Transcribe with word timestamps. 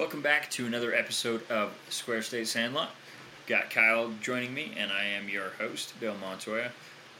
Welcome 0.00 0.22
back 0.22 0.50
to 0.52 0.64
another 0.64 0.94
episode 0.94 1.42
of 1.50 1.74
Square 1.90 2.22
State 2.22 2.48
Sandlot. 2.48 2.88
Got 3.46 3.68
Kyle 3.68 4.10
joining 4.22 4.54
me, 4.54 4.72
and 4.78 4.90
I 4.90 5.04
am 5.04 5.28
your 5.28 5.50
host, 5.58 5.92
Bill 6.00 6.14
Montoya. 6.22 6.70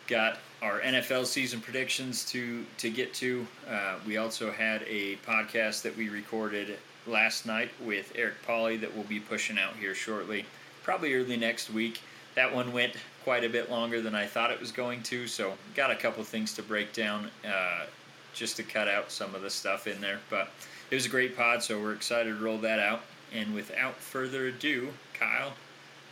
Got 0.06 0.38
our 0.62 0.80
NFL 0.80 1.27
season 1.27 1.61
predictions 1.61 2.24
to 2.30 2.64
to 2.79 2.88
get 2.88 3.12
to. 3.16 3.46
Uh, 3.69 3.96
we 4.06 4.16
also 4.16 4.51
had 4.51 4.82
a 4.88 5.16
podcast 5.16 5.82
that 5.82 5.95
we 5.95 6.08
recorded 6.08 6.79
last 7.06 7.45
night 7.45 7.69
with 7.85 8.15
Eric 8.15 8.37
Polly 8.47 8.79
that 8.79 8.94
we'll 8.94 9.04
be 9.04 9.21
pushing 9.21 9.58
out 9.58 9.76
here 9.76 9.94
shortly, 9.94 10.47
probably 10.83 11.12
early 11.12 11.37
next 11.37 11.69
week. 11.71 12.01
That 12.35 12.53
one 12.53 12.72
went 12.72 12.94
quite 13.24 13.44
a 13.44 13.51
bit 13.51 13.71
longer 13.71 14.01
than 14.01 14.15
I 14.15 14.24
thought 14.24 14.51
it 14.51 14.58
was 14.58 14.72
going 14.72 15.03
to, 15.03 15.26
so 15.26 15.53
got 15.76 15.90
a 15.90 15.97
couple 15.97 16.24
things 16.24 16.55
to 16.55 16.62
break 16.62 16.95
down 16.95 17.28
uh, 17.47 17.84
just 18.33 18.56
to 18.56 18.62
cut 18.62 18.88
out 18.88 19.12
some 19.12 19.34
of 19.34 19.42
the 19.42 19.51
stuff 19.51 19.87
in 19.87 20.01
there. 20.01 20.20
But 20.30 20.48
it 20.91 20.95
was 20.95 21.07
a 21.07 21.09
great 21.09 21.37
pod, 21.37 21.62
so 21.62 21.80
we're 21.80 21.93
excited 21.93 22.37
to 22.37 22.45
roll 22.45 22.59
that 22.59 22.79
out. 22.79 23.02
And 23.33 23.55
without 23.55 23.95
further 23.97 24.48
ado, 24.48 24.89
Kyle, 25.15 25.53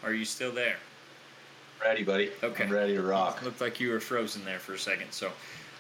are 0.05 0.13
you 0.13 0.25
still 0.25 0.53
there? 0.53 0.77
Ready, 1.83 2.05
buddy. 2.05 2.31
Okay. 2.43 2.65
I'm 2.65 2.71
ready 2.73 2.95
to 2.95 3.03
rock. 3.03 3.43
Looked 3.43 3.61
like 3.61 3.81
you 3.81 3.91
were 3.91 4.01
frozen 4.01 4.45
there 4.45 4.59
for 4.59 4.75
a 4.75 4.79
second. 4.79 5.13
So, 5.13 5.31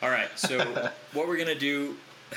all 0.02 0.10
right. 0.10 0.28
So, 0.36 0.58
what 1.12 1.28
we're 1.28 1.36
gonna 1.36 1.54
do, 1.54 1.96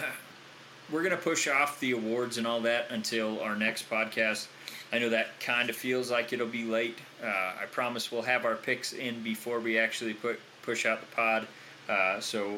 we're 0.92 1.04
gonna 1.04 1.18
push 1.18 1.48
off 1.48 1.80
the 1.80 1.92
awards 1.92 2.38
and 2.38 2.46
all 2.46 2.62
that 2.62 2.88
until 2.90 3.40
our 3.42 3.56
next 3.56 3.90
podcast. 3.90 4.48
I 4.92 5.00
know 5.00 5.10
that 5.10 5.40
kind 5.40 5.70
of 5.70 5.76
feels 5.76 6.12
like 6.12 6.34
it'll 6.34 6.48
be 6.48 6.66
late. 6.66 7.00
Uh, 7.24 7.28
I 7.28 7.66
promise 7.72 8.12
we'll 8.12 8.24
have 8.24 8.46
our 8.46 8.56
picks 8.56 8.94
in 8.94 9.24
before 9.24 9.60
we 9.60 9.78
actually 9.78 10.14
put 10.14 10.40
push 10.64 10.86
out 10.86 11.00
the 11.02 11.16
pod. 11.16 11.48
Uh, 11.90 12.20
so, 12.20 12.58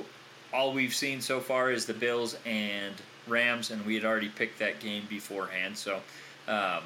all 0.54 0.74
we've 0.74 0.94
seen 0.94 1.22
so 1.22 1.40
far 1.40 1.72
is 1.72 1.86
the 1.86 1.94
Bills 1.94 2.38
and 2.46 2.96
Rams, 3.28 3.72
and 3.72 3.86
we 3.86 3.96
had 3.96 4.06
already 4.06 4.30
picked 4.30 4.60
that 4.60 4.80
game 4.80 5.04
beforehand. 5.10 5.78
So. 5.78 6.02
Um, 6.48 6.84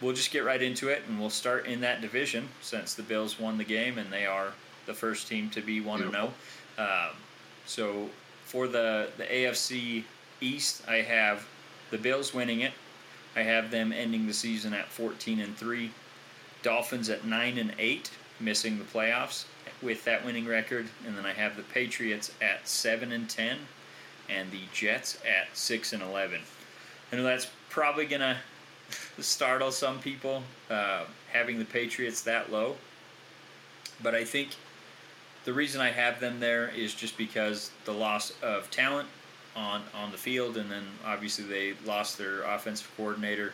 we'll 0.00 0.14
just 0.14 0.30
get 0.30 0.44
right 0.44 0.62
into 0.62 0.88
it, 0.88 1.02
and 1.08 1.18
we'll 1.18 1.30
start 1.30 1.66
in 1.66 1.80
that 1.80 2.00
division 2.00 2.48
since 2.60 2.94
the 2.94 3.02
Bills 3.02 3.38
won 3.38 3.58
the 3.58 3.64
game 3.64 3.98
and 3.98 4.12
they 4.12 4.26
are 4.26 4.52
the 4.86 4.94
first 4.94 5.28
team 5.28 5.50
to 5.50 5.60
be 5.60 5.80
one 5.80 6.02
and 6.02 6.12
zero. 6.12 6.32
Um, 6.78 7.16
so 7.66 8.08
for 8.44 8.66
the 8.66 9.10
the 9.16 9.24
AFC 9.24 10.04
East, 10.40 10.82
I 10.88 10.96
have 10.96 11.46
the 11.90 11.98
Bills 11.98 12.34
winning 12.34 12.60
it. 12.60 12.72
I 13.36 13.42
have 13.42 13.70
them 13.70 13.92
ending 13.92 14.26
the 14.26 14.32
season 14.32 14.72
at 14.74 14.88
14 14.88 15.40
and 15.40 15.56
three. 15.56 15.92
Dolphins 16.62 17.08
at 17.08 17.24
nine 17.24 17.58
and 17.58 17.72
eight, 17.78 18.10
missing 18.40 18.78
the 18.78 18.84
playoffs 18.84 19.44
with 19.80 20.04
that 20.04 20.24
winning 20.24 20.46
record, 20.46 20.88
and 21.06 21.16
then 21.16 21.24
I 21.24 21.32
have 21.32 21.56
the 21.56 21.62
Patriots 21.62 22.32
at 22.40 22.66
seven 22.66 23.12
and 23.12 23.28
ten, 23.28 23.58
and 24.28 24.50
the 24.50 24.60
Jets 24.72 25.18
at 25.26 25.56
six 25.56 25.92
and 25.92 26.02
eleven. 26.02 26.40
I 27.12 27.16
know 27.16 27.22
that's 27.22 27.48
probably 27.70 28.06
gonna 28.06 28.38
startle 29.18 29.70
some 29.70 29.98
people 30.00 30.42
uh, 30.70 31.04
having 31.32 31.58
the 31.58 31.64
Patriots 31.64 32.22
that 32.22 32.52
low. 32.52 32.76
But 34.02 34.14
I 34.14 34.24
think 34.24 34.50
the 35.44 35.52
reason 35.52 35.80
I 35.80 35.90
have 35.90 36.20
them 36.20 36.40
there 36.40 36.68
is 36.68 36.94
just 36.94 37.16
because 37.16 37.70
the 37.84 37.92
loss 37.92 38.32
of 38.42 38.70
talent 38.70 39.08
on 39.56 39.82
on 39.94 40.12
the 40.12 40.18
field, 40.18 40.56
and 40.56 40.70
then 40.70 40.84
obviously 41.04 41.44
they 41.44 41.74
lost 41.84 42.18
their 42.18 42.42
offensive 42.42 42.90
coordinator, 42.96 43.52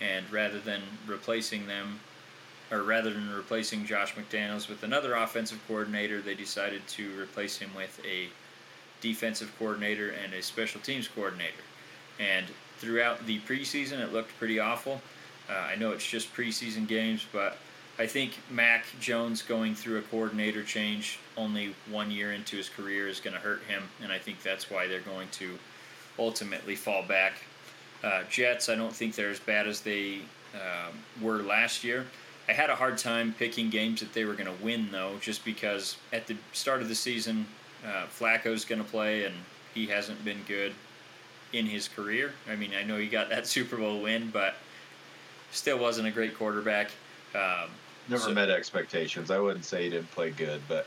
and 0.00 0.30
rather 0.30 0.58
than 0.58 0.82
replacing 1.06 1.66
them, 1.66 2.00
or 2.70 2.82
rather 2.82 3.10
than 3.12 3.30
replacing 3.30 3.86
Josh 3.86 4.14
McDaniels 4.14 4.68
with 4.68 4.82
another 4.82 5.14
offensive 5.14 5.60
coordinator, 5.66 6.20
they 6.20 6.34
decided 6.34 6.86
to 6.88 7.18
replace 7.20 7.56
him 7.56 7.70
with 7.74 8.00
a 8.04 8.28
defensive 9.00 9.52
coordinator 9.58 10.10
and 10.10 10.32
a 10.34 10.42
special 10.42 10.80
teams 10.80 11.08
coordinator. 11.08 11.62
And 12.18 12.46
throughout 12.78 13.26
the 13.26 13.40
preseason, 13.40 14.00
it 14.00 14.12
looked 14.12 14.36
pretty 14.38 14.58
awful. 14.58 15.00
Uh, 15.48 15.54
I 15.54 15.76
know 15.76 15.92
it's 15.92 16.06
just 16.06 16.34
preseason 16.34 16.86
games, 16.86 17.26
but 17.32 17.58
I 17.98 18.06
think 18.06 18.38
Mac 18.50 18.84
Jones 19.00 19.42
going 19.42 19.74
through 19.74 19.98
a 19.98 20.02
coordinator 20.02 20.62
change 20.62 21.18
only 21.36 21.74
one 21.90 22.10
year 22.10 22.32
into 22.32 22.56
his 22.56 22.68
career 22.68 23.08
is 23.08 23.18
going 23.18 23.34
to 23.34 23.40
hurt 23.40 23.62
him, 23.62 23.82
and 24.02 24.12
I 24.12 24.18
think 24.18 24.42
that's 24.42 24.70
why 24.70 24.86
they're 24.86 25.00
going 25.00 25.28
to 25.32 25.58
ultimately 26.18 26.76
fall 26.76 27.02
back. 27.02 27.34
Uh, 28.04 28.22
Jets, 28.30 28.68
I 28.68 28.76
don't 28.76 28.94
think 28.94 29.16
they're 29.16 29.30
as 29.30 29.40
bad 29.40 29.66
as 29.66 29.80
they 29.80 30.20
um, 30.54 30.94
were 31.20 31.38
last 31.38 31.82
year. 31.82 32.06
I 32.48 32.52
had 32.52 32.70
a 32.70 32.76
hard 32.76 32.98
time 32.98 33.34
picking 33.36 33.68
games 33.68 34.00
that 34.00 34.12
they 34.12 34.24
were 34.24 34.34
going 34.34 34.46
to 34.46 34.64
win, 34.64 34.88
though, 34.92 35.16
just 35.20 35.44
because 35.44 35.96
at 36.12 36.26
the 36.26 36.36
start 36.52 36.80
of 36.80 36.88
the 36.88 36.94
season, 36.94 37.46
uh, 37.86 38.06
Flacco's 38.06 38.64
going 38.64 38.82
to 38.82 38.88
play, 38.88 39.24
and 39.24 39.34
he 39.74 39.86
hasn't 39.86 40.24
been 40.24 40.38
good 40.46 40.72
in 41.52 41.66
his 41.66 41.88
career. 41.88 42.32
I 42.50 42.56
mean, 42.56 42.72
I 42.78 42.82
know 42.82 42.96
he 42.96 43.06
got 43.06 43.28
that 43.30 43.46
Super 43.54 43.76
Bowl 43.76 44.00
win, 44.02 44.30
but 44.30 44.54
still 45.50 45.78
wasn't 45.78 46.08
a 46.08 46.10
great 46.10 46.36
quarterback. 46.36 46.90
Um, 47.34 47.70
Never 48.08 48.22
so- 48.22 48.32
met 48.32 48.50
expectations. 48.50 49.30
I 49.30 49.38
wouldn't 49.38 49.64
say 49.64 49.84
he 49.84 49.90
didn't 49.90 50.10
play 50.12 50.30
good, 50.30 50.60
but 50.68 50.86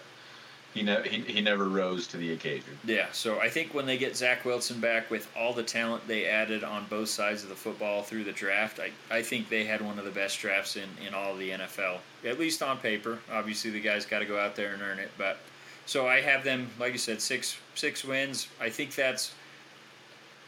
he, 0.74 0.84
ne- 0.84 1.08
he 1.08 1.20
he 1.22 1.42
never 1.42 1.68
rose 1.68 2.08
to 2.08 2.18
the 2.18 2.32
occasion. 2.32 2.78
Yeah, 2.86 3.08
so 3.12 3.40
I 3.42 3.50
think 3.50 3.74
when 3.74 3.86
they 3.86 3.98
get 3.98 4.16
Zach 4.16 4.46
Wilson 4.46 4.80
back 4.80 5.12
with 5.12 5.30
all 5.38 5.52
the 5.54 5.64
talent 5.64 6.08
they 6.08 6.26
added 6.26 6.64
on 6.64 6.86
both 6.90 7.10
sides 7.10 7.44
of 7.44 7.50
the 7.50 7.56
football 7.56 8.04
through 8.04 8.24
the 8.24 8.32
draft, 8.32 8.80
I, 8.80 8.92
I 9.16 9.22
think 9.22 9.50
they 9.50 9.66
had 9.66 9.82
one 9.82 10.00
of 10.00 10.06
the 10.06 10.12
best 10.12 10.40
drafts 10.40 10.78
in, 10.78 10.88
in 11.06 11.14
all 11.14 11.34
of 11.34 11.40
the 11.40 11.50
NFL, 11.50 11.98
at 12.26 12.40
least 12.40 12.64
on 12.64 12.78
paper. 12.78 13.20
Obviously, 13.32 13.70
the 13.70 13.82
guys 13.82 14.06
got 14.06 14.20
to 14.20 14.26
go 14.26 14.40
out 14.40 14.56
there 14.56 14.74
and 14.74 14.82
earn 14.82 14.98
it, 14.98 15.12
but 15.18 15.40
so 15.86 16.08
I 16.08 16.22
have 16.22 16.44
them, 16.44 16.70
like 16.80 16.94
you 16.94 16.98
said, 16.98 17.22
six 17.22 17.58
six 17.76 18.04
wins. 18.04 18.48
I 18.60 18.70
think 18.70 18.96
that's 18.96 19.34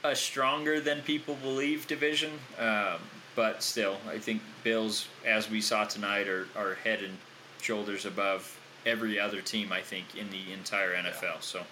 a 0.03 0.15
stronger 0.15 0.79
than 0.79 1.01
people 1.01 1.35
believe 1.35 1.87
division, 1.87 2.31
um, 2.59 2.99
but 3.35 3.63
still, 3.63 3.97
I 4.09 4.19
think 4.19 4.41
Bills, 4.63 5.07
as 5.25 5.49
we 5.49 5.61
saw 5.61 5.85
tonight, 5.85 6.27
are, 6.27 6.47
are 6.55 6.75
head 6.75 7.01
and 7.01 7.17
shoulders 7.61 8.05
above 8.05 8.59
every 8.85 9.19
other 9.19 9.41
team. 9.41 9.71
I 9.71 9.81
think 9.81 10.15
in 10.15 10.29
the 10.29 10.53
entire 10.53 10.93
NFL. 10.93 11.41
So, 11.41 11.63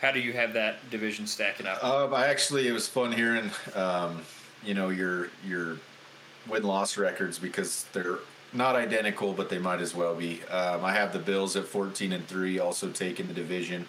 how 0.00 0.12
do 0.12 0.20
you 0.20 0.32
have 0.32 0.54
that 0.54 0.90
division 0.90 1.26
stacking 1.26 1.66
up? 1.66 1.84
Um, 1.84 2.14
I 2.14 2.26
actually 2.26 2.66
it 2.68 2.72
was 2.72 2.88
fun 2.88 3.12
hearing, 3.12 3.50
um, 3.74 4.22
you 4.64 4.74
know, 4.74 4.88
your 4.88 5.28
your 5.46 5.76
win 6.48 6.62
loss 6.62 6.96
records 6.96 7.38
because 7.38 7.84
they're 7.92 8.18
not 8.52 8.76
identical, 8.76 9.32
but 9.32 9.48
they 9.48 9.58
might 9.58 9.80
as 9.80 9.94
well 9.94 10.14
be. 10.14 10.42
Um, 10.44 10.84
I 10.84 10.92
have 10.92 11.12
the 11.12 11.18
Bills 11.18 11.56
at 11.56 11.66
fourteen 11.66 12.12
and 12.12 12.26
three, 12.26 12.58
also 12.58 12.90
taking 12.90 13.26
the 13.28 13.34
division. 13.34 13.86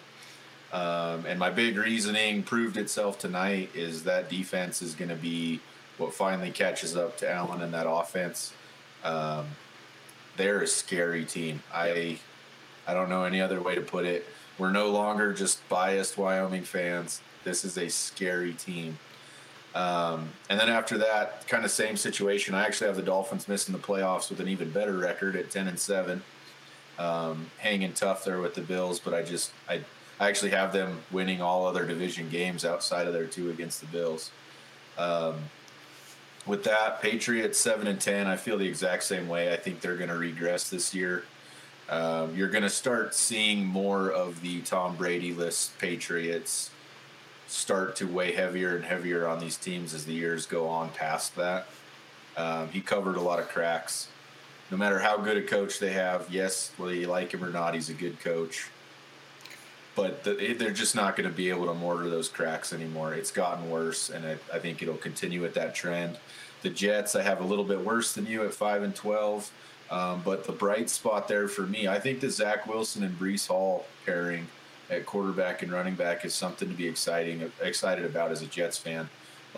Um, 0.72 1.26
and 1.26 1.38
my 1.38 1.50
big 1.50 1.76
reasoning 1.76 2.42
proved 2.42 2.76
itself 2.78 3.18
tonight 3.18 3.70
is 3.74 4.04
that 4.04 4.30
defense 4.30 4.80
is 4.80 4.94
going 4.94 5.10
to 5.10 5.16
be 5.16 5.60
what 5.98 6.14
finally 6.14 6.50
catches 6.50 6.96
up 6.96 7.18
to 7.18 7.30
Allen 7.30 7.60
and 7.60 7.74
that 7.74 7.86
offense. 7.86 8.54
Um, 9.04 9.46
they're 10.36 10.62
a 10.62 10.66
scary 10.66 11.24
team. 11.24 11.62
I 11.72 12.18
I 12.86 12.94
don't 12.94 13.10
know 13.10 13.24
any 13.24 13.40
other 13.40 13.60
way 13.60 13.74
to 13.74 13.82
put 13.82 14.06
it. 14.06 14.26
We're 14.58 14.70
no 14.70 14.88
longer 14.88 15.32
just 15.32 15.66
biased 15.68 16.16
Wyoming 16.16 16.64
fans. 16.64 17.20
This 17.44 17.64
is 17.64 17.76
a 17.76 17.88
scary 17.88 18.54
team. 18.54 18.98
Um, 19.74 20.28
and 20.50 20.60
then 20.60 20.68
after 20.68 20.98
that, 20.98 21.46
kind 21.48 21.64
of 21.64 21.70
same 21.70 21.96
situation. 21.96 22.54
I 22.54 22.66
actually 22.66 22.88
have 22.88 22.96
the 22.96 23.02
Dolphins 23.02 23.48
missing 23.48 23.72
the 23.72 23.80
playoffs 23.80 24.28
with 24.28 24.40
an 24.40 24.48
even 24.48 24.70
better 24.70 24.98
record 24.98 25.34
at 25.34 25.50
ten 25.50 25.66
and 25.66 25.78
seven, 25.78 26.22
um, 26.98 27.50
hanging 27.58 27.94
tough 27.94 28.24
there 28.24 28.40
with 28.40 28.54
the 28.54 28.60
Bills. 28.60 29.00
But 29.00 29.14
I 29.14 29.22
just 29.22 29.50
I 29.68 29.80
I 30.20 30.28
actually 30.28 30.50
have 30.50 30.72
them 30.72 31.00
winning 31.10 31.40
all 31.40 31.66
other 31.66 31.86
division 31.86 32.28
games 32.28 32.64
outside 32.64 33.06
of 33.06 33.12
their 33.12 33.26
two 33.26 33.50
against 33.50 33.80
the 33.80 33.86
Bills. 33.86 34.30
Um, 34.98 35.36
with 36.46 36.64
that, 36.64 37.00
Patriots 37.00 37.58
seven 37.58 37.86
and 37.86 38.00
ten. 38.00 38.26
I 38.26 38.36
feel 38.36 38.58
the 38.58 38.68
exact 38.68 39.04
same 39.04 39.28
way. 39.28 39.52
I 39.52 39.56
think 39.56 39.80
they're 39.80 39.96
going 39.96 40.10
to 40.10 40.18
regress 40.18 40.68
this 40.68 40.94
year. 40.94 41.24
Um, 41.88 42.36
you're 42.36 42.48
going 42.48 42.62
to 42.62 42.70
start 42.70 43.14
seeing 43.14 43.66
more 43.66 44.10
of 44.10 44.40
the 44.42 44.60
Tom 44.60 44.96
Brady 44.96 45.32
list 45.32 45.78
Patriots 45.78 46.70
start 47.52 47.96
to 47.96 48.06
weigh 48.06 48.32
heavier 48.32 48.74
and 48.76 48.84
heavier 48.84 49.26
on 49.26 49.38
these 49.38 49.58
teams 49.58 49.92
as 49.92 50.06
the 50.06 50.14
years 50.14 50.46
go 50.46 50.68
on 50.68 50.88
past 50.90 51.36
that. 51.36 51.66
Um, 52.36 52.68
he 52.68 52.80
covered 52.80 53.16
a 53.16 53.20
lot 53.20 53.38
of 53.38 53.48
cracks. 53.48 54.08
No 54.70 54.78
matter 54.78 54.98
how 54.98 55.18
good 55.18 55.36
a 55.36 55.42
coach 55.42 55.78
they 55.78 55.92
have, 55.92 56.28
yes, 56.30 56.72
whether 56.78 56.94
you 56.94 57.08
like 57.08 57.32
him 57.32 57.44
or 57.44 57.50
not, 57.50 57.74
he's 57.74 57.90
a 57.90 57.94
good 57.94 58.18
coach. 58.20 58.70
But 59.94 60.24
the, 60.24 60.54
they're 60.54 60.70
just 60.70 60.96
not 60.96 61.14
going 61.14 61.28
to 61.28 61.36
be 61.36 61.50
able 61.50 61.66
to 61.66 61.74
mortar 61.74 62.08
those 62.08 62.30
cracks 62.30 62.72
anymore. 62.72 63.12
It's 63.12 63.30
gotten 63.30 63.70
worse, 63.70 64.08
and 64.08 64.24
I, 64.24 64.38
I 64.52 64.58
think 64.58 64.80
it'll 64.80 64.96
continue 64.96 65.42
with 65.42 65.52
that 65.54 65.74
trend. 65.74 66.16
The 66.62 66.70
Jets, 66.70 67.14
I 67.14 67.20
have 67.20 67.42
a 67.42 67.44
little 67.44 67.66
bit 67.66 67.84
worse 67.84 68.14
than 68.14 68.24
you 68.24 68.44
at 68.44 68.54
five 68.54 68.82
and 68.82 68.94
twelve. 68.94 69.50
Um, 69.90 70.22
but 70.24 70.46
the 70.46 70.52
bright 70.52 70.88
spot 70.88 71.28
there 71.28 71.48
for 71.48 71.62
me, 71.66 71.86
I 71.86 72.00
think 72.00 72.20
the 72.20 72.30
Zach 72.30 72.66
Wilson 72.66 73.02
and 73.02 73.18
Breece 73.18 73.48
Hall 73.48 73.84
pairing 74.06 74.46
at 74.92 75.06
quarterback 75.06 75.62
and 75.62 75.72
running 75.72 75.94
back 75.94 76.24
is 76.24 76.34
something 76.34 76.68
to 76.68 76.74
be 76.74 76.86
exciting 76.86 77.50
excited 77.60 78.04
about 78.04 78.30
as 78.30 78.42
a 78.42 78.46
Jets 78.46 78.78
fan. 78.78 79.08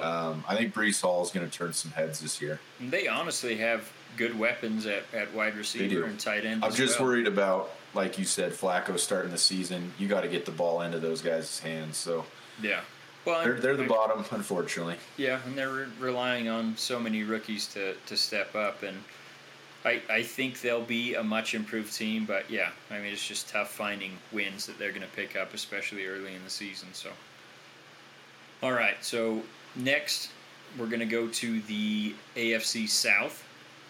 Um, 0.01 0.45
I 0.49 0.57
think 0.57 0.75
Breece 0.75 1.01
Hall 1.03 1.23
is 1.23 1.31
going 1.31 1.49
to 1.49 1.57
turn 1.57 1.73
some 1.73 1.93
heads 1.93 2.21
this 2.21 2.41
year. 2.41 2.61
They 2.81 3.07
honestly 3.07 3.57
have 3.59 3.93
good 4.17 4.37
weapons 4.39 4.87
at, 4.87 5.05
at 5.13 5.33
wide 5.35 5.57
receiver 5.57 6.05
and 6.05 6.19
tight 6.19 6.45
end. 6.45 6.65
I'm 6.65 6.73
just 6.73 6.99
well. 6.99 7.09
worried 7.09 7.27
about, 7.27 7.71
like 7.95 8.19
you 8.19 8.25
said, 8.25 8.53
Flacco 8.53 8.99
starting 8.99 9.31
the 9.31 9.39
season. 9.39 9.93
You 9.99 10.09
got 10.09 10.23
to 10.23 10.29
get 10.29 10.47
the 10.47 10.53
ball 10.53 10.83
into 10.83 10.99
those 10.99 11.21
guys' 11.21 11.59
hands. 11.61 11.97
So 11.97 12.25
Yeah. 12.61 12.81
Well, 13.25 13.43
they're 13.43 13.55
they're 13.55 13.77
the 13.77 13.85
bottom, 13.85 14.25
unfortunately. 14.33 14.97
Yeah, 15.17 15.41
and 15.47 15.57
they're 15.57 15.87
relying 15.99 16.49
on 16.49 16.77
so 16.77 16.99
many 16.99 17.23
rookies 17.23 17.67
to 17.69 17.95
to 18.07 18.17
step 18.17 18.55
up, 18.55 18.83
and 18.83 18.99
I 19.85 20.01
I 20.09 20.23
think 20.23 20.61
they'll 20.61 20.85
be 20.85 21.15
a 21.15 21.23
much 21.23 21.55
improved 21.55 21.95
team. 21.95 22.25
But 22.25 22.51
yeah, 22.51 22.71
I 22.91 22.99
mean 22.99 23.13
it's 23.13 23.27
just 23.27 23.49
tough 23.49 23.71
finding 23.71 24.13
wins 24.33 24.67
that 24.67 24.79
they're 24.79 24.91
going 24.91 25.03
to 25.03 25.17
pick 25.17 25.37
up, 25.37 25.55
especially 25.55 26.07
early 26.07 26.35
in 26.35 26.43
the 26.45 26.51
season. 26.51 26.89
So, 26.93 27.11
all 28.63 28.73
right, 28.73 28.97
so 29.03 29.43
next 29.77 30.31
we're 30.79 30.87
going 30.87 31.01
to 31.01 31.07
go 31.07 31.29
to 31.29 31.61
the 31.63 32.15
AFC 32.37 32.89
South, 32.89 33.45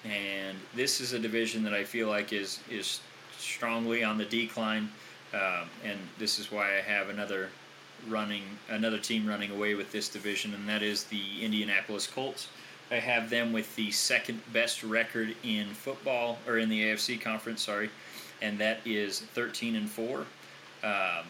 and 0.05 0.59
this 0.75 1.01
is 1.01 1.13
a 1.13 1.19
division 1.19 1.63
that 1.65 1.75
I 1.75 1.85
feel 1.85 2.09
like 2.09 2.33
is 2.33 2.61
is 2.71 3.01
strongly 3.39 4.05
on 4.05 4.19
the 4.19 4.25
decline, 4.25 4.91
um, 5.33 5.69
and 5.85 5.99
this 6.19 6.39
is 6.39 6.51
why 6.51 6.77
I 6.77 6.81
have 6.81 7.09
another 7.09 7.51
running 8.09 8.43
another 8.69 8.99
team 8.99 9.27
running 9.27 9.51
away 9.51 9.75
with 9.75 9.93
this 9.93 10.09
division, 10.09 10.55
and 10.55 10.69
that 10.69 10.83
is 10.83 11.05
the 11.05 11.43
Indianapolis 11.43 12.07
Colts. 12.07 12.49
I 12.91 12.97
have 12.97 13.31
them 13.31 13.53
with 13.53 13.75
the 13.77 13.91
second 13.91 14.41
best 14.53 14.83
record 14.85 15.35
in 15.43 15.69
football 15.69 16.39
or 16.47 16.59
in 16.59 16.69
the 16.69 16.83
AFC 16.83 17.21
conference, 17.21 17.63
sorry, 17.63 17.91
and 18.43 18.59
that 18.59 18.81
is 18.85 19.21
13 19.21 19.77
and 19.77 19.89
four. 19.89 20.27
Um, 20.83 21.25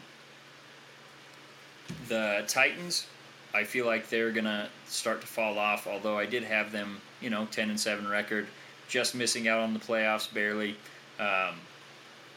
the 2.08 2.44
Titans, 2.48 3.06
I 3.54 3.64
feel 3.64 3.86
like 3.86 4.08
they're 4.08 4.32
gonna 4.32 4.68
start 4.86 5.20
to 5.20 5.26
fall 5.26 5.58
off. 5.58 5.86
Although 5.86 6.18
I 6.18 6.26
did 6.26 6.42
have 6.42 6.72
them, 6.72 7.00
you 7.20 7.30
know, 7.30 7.46
10 7.46 7.70
and 7.70 7.78
seven 7.78 8.08
record, 8.08 8.48
just 8.88 9.14
missing 9.14 9.48
out 9.48 9.60
on 9.60 9.72
the 9.72 9.80
playoffs 9.80 10.32
barely. 10.32 10.76
Um, 11.18 11.54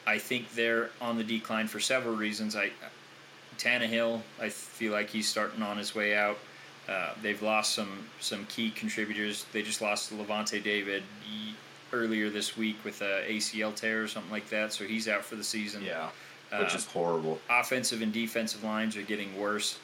I 0.05 0.17
think 0.19 0.53
they're 0.53 0.91
on 1.01 1.17
the 1.17 1.23
decline 1.23 1.67
for 1.67 1.79
several 1.79 2.15
reasons. 2.15 2.55
I 2.55 2.71
Tannehill, 3.57 4.21
I 4.39 4.49
feel 4.49 4.93
like 4.93 5.09
he's 5.09 5.27
starting 5.27 5.63
on 5.63 5.77
his 5.77 5.95
way 5.95 6.15
out. 6.15 6.37
Uh, 6.87 7.11
they've 7.21 7.41
lost 7.41 7.73
some 7.73 8.05
some 8.19 8.45
key 8.45 8.71
contributors. 8.71 9.45
They 9.51 9.61
just 9.61 9.81
lost 9.81 10.17
Lavonte 10.17 10.63
David 10.63 11.03
earlier 11.93 12.29
this 12.29 12.57
week 12.57 12.77
with 12.83 13.01
a 13.01 13.25
ACL 13.27 13.75
tear 13.75 14.03
or 14.03 14.07
something 14.07 14.31
like 14.31 14.49
that, 14.49 14.73
so 14.73 14.85
he's 14.85 15.07
out 15.07 15.23
for 15.23 15.35
the 15.35 15.43
season. 15.43 15.83
Yeah, 15.83 16.09
which 16.57 16.73
uh, 16.73 16.77
is 16.77 16.85
horrible. 16.85 17.39
Offensive 17.49 18.01
and 18.01 18.13
defensive 18.13 18.63
lines 18.63 18.95
are 18.95 19.01
getting 19.01 19.37
worse. 19.39 19.79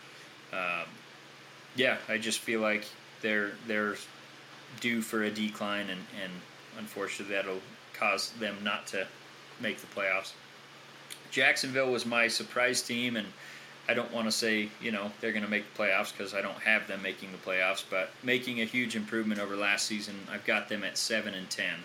Um, 0.53 0.87
yeah, 1.75 1.97
I 2.07 2.17
just 2.17 2.39
feel 2.39 2.61
like 2.61 2.85
they're 3.21 3.51
they're 3.67 3.95
due 4.79 5.01
for 5.01 5.23
a 5.23 5.31
decline, 5.31 5.89
and, 5.89 6.01
and 6.23 6.31
unfortunately 6.77 7.35
that'll 7.35 7.61
cause 7.93 8.31
them 8.39 8.57
not 8.63 8.87
to 8.87 9.07
make 9.59 9.77
the 9.79 9.87
playoffs. 9.87 10.33
Jacksonville 11.31 11.91
was 11.91 12.05
my 12.05 12.27
surprise 12.27 12.81
team, 12.81 13.17
and 13.17 13.27
I 13.87 13.93
don't 13.93 14.11
want 14.13 14.27
to 14.27 14.31
say 14.31 14.69
you 14.81 14.91
know 14.91 15.11
they're 15.19 15.31
going 15.31 15.43
to 15.43 15.49
make 15.49 15.65
the 15.73 15.83
playoffs 15.83 16.15
because 16.15 16.33
I 16.33 16.41
don't 16.41 16.59
have 16.59 16.87
them 16.87 17.01
making 17.01 17.31
the 17.31 17.37
playoffs, 17.37 17.83
but 17.89 18.09
making 18.23 18.61
a 18.61 18.65
huge 18.65 18.95
improvement 18.95 19.41
over 19.41 19.55
last 19.55 19.85
season. 19.85 20.15
I've 20.31 20.45
got 20.45 20.69
them 20.69 20.83
at 20.83 20.97
seven 20.97 21.33
and 21.33 21.49
ten, 21.49 21.75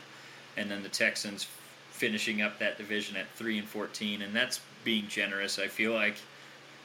and 0.57 0.71
then 0.71 0.83
the 0.83 0.89
Texans 0.89 1.47
finishing 1.91 2.43
up 2.43 2.59
that 2.61 2.79
division 2.79 3.17
at 3.17 3.27
three 3.35 3.59
and 3.59 3.67
fourteen, 3.67 4.23
and 4.23 4.35
that's 4.35 4.61
being 4.85 5.09
generous. 5.09 5.59
I 5.59 5.67
feel 5.67 5.93
like 5.93 6.17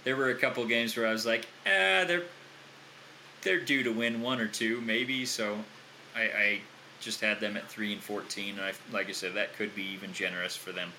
there 0.03 0.15
were 0.15 0.31
a 0.31 0.35
couple 0.35 0.65
games 0.65 0.97
where 0.97 1.07
I 1.07 1.11
was 1.11 1.25
like, 1.25 1.45
ah, 1.65 2.05
they're 2.05 2.23
they're 3.43 3.59
due 3.59 3.83
to 3.83 3.91
win 3.91 4.21
one 4.21 4.39
or 4.39 4.47
two 4.47 4.81
maybe. 4.81 5.25
So 5.25 5.57
I, 6.15 6.21
I 6.21 6.61
just 6.99 7.21
had 7.21 7.39
them 7.39 7.57
at 7.57 7.67
three 7.67 7.93
and 7.93 8.01
fourteen, 8.01 8.55
and 8.55 8.65
I, 8.65 8.73
like 8.91 9.09
I 9.09 9.11
said, 9.11 9.35
that 9.35 9.55
could 9.55 9.75
be 9.75 9.83
even 9.83 10.11
generous 10.13 10.55
for 10.55 10.71
them. 10.71 10.91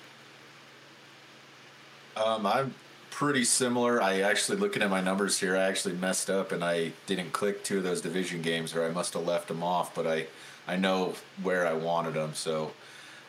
Um, 2.15 2.45
I'm 2.45 2.73
pretty 3.15 3.45
similar. 3.45 4.01
I 4.01 4.19
actually 4.19 4.57
looking 4.57 4.81
at 4.81 4.89
my 4.89 4.99
numbers 4.99 5.39
here, 5.39 5.55
I 5.55 5.61
actually 5.61 5.95
messed 5.95 6.29
up 6.29 6.51
and 6.51 6.61
I 6.61 6.91
didn't 7.05 7.31
click 7.31 7.63
two 7.63 7.77
of 7.77 7.83
those 7.85 8.01
division 8.01 8.41
games, 8.41 8.75
or 8.75 8.83
I 8.83 8.89
must 8.89 9.13
have 9.13 9.25
left 9.25 9.47
them 9.47 9.63
off. 9.63 9.95
But 9.95 10.05
I, 10.05 10.27
I 10.67 10.75
know 10.75 11.13
where 11.41 11.65
I 11.65 11.71
wanted 11.71 12.15
them. 12.15 12.33
So 12.33 12.73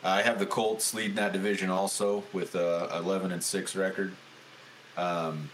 I 0.03 0.23
have 0.23 0.41
the 0.41 0.47
Colts 0.47 0.93
leading 0.93 1.15
that 1.15 1.33
division 1.33 1.71
also 1.71 2.25
with 2.33 2.57
a 2.57 2.91
11 2.97 3.31
and 3.31 3.45
six 3.45 3.77
record. 3.77 4.13
Um, 4.97 5.51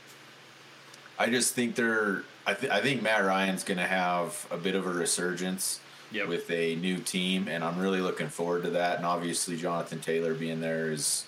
I 1.19 1.29
just 1.29 1.55
think 1.55 1.75
they're. 1.75 2.25
I, 2.47 2.55
th- 2.55 2.73
I 2.73 2.81
think 2.81 3.03
Matt 3.03 3.23
Ryan's 3.25 3.65
going 3.65 3.79
to 3.79 3.87
have 3.87 4.47
a 4.51 4.57
bit 4.57 4.75
of 4.75 4.87
a 4.87 4.91
resurgence 4.91 5.79
yep. 6.11 6.27
with 6.27 6.51
a 6.51 6.75
new 6.77 6.97
team, 6.97 7.49
and 7.49 7.63
I'm 7.63 7.79
really 7.79 8.01
looking 8.01 8.29
forward 8.29 8.63
to 8.63 8.71
that. 8.71 8.97
And 8.97 9.05
obviously, 9.05 9.59
Jonathan 9.59 10.01
Taylor 10.01 10.33
being 10.33 10.63
there 10.63 10.91
is 10.91 11.27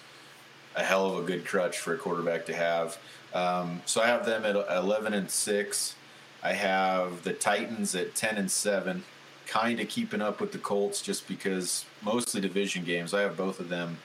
a 0.77 0.83
hell 0.83 1.07
of 1.07 1.23
a 1.23 1.27
good 1.27 1.45
crutch 1.47 1.79
for 1.79 1.95
a 1.95 1.99
quarterback 1.99 2.47
to 2.47 2.55
have. 2.55 2.99
Um, 3.33 3.83
so 3.87 4.01
I 4.01 4.07
have 4.07 4.27
them 4.27 4.45
at 4.45 4.57
11 4.57 5.15
and 5.15 5.31
six. 5.31 5.97
I 6.43 6.53
have 6.53 7.23
the 7.23 7.33
Titans 7.33 7.95
at 7.95 8.15
10 8.15 8.37
and 8.37 8.51
seven, 8.51 9.05
kind 9.47 9.81
of 9.81 9.89
keeping 9.89 10.21
up 10.21 10.41
with 10.41 10.53
the 10.53 10.59
Colts 10.59 11.01
just 11.01 11.27
because 11.27 11.85
mostly 12.03 12.41
division 12.41 12.85
games. 12.85 13.15
I 13.15 13.23
have 13.23 13.37
both 13.37 13.61
of 13.61 13.69
them 13.69 13.99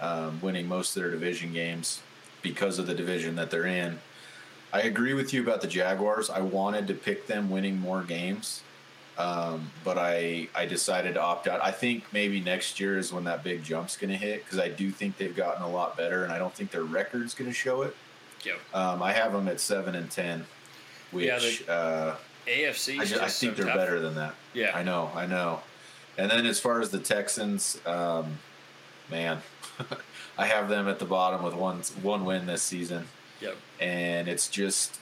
um, 0.00 0.40
winning 0.40 0.66
most 0.66 0.96
of 0.96 1.02
their 1.02 1.10
division 1.10 1.52
games 1.52 2.00
because 2.42 2.78
of 2.78 2.86
the 2.86 2.94
division 2.94 3.36
that 3.36 3.50
they're 3.50 3.66
in. 3.66 3.98
I 4.72 4.82
agree 4.82 5.14
with 5.14 5.32
you 5.32 5.42
about 5.42 5.60
the 5.60 5.68
Jaguars. 5.68 6.30
I 6.30 6.40
wanted 6.40 6.88
to 6.88 6.94
pick 6.94 7.26
them 7.26 7.48
winning 7.50 7.78
more 7.78 8.02
games. 8.02 8.62
Um, 9.16 9.70
but 9.84 9.96
I 9.96 10.48
I 10.54 10.66
decided 10.66 11.14
to 11.14 11.20
opt 11.20 11.46
out. 11.46 11.62
I 11.62 11.70
think 11.70 12.04
maybe 12.12 12.40
next 12.40 12.80
year 12.80 12.98
is 12.98 13.12
when 13.12 13.24
that 13.24 13.44
big 13.44 13.62
jump's 13.62 13.96
going 13.96 14.10
to 14.10 14.16
hit 14.16 14.44
because 14.44 14.58
I 14.58 14.68
do 14.68 14.90
think 14.90 15.16
they've 15.18 15.34
gotten 15.34 15.62
a 15.62 15.68
lot 15.68 15.96
better, 15.96 16.24
and 16.24 16.32
I 16.32 16.38
don't 16.38 16.52
think 16.52 16.70
their 16.72 16.82
record's 16.82 17.34
going 17.34 17.48
to 17.48 17.54
show 17.54 17.82
it. 17.82 17.96
Yep. 18.44 18.58
Um, 18.74 19.02
I 19.02 19.12
have 19.12 19.32
them 19.32 19.46
at 19.48 19.60
seven 19.60 19.94
and 19.94 20.10
ten, 20.10 20.44
which 21.12 21.26
yeah, 21.26 21.38
the 21.38 21.72
uh, 21.72 22.16
AFC. 22.46 22.98
I, 22.98 23.04
just, 23.04 23.20
I 23.20 23.28
think 23.28 23.56
so 23.56 23.62
they're 23.62 23.66
tough. 23.66 23.76
better 23.76 24.00
than 24.00 24.16
that. 24.16 24.34
Yeah, 24.52 24.72
I 24.74 24.82
know, 24.82 25.12
I 25.14 25.26
know. 25.26 25.60
And 26.18 26.30
then 26.30 26.46
as 26.46 26.60
far 26.60 26.80
as 26.80 26.90
the 26.90 26.98
Texans, 26.98 27.78
um, 27.86 28.38
man, 29.10 29.38
I 30.38 30.46
have 30.46 30.68
them 30.68 30.88
at 30.88 30.98
the 30.98 31.04
bottom 31.04 31.42
with 31.44 31.54
one 31.54 31.82
one 32.02 32.24
win 32.24 32.46
this 32.46 32.62
season. 32.62 33.06
Yep. 33.40 33.56
And 33.80 34.28
it's 34.28 34.48
just 34.48 34.98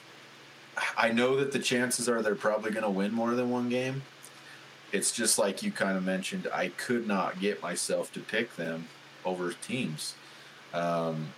I 0.97 1.09
know 1.09 1.35
that 1.37 1.51
the 1.51 1.59
chances 1.59 2.09
are 2.09 2.21
they're 2.21 2.35
probably 2.35 2.71
going 2.71 2.83
to 2.83 2.89
win 2.89 3.11
more 3.13 3.35
than 3.35 3.49
one 3.49 3.69
game. 3.69 4.03
It's 4.91 5.11
just 5.11 5.39
like 5.39 5.63
you 5.63 5.71
kind 5.71 5.97
of 5.97 6.03
mentioned, 6.03 6.47
I 6.53 6.69
could 6.69 7.07
not 7.07 7.39
get 7.39 7.61
myself 7.61 8.11
to 8.13 8.19
pick 8.19 8.55
them 8.55 8.87
over 9.25 9.53
teams. 9.53 10.15
Um, 10.73 11.29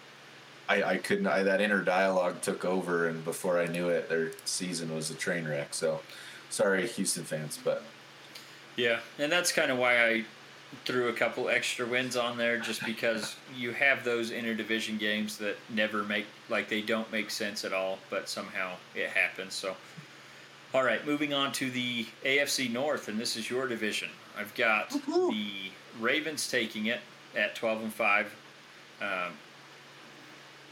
I, 0.68 0.84
I 0.84 0.98
couldn't, 0.98 1.28
I, 1.28 1.44
that 1.44 1.62
inner 1.62 1.84
dialogue 1.84 2.42
took 2.42 2.66
over, 2.66 3.08
and 3.08 3.24
before 3.24 3.60
I 3.60 3.66
knew 3.66 3.90
it, 3.90 4.10
their 4.10 4.32
season 4.46 4.94
was 4.94 5.12
a 5.12 5.16
train 5.16 5.48
wreck. 5.48 5.74
So, 5.74 6.02
sorry, 6.50 6.88
Houston 6.88 7.24
fans, 7.24 7.60
but. 7.64 7.84
Yeah, 8.76 9.00
and 9.20 9.32
that's 9.32 9.52
kind 9.52 9.72
of 9.72 9.78
why 9.78 10.04
I 10.06 10.26
threw 10.84 11.10
a 11.10 11.14
couple 11.14 11.50
extra 11.50 11.86
wins 11.86 12.16
on 12.18 12.38
there 12.38 12.58
just 12.58 12.84
because 12.86 13.36
you 13.56 13.72
have 13.72 14.04
those 14.04 14.32
interdivision 14.32 15.00
games 15.00 15.38
that 15.38 15.58
never 15.70 16.04
make 16.04 16.26
like 16.50 16.70
they 16.70 16.82
don't 16.82 17.10
make 17.12 17.30
sense 17.30 17.64
at 17.64 17.74
all, 17.74 18.00
but 18.10 18.28
somehow 18.30 18.74
it 18.94 19.10
happens. 19.10 19.54
So, 19.54 19.76
all 20.74 20.84
right, 20.84 21.06
moving 21.06 21.34
on 21.34 21.52
to 21.54 21.70
the 21.72 22.06
AFC 22.24 22.72
North, 22.72 23.08
and 23.08 23.20
this 23.20 23.36
is 23.36 23.50
your 23.50 23.68
division. 23.68 24.10
I've 24.38 24.54
got 24.56 24.92
Woo-hoo. 24.92 25.32
the 25.32 25.50
Ravens 26.00 26.50
taking 26.50 26.88
it 26.88 27.00
at 27.36 27.56
twelve 27.56 27.82
and 27.82 27.94
five. 27.94 28.34
Um, 29.02 29.34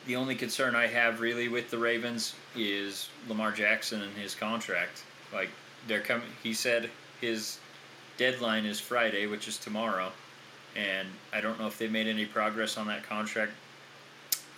the 0.05 0.15
only 0.15 0.35
concern 0.35 0.75
I 0.75 0.87
have 0.87 1.21
really 1.21 1.47
with 1.47 1.69
the 1.69 1.77
Ravens 1.77 2.35
is 2.55 3.09
Lamar 3.29 3.51
Jackson 3.51 4.01
and 4.01 4.13
his 4.17 4.35
contract. 4.35 5.03
Like 5.31 5.49
they're 5.87 6.01
coming, 6.01 6.27
he 6.41 6.53
said 6.53 6.89
his 7.21 7.59
deadline 8.17 8.65
is 8.65 8.79
Friday, 8.79 9.27
which 9.27 9.47
is 9.47 9.57
tomorrow, 9.57 10.11
and 10.75 11.07
I 11.31 11.41
don't 11.41 11.59
know 11.59 11.67
if 11.67 11.77
they 11.77 11.87
made 11.87 12.07
any 12.07 12.25
progress 12.25 12.77
on 12.77 12.87
that 12.87 13.03
contract. 13.03 13.51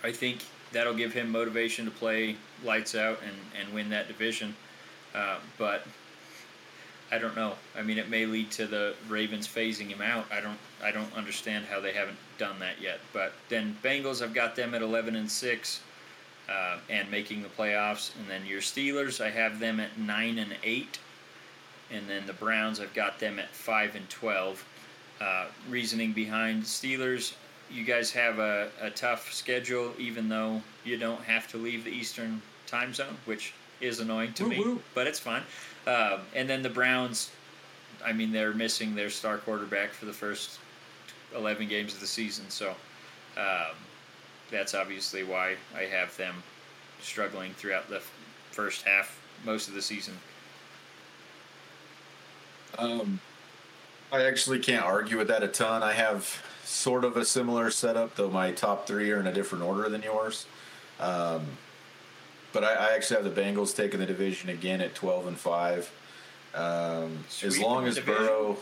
I 0.02 0.12
think 0.12 0.44
that'll 0.72 0.94
give 0.94 1.12
him 1.12 1.30
motivation 1.30 1.84
to 1.84 1.90
play 1.90 2.36
lights 2.64 2.94
out 2.94 3.20
and, 3.22 3.36
and 3.60 3.74
win 3.74 3.88
that 3.90 4.08
division. 4.08 4.54
Uh, 5.14 5.38
but 5.58 5.82
I 7.10 7.18
don't 7.18 7.36
know. 7.36 7.54
I 7.78 7.82
mean, 7.82 7.98
it 7.98 8.10
may 8.10 8.26
lead 8.26 8.50
to 8.52 8.66
the 8.66 8.94
Ravens 9.08 9.46
phasing 9.46 9.88
him 9.88 10.02
out. 10.02 10.26
I 10.30 10.40
don't. 10.40 10.58
I 10.82 10.90
don't 10.90 11.12
understand 11.16 11.64
how 11.64 11.80
they 11.80 11.92
haven't 11.92 12.18
done 12.36 12.58
that 12.58 12.80
yet. 12.80 13.00
But 13.12 13.32
then 13.48 13.76
Bengals, 13.82 14.22
I've 14.22 14.34
got 14.34 14.56
them 14.56 14.74
at 14.74 14.82
eleven 14.82 15.16
and 15.16 15.30
six, 15.30 15.80
uh, 16.50 16.78
and 16.90 17.10
making 17.10 17.42
the 17.42 17.48
playoffs. 17.48 18.14
And 18.18 18.28
then 18.28 18.44
your 18.44 18.60
Steelers, 18.60 19.24
I 19.24 19.30
have 19.30 19.58
them 19.60 19.80
at 19.80 19.96
nine 19.98 20.38
and 20.38 20.54
eight 20.64 20.98
and 21.92 22.08
then 22.08 22.26
the 22.26 22.32
Browns 22.32 22.80
I've 22.80 22.94
got 22.94 23.18
them 23.18 23.38
at 23.38 23.54
five 23.54 23.94
and 23.94 24.08
twelve. 24.08 24.64
Uh, 25.20 25.46
reasoning 25.70 26.12
behind 26.12 26.62
Steelers, 26.62 27.34
you 27.70 27.84
guys 27.84 28.10
have 28.12 28.38
a, 28.38 28.68
a 28.80 28.90
tough 28.90 29.32
schedule, 29.32 29.92
even 29.98 30.28
though 30.28 30.62
you 30.84 30.98
don't 30.98 31.22
have 31.22 31.48
to 31.48 31.56
leave 31.56 31.84
the 31.84 31.90
Eastern 31.90 32.42
time 32.66 32.92
zone, 32.92 33.16
which 33.24 33.54
is 33.80 34.00
annoying 34.00 34.32
to 34.34 34.44
Woo-woo. 34.44 34.74
me, 34.74 34.80
but 34.94 35.06
it's 35.06 35.18
fine. 35.18 35.42
Um, 35.86 36.20
and 36.34 36.48
then 36.48 36.62
the 36.62 36.68
Browns, 36.68 37.30
I 38.04 38.12
mean, 38.12 38.30
they're 38.32 38.52
missing 38.52 38.94
their 38.94 39.10
star 39.10 39.38
quarterback 39.38 39.90
for 39.90 40.04
the 40.04 40.12
first 40.12 40.58
11 41.34 41.68
games 41.68 41.94
of 41.94 42.00
the 42.00 42.06
season, 42.06 42.44
so 42.48 42.74
um, 43.36 43.74
that's 44.50 44.74
obviously 44.74 45.24
why 45.24 45.56
I 45.74 45.82
have 45.82 46.16
them 46.16 46.34
struggling 47.00 47.52
throughout 47.54 47.88
the 47.88 48.00
first 48.50 48.82
half 48.82 49.20
most 49.44 49.68
of 49.68 49.74
the 49.74 49.82
season. 49.82 50.14
Um, 52.78 53.20
I 54.12 54.24
actually 54.24 54.60
can't 54.60 54.84
argue 54.84 55.18
with 55.18 55.28
that 55.28 55.42
a 55.42 55.48
ton. 55.48 55.82
I 55.82 55.92
have 55.92 56.42
sort 56.64 57.04
of 57.04 57.16
a 57.16 57.24
similar 57.24 57.70
setup, 57.70 58.16
though 58.16 58.30
my 58.30 58.52
top 58.52 58.86
three 58.86 59.10
are 59.10 59.20
in 59.20 59.26
a 59.26 59.32
different 59.32 59.64
order 59.64 59.88
than 59.88 60.02
yours. 60.02 60.46
Um, 61.00 61.44
but 62.52 62.64
I, 62.64 62.72
I, 62.72 62.94
actually 62.94 63.22
have 63.22 63.34
the 63.34 63.40
Bengals 63.40 63.76
taking 63.76 64.00
the 64.00 64.06
division 64.06 64.48
again 64.48 64.80
at 64.80 64.94
twelve 64.94 65.26
and 65.26 65.36
five. 65.36 65.90
Um, 66.54 67.24
as 67.42 67.58
long 67.58 67.86
as 67.86 67.96
division. 67.96 68.24
Burrow 68.24 68.56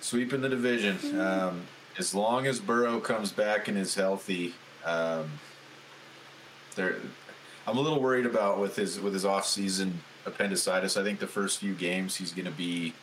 sweeping 0.00 0.40
the 0.40 0.48
division, 0.48 1.20
um, 1.20 1.62
as 1.96 2.14
long 2.14 2.46
as 2.46 2.58
Burrow 2.58 2.98
comes 3.00 3.30
back 3.32 3.68
and 3.68 3.78
is 3.78 3.94
healthy, 3.94 4.54
um, 4.84 5.30
there. 6.74 6.96
I'm 7.66 7.76
a 7.76 7.80
little 7.80 8.00
worried 8.00 8.26
about 8.26 8.58
with 8.58 8.76
his 8.76 8.98
with 9.00 9.12
his 9.12 9.24
off 9.24 9.46
season 9.46 10.00
appendicitis. 10.26 10.96
I 10.96 11.04
think 11.04 11.18
the 11.18 11.26
first 11.26 11.58
few 11.58 11.74
games 11.74 12.16
he's 12.16 12.32
going 12.32 12.46
to 12.46 12.50
be 12.50 12.94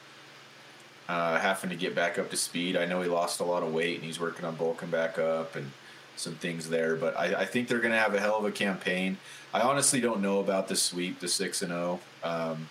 uh, 1.07 1.39
having 1.39 1.69
to 1.69 1.75
get 1.75 1.95
back 1.95 2.17
up 2.17 2.29
to 2.31 2.37
speed. 2.37 2.75
I 2.75 2.85
know 2.85 3.01
he 3.01 3.09
lost 3.09 3.39
a 3.39 3.43
lot 3.43 3.63
of 3.63 3.73
weight 3.73 3.95
and 3.95 4.03
he's 4.03 4.19
working 4.19 4.45
on 4.45 4.55
bulking 4.55 4.89
back 4.89 5.19
up 5.19 5.55
and 5.55 5.71
some 6.15 6.35
things 6.35 6.69
there. 6.69 6.95
But 6.95 7.17
I, 7.17 7.41
I 7.41 7.45
think 7.45 7.67
they're 7.67 7.79
going 7.79 7.93
to 7.93 7.99
have 7.99 8.15
a 8.15 8.19
hell 8.19 8.37
of 8.37 8.45
a 8.45 8.51
campaign. 8.51 9.17
I 9.53 9.61
honestly 9.61 10.01
don't 10.01 10.21
know 10.21 10.39
about 10.39 10.67
the 10.67 10.75
sweep, 10.75 11.19
the 11.19 11.27
six 11.27 11.61
and 11.61 11.71
zero. 11.71 11.99
Oh. 12.23 12.51
Um, 12.51 12.69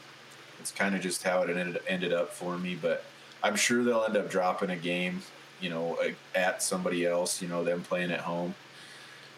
it's 0.60 0.72
kind 0.72 0.94
of 0.94 1.02
just 1.02 1.22
how 1.22 1.42
it 1.42 1.50
ended 1.50 1.78
ended 1.86 2.14
up 2.14 2.30
for 2.30 2.56
me, 2.56 2.74
but 2.74 3.04
I'm 3.42 3.54
sure 3.54 3.84
they'll 3.84 4.04
end 4.04 4.16
up 4.16 4.30
dropping 4.30 4.70
a 4.70 4.76
game, 4.76 5.20
you 5.60 5.68
know, 5.68 5.98
at 6.34 6.62
somebody 6.62 7.04
else. 7.04 7.42
You 7.42 7.48
know, 7.48 7.62
them 7.62 7.82
playing 7.82 8.10
at 8.10 8.20
home. 8.20 8.54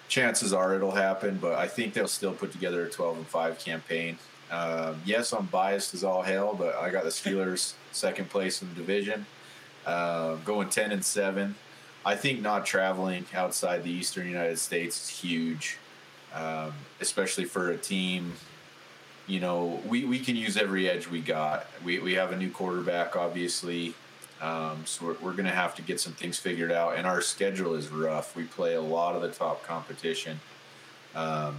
Chances 0.06 0.52
are 0.52 0.76
it'll 0.76 0.92
happen, 0.92 1.38
but 1.42 1.54
I 1.54 1.66
think 1.66 1.94
they'll 1.94 2.06
still 2.06 2.32
put 2.32 2.52
together 2.52 2.84
a 2.84 2.88
12 2.88 3.16
and 3.16 3.26
five 3.26 3.58
campaign. 3.58 4.18
Um, 4.50 5.00
yes, 5.04 5.32
I'm 5.32 5.46
biased 5.46 5.94
as 5.94 6.04
all 6.04 6.22
hell, 6.22 6.54
but 6.54 6.74
I 6.76 6.90
got 6.90 7.04
the 7.04 7.10
Steelers 7.10 7.74
second 7.92 8.30
place 8.30 8.62
in 8.62 8.68
the 8.68 8.74
division, 8.74 9.26
uh, 9.84 10.36
going 10.36 10.68
10 10.68 10.92
and 10.92 11.04
seven. 11.04 11.54
I 12.04 12.14
think 12.14 12.40
not 12.40 12.64
traveling 12.64 13.26
outside 13.34 13.82
the 13.82 13.90
Eastern 13.90 14.28
United 14.28 14.60
States 14.60 15.02
is 15.02 15.18
huge, 15.18 15.78
um, 16.32 16.72
especially 17.00 17.44
for 17.44 17.70
a 17.70 17.76
team. 17.76 18.34
You 19.26 19.40
know, 19.40 19.80
we, 19.88 20.04
we 20.04 20.20
can 20.20 20.36
use 20.36 20.56
every 20.56 20.88
edge 20.88 21.08
we 21.08 21.20
got. 21.20 21.66
We, 21.84 21.98
we 21.98 22.14
have 22.14 22.30
a 22.30 22.36
new 22.36 22.50
quarterback, 22.50 23.16
obviously. 23.16 23.94
Um, 24.40 24.82
so 24.84 25.06
we're, 25.06 25.14
we're 25.14 25.32
going 25.32 25.46
to 25.46 25.50
have 25.50 25.74
to 25.76 25.82
get 25.82 25.98
some 25.98 26.12
things 26.12 26.38
figured 26.38 26.70
out. 26.70 26.96
And 26.96 27.08
our 27.08 27.20
schedule 27.20 27.74
is 27.74 27.88
rough. 27.88 28.36
We 28.36 28.44
play 28.44 28.74
a 28.74 28.80
lot 28.80 29.16
of 29.16 29.22
the 29.22 29.30
top 29.30 29.64
competition. 29.64 30.38
Um, 31.16 31.56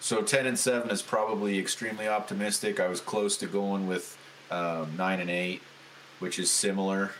so 0.00 0.22
10 0.22 0.46
and 0.46 0.58
7 0.58 0.90
is 0.90 1.02
probably 1.02 1.58
extremely 1.58 2.08
optimistic. 2.08 2.80
I 2.80 2.88
was 2.88 3.00
close 3.00 3.36
to 3.38 3.46
going 3.46 3.86
with 3.86 4.16
um, 4.50 4.96
9 4.96 5.20
and 5.20 5.30
8, 5.30 5.62
which 6.18 6.38
is 6.38 6.50
similar. 6.50 7.12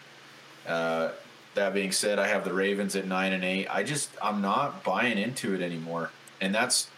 Uh, 0.66 1.10
that 1.54 1.74
being 1.74 1.92
said, 1.92 2.18
I 2.18 2.28
have 2.28 2.44
the 2.44 2.54
Ravens 2.54 2.96
at 2.96 3.06
9 3.06 3.32
and 3.32 3.44
8. 3.44 3.66
I 3.68 3.82
just, 3.82 4.10
I'm 4.22 4.40
not 4.40 4.82
buying 4.82 5.18
into 5.18 5.54
it 5.54 5.60
anymore. 5.60 6.10
And 6.40 6.54
that's 6.54 6.88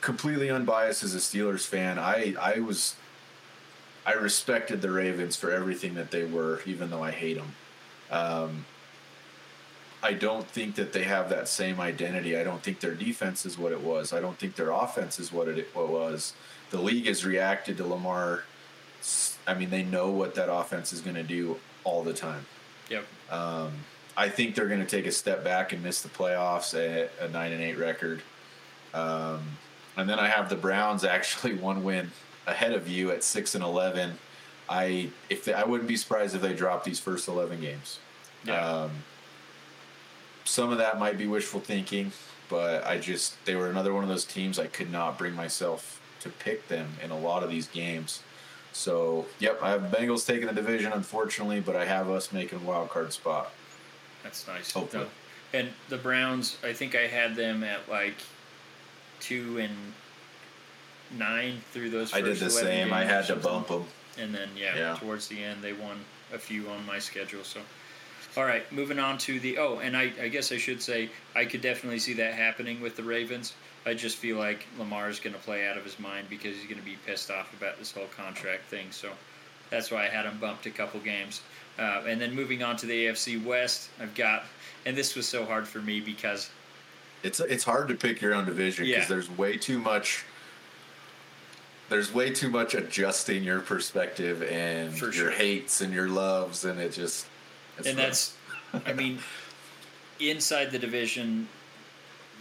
completely 0.00 0.48
unbiased 0.48 1.02
as 1.02 1.14
a 1.14 1.18
Steelers 1.18 1.66
fan. 1.66 1.98
I, 1.98 2.36
I 2.40 2.60
was, 2.60 2.94
I 4.06 4.12
respected 4.12 4.80
the 4.80 4.90
Ravens 4.90 5.34
for 5.34 5.50
everything 5.50 5.94
that 5.94 6.12
they 6.12 6.24
were, 6.24 6.60
even 6.66 6.90
though 6.90 7.02
I 7.02 7.10
hate 7.10 7.36
them. 7.36 7.54
Um, 8.10 8.64
I 10.02 10.12
don't 10.12 10.46
think 10.46 10.76
that 10.76 10.92
they 10.92 11.04
have 11.04 11.28
that 11.30 11.48
same 11.48 11.80
identity. 11.80 12.36
I 12.36 12.44
don't 12.44 12.62
think 12.62 12.80
their 12.80 12.94
defense 12.94 13.44
is 13.44 13.58
what 13.58 13.72
it 13.72 13.80
was. 13.80 14.12
I 14.12 14.20
don't 14.20 14.38
think 14.38 14.54
their 14.54 14.70
offense 14.70 15.18
is 15.18 15.32
what 15.32 15.48
it 15.48 15.68
what 15.74 15.88
was. 15.88 16.34
The 16.70 16.80
league 16.80 17.06
has 17.06 17.24
reacted 17.24 17.78
to 17.78 17.86
Lamar. 17.86 18.44
I 19.46 19.54
mean, 19.54 19.70
they 19.70 19.82
know 19.82 20.10
what 20.10 20.34
that 20.36 20.52
offense 20.52 20.92
is 20.92 21.00
going 21.00 21.16
to 21.16 21.22
do 21.22 21.58
all 21.84 22.02
the 22.02 22.12
time. 22.12 22.46
Yep. 22.90 23.04
Um, 23.30 23.72
I 24.16 24.28
think 24.28 24.54
they're 24.54 24.68
going 24.68 24.80
to 24.80 24.86
take 24.86 25.06
a 25.06 25.12
step 25.12 25.44
back 25.44 25.72
and 25.72 25.82
miss 25.82 26.02
the 26.02 26.08
playoffs 26.08 26.74
at 26.74 27.12
a 27.20 27.28
nine 27.30 27.52
and 27.52 27.62
eight 27.62 27.78
record. 27.78 28.22
Um, 28.94 29.40
and 29.96 30.08
then 30.08 30.18
I 30.18 30.28
have 30.28 30.48
the 30.48 30.56
Browns 30.56 31.04
actually 31.04 31.54
one 31.58 31.82
win 31.82 32.10
ahead 32.46 32.72
of 32.72 32.88
you 32.88 33.10
at 33.10 33.24
six 33.24 33.54
and 33.54 33.64
eleven. 33.64 34.18
I 34.68 35.10
if 35.28 35.44
they, 35.44 35.54
I 35.54 35.64
wouldn't 35.64 35.88
be 35.88 35.96
surprised 35.96 36.34
if 36.34 36.42
they 36.42 36.54
drop 36.54 36.84
these 36.84 37.00
first 37.00 37.26
eleven 37.26 37.60
games. 37.60 37.98
Yeah. 38.44 38.64
Um, 38.64 38.90
some 40.48 40.72
of 40.72 40.78
that 40.78 40.98
might 40.98 41.18
be 41.18 41.26
wishful 41.26 41.60
thinking, 41.60 42.10
but 42.48 42.86
I 42.86 42.98
just 42.98 43.44
they 43.44 43.54
were 43.54 43.68
another 43.68 43.92
one 43.92 44.02
of 44.02 44.08
those 44.08 44.24
teams 44.24 44.58
I 44.58 44.66
could 44.66 44.90
not 44.90 45.18
bring 45.18 45.34
myself 45.34 46.00
to 46.20 46.30
pick 46.30 46.68
them 46.68 46.88
in 47.02 47.10
a 47.10 47.18
lot 47.18 47.42
of 47.42 47.50
these 47.50 47.68
games. 47.68 48.22
So, 48.72 49.26
yep, 49.38 49.60
I 49.62 49.70
have 49.70 49.82
Bengals 49.82 50.26
taking 50.26 50.46
the 50.46 50.52
division, 50.52 50.92
unfortunately, 50.92 51.60
but 51.60 51.76
I 51.76 51.84
have 51.84 52.08
us 52.10 52.32
making 52.32 52.60
a 52.60 52.62
wild 52.62 52.90
card 52.90 53.12
spot. 53.12 53.50
That's 54.22 54.46
nice. 54.46 54.72
Hopefully. 54.72 55.06
And 55.52 55.70
the 55.88 55.96
Browns, 55.96 56.58
I 56.62 56.72
think 56.72 56.94
I 56.94 57.06
had 57.06 57.34
them 57.34 57.64
at 57.64 57.88
like 57.88 58.16
two 59.20 59.58
and 59.58 59.74
nine 61.16 61.62
through 61.72 61.90
those. 61.90 62.12
I 62.12 62.20
did 62.20 62.38
the 62.38 62.50
same. 62.50 62.92
I 62.92 63.04
had 63.04 63.26
to 63.26 63.36
bump 63.36 63.68
them. 63.68 63.84
And 64.18 64.34
then 64.34 64.48
yeah, 64.56 64.76
yeah, 64.76 64.96
towards 64.96 65.28
the 65.28 65.42
end 65.42 65.62
they 65.62 65.72
won 65.72 66.00
a 66.32 66.38
few 66.38 66.68
on 66.68 66.84
my 66.84 66.98
schedule. 66.98 67.44
So 67.44 67.60
all 68.38 68.44
right, 68.44 68.70
moving 68.72 69.00
on 69.00 69.18
to 69.18 69.40
the 69.40 69.58
oh, 69.58 69.80
and 69.80 69.96
I, 69.96 70.12
I 70.22 70.28
guess 70.28 70.52
I 70.52 70.58
should 70.58 70.80
say 70.80 71.10
I 71.34 71.44
could 71.44 71.60
definitely 71.60 71.98
see 71.98 72.12
that 72.14 72.34
happening 72.34 72.80
with 72.80 72.94
the 72.94 73.02
Ravens. 73.02 73.54
I 73.84 73.94
just 73.94 74.16
feel 74.16 74.36
like 74.36 74.64
Lamar 74.78 75.08
is 75.08 75.18
going 75.18 75.34
to 75.34 75.40
play 75.40 75.66
out 75.66 75.76
of 75.76 75.82
his 75.82 75.98
mind 75.98 76.28
because 76.30 76.54
he's 76.54 76.66
going 76.66 76.78
to 76.78 76.84
be 76.84 76.96
pissed 77.04 77.32
off 77.32 77.52
about 77.58 77.80
this 77.80 77.90
whole 77.90 78.06
contract 78.16 78.66
thing. 78.66 78.92
So 78.92 79.10
that's 79.70 79.90
why 79.90 80.04
I 80.04 80.08
had 80.08 80.24
him 80.24 80.38
bumped 80.38 80.66
a 80.66 80.70
couple 80.70 81.00
games. 81.00 81.40
Uh, 81.80 82.04
and 82.06 82.20
then 82.20 82.32
moving 82.32 82.62
on 82.62 82.76
to 82.76 82.86
the 82.86 83.06
AFC 83.06 83.44
West, 83.44 83.88
I've 84.00 84.14
got, 84.14 84.44
and 84.86 84.96
this 84.96 85.16
was 85.16 85.26
so 85.26 85.44
hard 85.44 85.66
for 85.66 85.80
me 85.80 85.98
because 85.98 86.48
it's 87.24 87.40
it's 87.40 87.64
hard 87.64 87.88
to 87.88 87.96
pick 87.96 88.20
your 88.20 88.34
own 88.34 88.44
division 88.44 88.84
because 88.84 89.02
yeah. 89.02 89.08
there's 89.08 89.28
way 89.36 89.56
too 89.56 89.80
much. 89.80 90.24
There's 91.88 92.14
way 92.14 92.30
too 92.30 92.50
much 92.50 92.74
adjusting 92.74 93.42
your 93.42 93.60
perspective 93.60 94.44
and 94.44 94.96
your 95.00 95.32
hates 95.32 95.80
and 95.80 95.92
your 95.92 96.08
loves, 96.08 96.64
and 96.64 96.78
it 96.78 96.92
just 96.92 97.26
and 97.86 97.98
that's, 97.98 98.36
I 98.86 98.92
mean, 98.92 99.18
inside 100.20 100.70
the 100.70 100.78
division, 100.78 101.48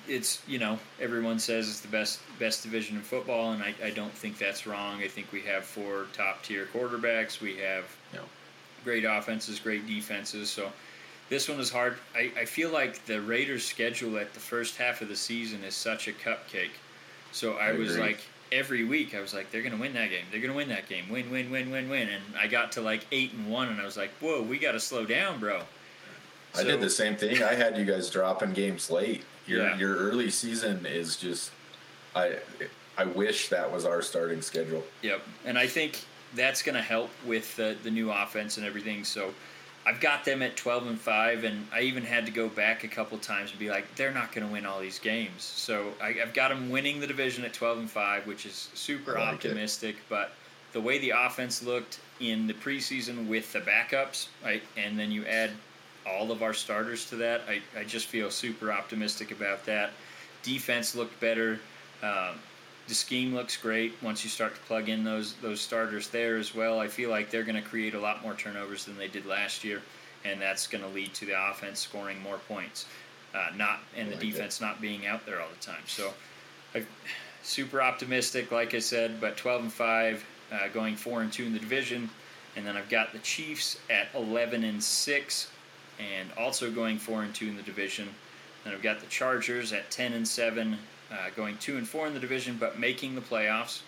it's 0.08 0.42
you 0.48 0.58
know 0.58 0.80
everyone 1.02 1.38
says 1.38 1.68
it's 1.68 1.82
the 1.82 1.88
best 1.88 2.20
best 2.40 2.64
division 2.64 2.96
in 2.96 3.02
football, 3.02 3.52
and 3.52 3.62
I, 3.62 3.74
I 3.84 3.90
don't 3.90 4.14
think 4.14 4.38
that's 4.38 4.66
wrong. 4.66 5.02
I 5.02 5.08
think 5.08 5.32
we 5.32 5.42
have 5.42 5.66
four 5.66 6.06
top 6.14 6.44
tier 6.44 6.68
quarterbacks. 6.74 7.42
We 7.42 7.58
have 7.58 7.84
know, 8.14 8.24
great 8.84 9.04
offenses, 9.04 9.60
great 9.60 9.86
defenses. 9.88 10.50
So 10.50 10.72
this 11.30 11.50
one 11.50 11.60
is 11.60 11.70
hard. 11.70 11.98
I, 12.16 12.32
I 12.40 12.46
feel 12.46 12.72
like 12.72 13.06
the 13.06 13.22
Raiders' 13.22 13.66
schedule 13.66 14.18
at 14.18 14.34
the 14.34 14.40
first 14.40 14.78
half 14.78 15.02
of 15.02 15.10
the 15.10 15.16
season 15.16 15.64
is 15.64 15.76
such 15.76 16.08
a 16.08 16.12
cupcake. 16.12 16.72
So 17.32 17.54
I, 17.54 17.70
I 17.70 17.72
was 17.74 17.96
agree. 17.96 18.08
like 18.08 18.20
every 18.52 18.84
week 18.84 19.16
I 19.16 19.22
was 19.22 19.34
like, 19.34 19.52
they're 19.52 19.62
gonna 19.62 19.78
win 19.78 19.94
that 19.94 20.10
game. 20.10 20.26
They're 20.32 20.42
gonna 20.42 20.54
win 20.54 20.70
that 20.70 20.88
game. 20.88 21.10
Win, 21.10 21.30
win, 21.32 21.50
win, 21.50 21.70
win, 21.72 21.90
win. 21.90 22.10
And 22.10 22.24
I 22.40 22.48
got 22.48 22.72
to 22.74 22.82
like 22.82 23.06
eight 23.12 23.34
and 23.34 23.50
one, 23.50 23.70
and 23.70 23.80
I 23.80 23.86
was 23.86 23.98
like, 23.98 24.12
whoa, 24.20 24.42
we 24.42 24.58
got 24.58 24.74
to 24.74 24.80
slow 24.80 25.06
down, 25.06 25.40
bro. 25.40 25.62
I 26.56 26.64
did 26.64 26.82
the 26.82 26.90
same 26.90 27.16
thing. 27.16 27.44
I 27.44 27.54
had 27.54 27.78
you 27.78 27.86
guys 27.86 28.10
dropping 28.10 28.54
games 28.54 28.90
late. 28.90 29.24
Your 29.46 29.64
yeah. 29.64 29.78
your 29.78 29.96
early 29.96 30.30
season 30.30 30.86
is 30.86 31.16
just, 31.16 31.52
I 32.16 32.40
I 32.98 33.06
wish 33.06 33.50
that 33.50 33.72
was 33.72 33.86
our 33.86 34.02
starting 34.02 34.42
schedule. 34.42 34.84
Yep, 35.02 35.22
and 35.46 35.58
I 35.58 35.68
think 35.68 36.00
that's 36.36 36.62
going 36.62 36.76
to 36.76 36.82
help 36.82 37.10
with 37.26 37.56
the 37.56 37.78
the 37.84 37.92
new 37.92 38.12
offense 38.12 38.58
and 38.58 38.66
everything. 38.66 39.04
So 39.04 39.34
I've 39.88 40.02
got 40.02 40.26
them 40.26 40.42
at 40.42 40.58
12 40.58 40.88
and 40.88 41.00
5, 41.00 41.46
and 41.46 41.66
I 41.74 41.82
even 41.82 42.04
had 42.04 42.26
to 42.26 42.32
go 42.32 42.50
back 42.50 42.84
a 42.84 42.90
couple 42.90 43.18
times 43.20 43.52
and 43.52 43.60
be 43.60 43.70
like, 43.70 43.96
they're 43.96 44.12
not 44.12 44.34
going 44.34 44.46
to 44.46 44.52
win 44.52 44.66
all 44.66 44.82
these 44.82 45.00
games. 45.00 45.44
So 45.44 45.94
I, 46.02 46.12
have 46.12 46.34
got 46.34 46.50
them 46.50 46.70
winning 46.70 47.00
the 47.00 47.08
division 47.08 47.46
at 47.46 47.54
12 47.54 47.78
and 47.78 47.90
5, 47.90 48.28
which 48.28 48.46
is 48.46 48.70
super 48.74 49.14
like 49.14 49.36
optimistic. 49.36 49.96
It. 49.96 50.02
But 50.10 50.34
the 50.74 50.82
way 50.82 51.00
the 51.00 51.12
offense 51.12 51.64
looked 51.64 52.02
in 52.20 52.48
the 52.48 52.54
preseason 52.54 53.30
with 53.30 53.54
the 53.54 53.62
backups, 53.62 54.28
right, 54.44 54.62
and 54.76 55.00
then 55.00 55.10
you 55.10 55.26
add 55.26 55.52
all 56.06 56.34
of 56.34 56.44
our 56.44 56.54
starters 56.54 57.06
to 57.10 57.16
that, 57.16 57.44
I, 57.48 57.62
I 57.80 57.86
just 57.86 58.08
feel 58.08 58.30
super 58.30 58.74
optimistic 58.74 59.32
about 59.32 59.66
that. 59.68 59.92
Defense 60.44 60.96
looked 60.96 61.18
better. 61.22 61.62
Um, 62.04 62.36
the 62.88 62.94
scheme 62.94 63.36
looks 63.36 63.58
great 63.58 63.94
once 64.02 64.24
you 64.24 64.30
start 64.30 64.56
to 64.56 64.62
plug 64.62 64.90
in 64.90 65.04
those 65.04 65.34
those 65.36 65.60
starters 65.60 66.10
there 66.10 66.38
as 66.38 66.56
well. 66.56 66.80
I 66.80 66.88
feel 66.88 67.10
like 67.10 67.30
they're 67.30 67.44
going 67.44 67.62
to 67.62 67.68
create 67.70 67.94
a 67.94 68.00
lot 68.00 68.24
more 68.24 68.34
turnovers 68.34 68.86
than 68.86 68.98
they 68.98 69.08
did 69.08 69.26
last 69.26 69.64
year, 69.64 69.82
and 70.24 70.42
that's 70.42 70.68
going 70.68 70.84
to 70.84 70.90
lead 70.90 71.14
to 71.16 71.26
the 71.26 71.50
offense 71.50 71.80
scoring 71.80 72.22
more 72.22 72.38
points, 72.48 72.86
uh, 73.36 73.50
not 73.56 73.80
and 73.96 74.12
the 74.12 74.16
defense 74.16 74.62
not 74.62 74.80
being 74.82 75.06
out 75.06 75.26
there 75.26 75.42
all 75.42 75.50
the 75.50 75.66
time. 75.66 75.82
So, 75.86 76.14
I, 76.74 76.86
super 77.44 77.82
optimistic, 77.82 78.52
like 78.52 78.74
I 78.74 78.80
said, 78.80 79.20
but 79.20 79.36
12 79.38 79.64
and 79.64 79.74
five, 79.74 80.26
uh, 80.52 80.70
going 80.74 80.96
four 80.96 81.22
and 81.22 81.32
two 81.32 81.46
in 81.46 81.54
the 81.54 81.60
division, 81.60 82.10
and 82.56 82.66
then 82.66 82.78
I've 82.78 82.90
got 82.90 83.12
the 83.12 83.20
Chiefs 83.20 83.78
at 83.90 84.08
11 84.16 84.64
and 84.64 84.82
six, 84.82 85.50
and 86.00 86.30
also 86.38 86.72
going 86.72 87.00
four 87.00 87.24
and 87.24 87.36
two 87.36 87.48
in 87.48 87.58
the 87.58 87.64
division. 87.64 88.08
Then 88.64 88.74
I've 88.74 88.82
got 88.82 89.02
the 89.02 89.08
Chargers 89.08 89.74
at 89.74 89.92
10 89.92 90.14
and 90.14 90.28
seven 90.28 90.78
uh, 91.12 91.30
going 91.36 91.58
two 91.58 91.78
and 91.78 91.88
four 91.88 92.08
in 92.08 92.14
the 92.14 92.20
division, 92.20 92.58
but 92.60 92.80
making 92.80 93.16
the 93.16 93.22
playoffs. 93.22 93.82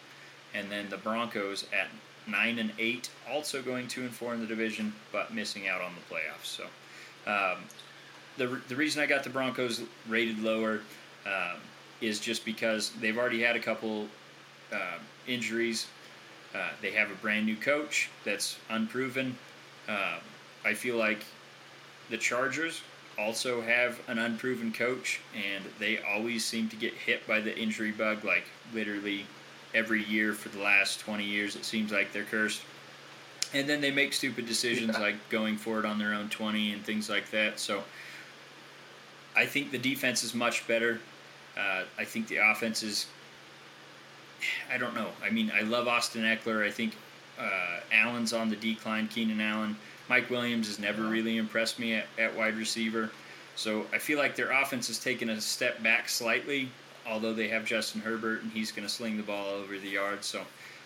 and 0.54 0.72
then 0.72 0.90
the 0.90 0.98
Broncos 0.98 1.66
at 1.72 1.88
nine 2.28 2.60
and 2.60 2.72
eight, 2.80 3.10
also 3.30 3.62
going 3.62 3.88
two 3.88 4.02
and 4.02 4.12
four 4.12 4.34
in 4.34 4.40
the 4.40 4.48
division, 4.48 4.94
but 5.12 5.34
missing 5.34 5.68
out 5.68 5.82
on 5.82 5.92
the 5.96 6.16
playoffs. 6.16 6.46
So, 6.46 6.64
um, 7.28 7.58
the 8.38 8.62
the 8.68 8.76
reason 8.76 9.02
I 9.02 9.06
got 9.06 9.24
the 9.24 9.30
Broncos 9.30 9.82
rated 10.08 10.42
lower 10.42 10.82
um, 11.26 11.58
is 12.02 12.20
just 12.20 12.46
because 12.46 12.92
they've 13.00 13.18
already 13.18 13.42
had 13.42 13.56
a 13.56 13.60
couple 13.60 14.08
uh, 14.74 14.98
injuries. 15.28 15.88
Uh, 16.56 16.70
they 16.82 16.92
have 16.92 17.12
a 17.12 17.16
brand 17.16 17.46
new 17.46 17.56
coach 17.56 18.10
that's 18.26 18.58
unproven. 18.70 19.38
Uh, 19.88 20.18
I 20.66 20.74
feel 20.74 20.98
like 20.98 21.24
the 22.10 22.18
Chargers 22.18 22.82
also 23.20 23.62
have 23.62 24.00
an 24.08 24.18
unproven 24.18 24.72
coach, 24.72 25.20
and 25.36 25.64
they 25.78 26.00
always 26.00 26.46
seem 26.46 26.70
to 26.70 26.76
get 26.76 26.94
hit 26.94 27.28
by 27.28 27.42
the 27.42 27.58
injury 27.58 27.92
bug, 27.92 28.24
like 28.24 28.46
literally 28.74 29.26
every 29.74 30.04
year 30.06 30.34
for 30.34 30.50
the 30.50 30.60
last 30.60 31.00
20 31.02 31.24
years. 31.24 31.56
It 31.56 31.66
seems 31.66 31.92
like 31.92 32.12
they're 32.12 32.24
cursed. 32.24 32.62
And 33.54 33.68
then 33.68 33.82
they 33.82 33.92
make 33.92 34.14
stupid 34.14 34.46
decisions 34.46 34.92
yeah. 34.94 35.04
like 35.04 35.30
going 35.30 35.58
for 35.58 35.80
it 35.80 35.86
on 35.86 35.98
their 35.98 36.14
own 36.14 36.30
20 36.30 36.74
and 36.74 36.84
things 36.84 37.10
like 37.10 37.30
that. 37.32 37.60
So 37.60 37.84
I 39.36 39.46
think 39.46 39.72
the 39.72 39.78
defense 39.78 40.24
is 40.24 40.34
much 40.34 40.68
better. 40.68 41.00
Uh, 41.58 41.84
I 41.98 42.06
think 42.06 42.28
the 42.28 42.38
offense 42.38 42.84
is. 42.84 43.08
I 44.72 44.78
don't 44.78 44.96
know. 44.96 45.10
I 45.24 45.30
mean, 45.30 45.52
I 45.54 45.62
love 45.62 45.88
Austin 45.88 46.22
Ekeler. 46.22 46.66
I 46.66 46.72
think 46.72 46.96
uh, 47.38 47.80
Allen's 47.92 48.32
on 48.32 48.50
the 48.50 48.56
decline. 48.56 49.08
Keenan 49.08 49.42
Allen. 49.42 49.76
Mike 50.10 50.30
Williams 50.30 50.68
has 50.68 50.80
never 50.80 51.04
really 51.04 51.38
impressed 51.38 51.80
me 51.80 51.94
at, 51.94 52.08
at 52.18 52.36
wide 52.36 52.58
receiver. 52.58 53.10
So 53.56 53.86
I 53.94 54.00
feel 54.00 54.18
like 54.18 54.36
their 54.36 54.52
offense 54.52 54.88
has 54.88 55.00
taken 55.00 55.30
a 55.30 55.40
step 55.40 55.82
back 55.84 56.10
slightly, 56.10 56.70
although 57.08 57.34
they 57.34 57.48
have 57.50 57.66
Justin 57.66 58.02
Herbert 58.02 58.42
and 58.42 58.52
he's 58.52 58.72
going 58.72 58.88
to 58.88 58.94
sling 58.94 59.18
the 59.18 59.24
ball 59.24 59.50
over 59.50 59.78
the 59.78 59.90
yard. 59.90 60.24
So 60.24 60.42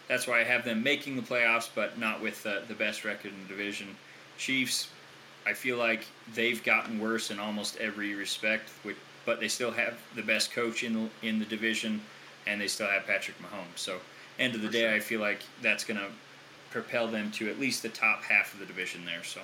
that's 0.08 0.28
why 0.28 0.42
I 0.42 0.44
have 0.44 0.66
them 0.66 0.84
making 0.84 1.16
the 1.16 1.22
playoffs, 1.22 1.70
but 1.74 1.98
not 1.98 2.22
with 2.22 2.46
uh, 2.46 2.60
the 2.68 2.74
best 2.74 3.06
record 3.06 3.32
in 3.32 3.42
the 3.44 3.48
division. 3.48 3.88
Chiefs, 4.38 4.90
I 5.46 5.54
feel 5.54 5.78
like 5.78 6.06
they've 6.34 6.62
gotten 6.64 7.00
worse 7.00 7.32
in 7.32 7.40
almost 7.40 7.78
every 7.78 8.16
respect, 8.16 8.70
but 9.26 9.40
they 9.40 9.48
still 9.48 9.72
have 9.72 9.98
the 10.16 10.22
best 10.22 10.52
coach 10.52 10.84
in 10.84 10.94
the, 10.94 11.28
in 11.28 11.40
the 11.40 11.46
division, 11.46 12.02
and 12.48 12.60
they 12.60 12.68
still 12.68 12.88
have 12.88 13.06
Patrick 13.06 13.38
Mahomes. 13.40 13.78
So 13.78 14.00
end 14.40 14.56
of 14.56 14.62
the 14.62 14.68
For 14.68 14.74
day, 14.74 14.82
sure. 14.82 14.94
I 14.96 15.00
feel 15.00 15.22
like 15.22 15.42
that's 15.62 15.84
going 15.84 16.00
to 16.00 16.08
propel 16.74 17.08
them 17.08 17.32
to 17.32 17.50
at 17.50 17.60
least 17.60 17.84
the 17.84 17.90
top 17.90 18.24
half 18.24 18.54
of 18.54 18.60
the 18.60 18.66
division 18.66 19.06
there. 19.06 19.24
So, 19.24 19.42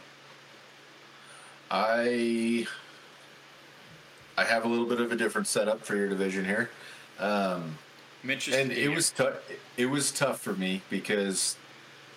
I 1.71 2.65
I 4.37 4.43
have 4.43 4.65
a 4.65 4.67
little 4.67 4.85
bit 4.85 4.99
of 4.99 5.11
a 5.11 5.15
different 5.15 5.47
setup 5.47 5.81
for 5.85 5.95
your 5.95 6.09
division 6.09 6.45
here. 6.45 6.69
Um, 7.19 7.77
and 8.23 8.71
it 8.71 8.93
was 8.93 9.11
tough. 9.11 9.35
It 9.77 9.85
was 9.85 10.11
tough 10.11 10.41
for 10.41 10.53
me 10.53 10.81
because 10.89 11.55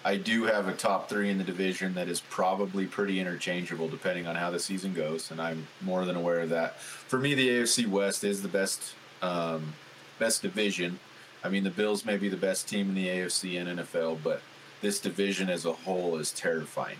I 0.04 0.16
do 0.16 0.44
have 0.44 0.66
a 0.66 0.72
top 0.72 1.08
three 1.08 1.30
in 1.30 1.38
the 1.38 1.44
division 1.44 1.94
that 1.94 2.08
is 2.08 2.20
probably 2.20 2.86
pretty 2.86 3.20
interchangeable 3.20 3.88
depending 3.88 4.26
on 4.26 4.34
how 4.34 4.50
the 4.50 4.58
season 4.58 4.94
goes, 4.94 5.30
and 5.30 5.40
I'm 5.40 5.68
more 5.80 6.04
than 6.04 6.16
aware 6.16 6.40
of 6.40 6.48
that. 6.48 6.80
For 6.80 7.18
me, 7.18 7.34
the 7.34 7.48
AFC 7.48 7.86
West 7.86 8.24
is 8.24 8.42
the 8.42 8.48
best 8.48 8.94
um, 9.20 9.74
best 10.18 10.42
division. 10.42 10.98
I 11.44 11.48
mean, 11.48 11.64
the 11.64 11.70
Bills 11.70 12.04
may 12.04 12.16
be 12.16 12.28
the 12.28 12.36
best 12.36 12.68
team 12.68 12.88
in 12.88 12.94
the 12.94 13.08
AFC 13.08 13.60
and 13.60 13.80
NFL, 13.80 14.18
but 14.22 14.42
this 14.82 15.00
division 15.00 15.48
as 15.48 15.64
a 15.64 15.72
whole 15.72 16.16
is 16.16 16.30
terrifying. 16.32 16.98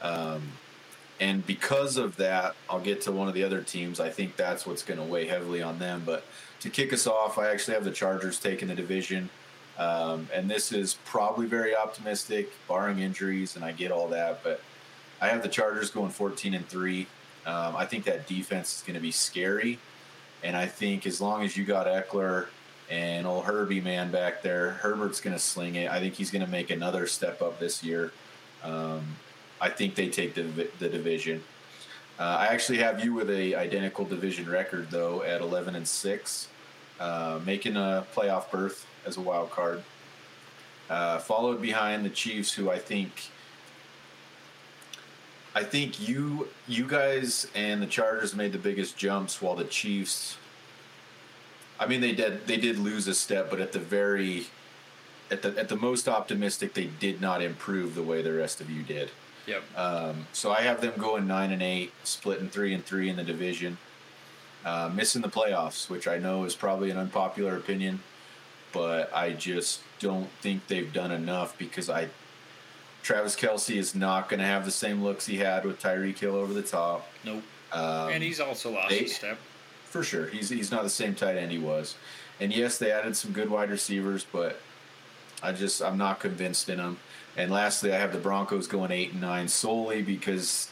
Um, 0.00 0.42
and 1.20 1.46
because 1.46 1.96
of 1.96 2.16
that, 2.16 2.54
I'll 2.68 2.80
get 2.80 3.00
to 3.02 3.12
one 3.12 3.28
of 3.28 3.34
the 3.34 3.44
other 3.44 3.62
teams. 3.62 4.00
I 4.00 4.10
think 4.10 4.36
that's 4.36 4.66
what's 4.66 4.82
going 4.82 4.98
to 4.98 5.04
weigh 5.04 5.26
heavily 5.26 5.62
on 5.62 5.78
them. 5.78 6.02
But 6.04 6.24
to 6.60 6.70
kick 6.70 6.92
us 6.92 7.06
off, 7.06 7.38
I 7.38 7.50
actually 7.50 7.74
have 7.74 7.84
the 7.84 7.92
Chargers 7.92 8.38
taking 8.38 8.68
the 8.68 8.74
division. 8.74 9.30
Um, 9.78 10.28
and 10.32 10.50
this 10.50 10.72
is 10.72 10.98
probably 11.04 11.46
very 11.46 11.74
optimistic, 11.74 12.52
barring 12.68 12.98
injuries, 12.98 13.56
and 13.56 13.64
I 13.64 13.72
get 13.72 13.90
all 13.90 14.08
that. 14.08 14.42
But 14.42 14.60
I 15.20 15.28
have 15.28 15.42
the 15.42 15.48
Chargers 15.48 15.90
going 15.90 16.10
14 16.10 16.54
and 16.54 16.68
3. 16.68 17.06
Um, 17.46 17.76
I 17.76 17.86
think 17.86 18.04
that 18.04 18.26
defense 18.26 18.76
is 18.78 18.82
going 18.82 18.94
to 18.94 19.00
be 19.00 19.12
scary. 19.12 19.78
And 20.42 20.56
I 20.56 20.66
think 20.66 21.06
as 21.06 21.20
long 21.20 21.44
as 21.44 21.56
you 21.56 21.64
got 21.64 21.86
Ekeler 21.86 22.46
and 22.92 23.26
old 23.26 23.46
Herbie 23.46 23.80
man 23.80 24.10
back 24.10 24.42
there, 24.42 24.72
Herbert's 24.72 25.18
going 25.18 25.34
to 25.34 25.40
sling 25.40 25.76
it. 25.76 25.90
I 25.90 25.98
think 25.98 26.12
he's 26.12 26.30
going 26.30 26.44
to 26.44 26.50
make 26.50 26.68
another 26.68 27.06
step 27.06 27.40
up 27.40 27.58
this 27.58 27.82
year. 27.82 28.12
Um, 28.62 29.16
I 29.62 29.70
think 29.70 29.94
they 29.94 30.10
take 30.10 30.34
the, 30.34 30.42
the 30.78 30.90
division. 30.90 31.42
Uh, 32.18 32.36
I 32.40 32.46
actually 32.48 32.78
have 32.78 33.02
you 33.02 33.14
with 33.14 33.30
a 33.30 33.54
identical 33.54 34.04
division 34.04 34.48
record 34.48 34.90
though 34.90 35.22
at 35.22 35.40
11 35.40 35.74
and 35.74 35.88
six, 35.88 36.48
uh, 37.00 37.40
making 37.46 37.76
a 37.76 38.06
playoff 38.14 38.50
berth 38.50 38.86
as 39.06 39.16
a 39.16 39.22
wild 39.22 39.50
card. 39.50 39.82
Uh, 40.90 41.18
followed 41.18 41.62
behind 41.62 42.04
the 42.04 42.10
Chiefs, 42.10 42.52
who 42.52 42.70
I 42.70 42.78
think. 42.78 43.30
I 45.54 45.64
think 45.64 46.06
you 46.06 46.48
you 46.68 46.86
guys 46.86 47.46
and 47.54 47.80
the 47.80 47.86
Chargers 47.86 48.34
made 48.34 48.52
the 48.52 48.58
biggest 48.58 48.98
jumps, 48.98 49.40
while 49.40 49.54
the 49.54 49.64
Chiefs 49.64 50.36
I 51.82 51.86
mean, 51.86 52.00
they 52.00 52.12
did 52.12 52.46
they 52.46 52.56
did 52.56 52.78
lose 52.78 53.08
a 53.08 53.14
step, 53.14 53.50
but 53.50 53.60
at 53.60 53.72
the 53.72 53.80
very 53.80 54.46
at 55.32 55.42
the 55.42 55.58
at 55.58 55.68
the 55.68 55.76
most 55.76 56.08
optimistic, 56.08 56.74
they 56.74 56.86
did 56.86 57.20
not 57.20 57.42
improve 57.42 57.96
the 57.96 58.04
way 58.04 58.22
the 58.22 58.32
rest 58.32 58.60
of 58.60 58.70
you 58.70 58.82
did. 58.82 59.10
Yep. 59.46 59.62
Um, 59.76 60.26
so 60.32 60.52
I 60.52 60.60
have 60.60 60.80
them 60.80 60.92
going 60.96 61.26
nine 61.26 61.50
and 61.50 61.60
eight, 61.60 61.92
splitting 62.04 62.48
three 62.48 62.72
and 62.72 62.84
three 62.84 63.08
in 63.08 63.16
the 63.16 63.24
division, 63.24 63.78
uh, 64.64 64.92
missing 64.94 65.22
the 65.22 65.28
playoffs, 65.28 65.90
which 65.90 66.06
I 66.06 66.18
know 66.18 66.44
is 66.44 66.54
probably 66.54 66.90
an 66.90 66.98
unpopular 66.98 67.56
opinion, 67.56 68.04
but 68.72 69.12
I 69.12 69.32
just 69.32 69.80
don't 69.98 70.30
think 70.40 70.68
they've 70.68 70.92
done 70.92 71.10
enough 71.10 71.58
because 71.58 71.90
I 71.90 72.10
Travis 73.02 73.34
Kelce 73.34 73.76
is 73.76 73.96
not 73.96 74.28
going 74.28 74.38
to 74.38 74.46
have 74.46 74.64
the 74.64 74.70
same 74.70 75.02
looks 75.02 75.26
he 75.26 75.38
had 75.38 75.64
with 75.64 75.82
Tyreek 75.82 76.20
Hill 76.20 76.36
over 76.36 76.52
the 76.52 76.62
top. 76.62 77.08
Nope. 77.24 77.42
Um, 77.72 78.10
and 78.10 78.22
he's 78.22 78.38
also 78.38 78.70
lost 78.70 78.90
they, 78.90 79.06
a 79.06 79.08
step 79.08 79.38
for 79.92 80.02
sure. 80.02 80.26
He's 80.26 80.48
he's 80.48 80.70
not 80.70 80.82
the 80.82 80.90
same 80.90 81.14
tight 81.14 81.36
end 81.36 81.52
he 81.52 81.58
was. 81.58 81.96
And 82.40 82.52
yes, 82.52 82.78
they 82.78 82.90
added 82.90 83.16
some 83.16 83.32
good 83.32 83.50
wide 83.50 83.70
receivers, 83.70 84.26
but 84.32 84.58
I 85.42 85.52
just 85.52 85.82
I'm 85.82 85.98
not 85.98 86.18
convinced 86.18 86.68
in 86.68 86.78
them. 86.78 86.98
And 87.36 87.50
lastly, 87.50 87.92
I 87.92 87.98
have 87.98 88.12
the 88.12 88.18
Broncos 88.18 88.66
going 88.66 88.90
eight 88.90 89.12
and 89.12 89.20
nine 89.20 89.48
solely 89.48 90.02
because 90.02 90.70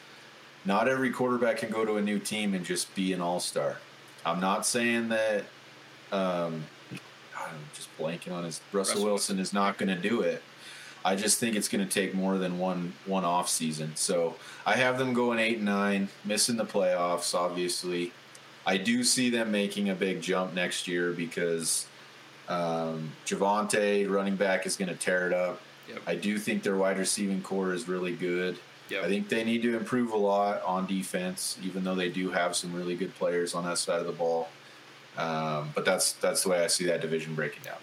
not 0.64 0.88
every 0.88 1.11
quarterback 1.11 1.59
can 1.59 1.70
go 1.70 1.85
to 1.85 1.96
a 1.96 2.02
new 2.02 2.18
team 2.18 2.54
and 2.54 2.64
just 2.64 2.94
be 2.94 3.12
an 3.12 3.20
all 3.20 3.40
star. 3.40 3.76
I'm 4.24 4.40
not 4.40 4.66
saying 4.66 5.11
that. 5.11 5.44
Um, 6.12 6.64
I'm 7.37 7.56
just 7.74 7.88
blanking 7.98 8.33
on 8.33 8.44
his. 8.44 8.61
Russell, 8.72 8.94
Russell 8.94 9.04
Wilson 9.04 9.38
is 9.38 9.52
not 9.52 9.78
going 9.78 9.94
to 9.94 10.00
do 10.00 10.22
it. 10.22 10.42
I 11.04 11.16
just 11.16 11.38
think 11.38 11.56
it's 11.56 11.68
going 11.68 11.87
to 11.87 11.90
take 11.90 12.14
more 12.14 12.38
than 12.38 12.59
one 12.59 12.94
one 13.06 13.24
off 13.24 13.48
season. 13.48 13.96
So 13.96 14.37
I 14.66 14.76
have 14.76 14.98
them 14.98 15.12
going 15.14 15.38
eight 15.38 15.56
and 15.56 15.64
nine, 15.66 16.09
missing 16.24 16.56
the 16.56 16.66
playoffs, 16.66 17.35
obviously. 17.35 18.12
I 18.66 18.77
do 18.77 19.03
see 19.05 19.31
them 19.31 19.51
making 19.51 19.88
a 19.88 19.94
big 19.94 20.20
jump 20.20 20.55
next 20.55 20.87
year 20.87 21.12
because 21.12 21.87
um, 22.49 23.12
Javonte, 23.27 24.09
running 24.11 24.37
back, 24.37 24.66
is 24.66 24.77
going 24.77 24.88
to 24.88 24.94
tear 24.94 25.27
it 25.27 25.33
up. 25.33 25.61
Yep. 25.88 26.03
I 26.07 26.14
do 26.14 26.38
think 26.38 26.62
their 26.62 26.77
wide 26.77 26.99
receiving 26.99 27.42
core 27.42 27.73
is 27.73 27.88
really 27.88 28.14
good. 28.14 28.59
Yep. 28.90 29.05
I 29.05 29.09
think 29.09 29.29
they 29.29 29.44
need 29.44 29.62
to 29.62 29.77
improve 29.77 30.12
a 30.12 30.16
lot 30.16 30.62
on 30.62 30.87
defense, 30.87 31.59
even 31.62 31.85
though 31.85 31.94
they 31.94 32.09
do 32.09 32.31
have 32.31 32.57
some 32.57 32.75
really 32.75 32.96
good 32.96 33.14
players 33.14 33.55
on 33.55 33.64
that 33.64 33.79
side 33.79 34.01
of 34.01 34.07
the 34.07 34.12
ball. 34.12 34.49
Um, 35.16 35.70
but 35.75 35.85
that's 35.85 36.12
that's 36.14 36.42
the 36.42 36.51
way 36.51 36.64
I 36.64 36.66
see 36.66 36.87
that 36.87 37.01
division 37.01 37.35
breaking 37.35 37.62
down. 37.62 37.79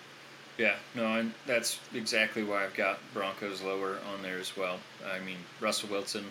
Yeah, 0.57 0.75
no, 0.95 1.05
and 1.19 1.33
that's 1.45 1.79
exactly 1.93 2.43
why 2.43 2.63
I've 2.63 2.73
got 2.73 2.99
Broncos 3.13 3.61
lower 3.61 3.97
on 4.13 4.21
there 4.21 4.39
as 4.39 4.57
well. 4.57 4.79
I 5.05 5.19
mean, 5.19 5.37
Russell 5.61 5.89
Wilson, 5.89 6.25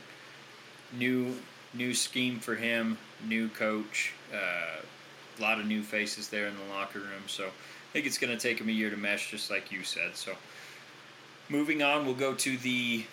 new 0.98 1.36
new 1.74 1.94
scheme 1.94 2.40
for 2.40 2.54
him, 2.54 2.98
new 3.24 3.48
coach, 3.48 4.12
uh, 4.32 4.80
a 5.38 5.42
lot 5.42 5.58
of 5.58 5.66
new 5.66 5.82
faces 5.82 6.28
there 6.28 6.46
in 6.46 6.54
the 6.56 6.74
locker 6.74 6.98
room. 6.98 7.22
So 7.26 7.44
I 7.44 7.92
think 7.92 8.06
it's 8.06 8.18
going 8.18 8.36
to 8.36 8.38
take 8.38 8.60
him 8.60 8.68
a 8.68 8.72
year 8.72 8.90
to 8.90 8.96
mesh, 8.96 9.30
just 9.30 9.50
like 9.50 9.70
you 9.70 9.82
said. 9.82 10.16
So 10.16 10.32
moving 11.48 11.82
on, 11.82 12.04
we'll 12.04 12.14
go 12.14 12.34
to 12.34 12.56
the 12.58 13.04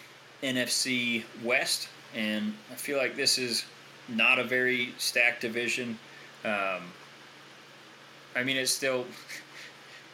NFC 0.42 1.24
West, 1.44 1.88
and 2.16 2.54
I 2.72 2.76
feel 2.76 2.98
like 2.98 3.16
this 3.16 3.38
is 3.38 3.66
not 4.10 4.40
a 4.40 4.44
very 4.44 4.94
stacked 4.98 5.42
division. 5.42 5.98
Um, 6.44 6.82
I 8.36 8.44
mean, 8.44 8.58
it's 8.58 8.72
still. 8.72 9.06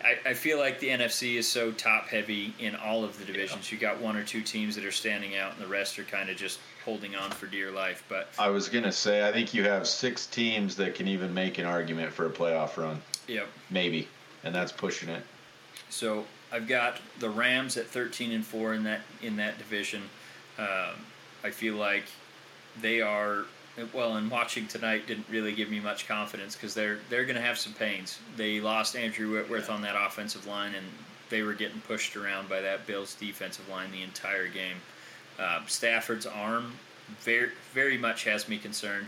I, 0.01 0.29
I 0.29 0.33
feel 0.33 0.59
like 0.59 0.79
the 0.79 0.87
NFC 0.87 1.35
is 1.35 1.45
so 1.45 1.73
top 1.73 2.07
heavy 2.07 2.53
in 2.57 2.73
all 2.73 3.03
of 3.03 3.19
the 3.19 3.25
divisions. 3.25 3.69
Yeah. 3.69 3.75
You 3.75 3.81
got 3.81 3.99
one 3.99 4.15
or 4.15 4.23
two 4.23 4.41
teams 4.41 4.75
that 4.75 4.85
are 4.85 4.93
standing 4.93 5.35
out, 5.35 5.51
and 5.51 5.61
the 5.61 5.67
rest 5.67 5.99
are 5.99 6.05
kind 6.05 6.29
of 6.29 6.37
just 6.37 6.59
holding 6.89 7.15
on 7.15 7.29
for 7.29 7.45
dear 7.45 7.69
life. 7.71 8.03
But 8.09 8.29
I 8.39 8.49
was 8.49 8.67
gonna 8.67 8.91
say, 8.91 9.27
I 9.27 9.31
think 9.31 9.53
you 9.53 9.63
have 9.63 9.87
six 9.87 10.25
teams 10.25 10.75
that 10.77 10.95
can 10.95 11.07
even 11.07 11.31
make 11.33 11.59
an 11.59 11.65
argument 11.65 12.11
for 12.11 12.25
a 12.25 12.29
playoff 12.31 12.77
run. 12.77 12.99
Yep. 13.27 13.47
Maybe, 13.69 14.07
and 14.43 14.55
that's 14.55 14.71
pushing 14.71 15.09
it. 15.09 15.21
So 15.89 16.25
I've 16.51 16.67
got 16.67 16.99
the 17.19 17.29
Rams 17.29 17.77
at 17.77 17.85
thirteen 17.85 18.31
and 18.31 18.43
four 18.43 18.73
in 18.73 18.83
that 18.85 19.01
in 19.21 19.35
that 19.35 19.59
division. 19.59 20.01
Um, 20.57 20.95
I 21.43 21.51
feel 21.51 21.75
like 21.75 22.05
they 22.81 23.01
are 23.01 23.45
well, 23.93 24.17
and 24.17 24.31
watching 24.31 24.67
tonight 24.67 25.05
didn't 25.05 25.27
really 25.29 25.53
give 25.53 25.69
me 25.69 25.79
much 25.79 26.07
confidence 26.07 26.55
because 26.55 26.73
they're 26.73 26.99
they're 27.09 27.25
going 27.25 27.35
to 27.35 27.41
have 27.41 27.59
some 27.59 27.73
pains. 27.73 28.19
They 28.35 28.59
lost 28.59 28.95
Andrew 28.95 29.31
Whitworth 29.31 29.69
yeah. 29.69 29.75
on 29.75 29.83
that 29.83 29.95
offensive 29.95 30.47
line, 30.47 30.73
and 30.73 30.87
they 31.29 31.43
were 31.43 31.53
getting 31.53 31.81
pushed 31.81 32.17
around 32.17 32.49
by 32.49 32.61
that 32.61 32.87
Bills 32.87 33.13
defensive 33.13 33.69
line 33.69 33.91
the 33.91 34.01
entire 34.01 34.47
game. 34.47 34.77
Uh, 35.39 35.65
Stafford's 35.67 36.25
arm 36.25 36.73
very 37.21 37.51
very 37.73 37.97
much 37.97 38.23
has 38.25 38.47
me 38.47 38.57
concerned. 38.57 39.07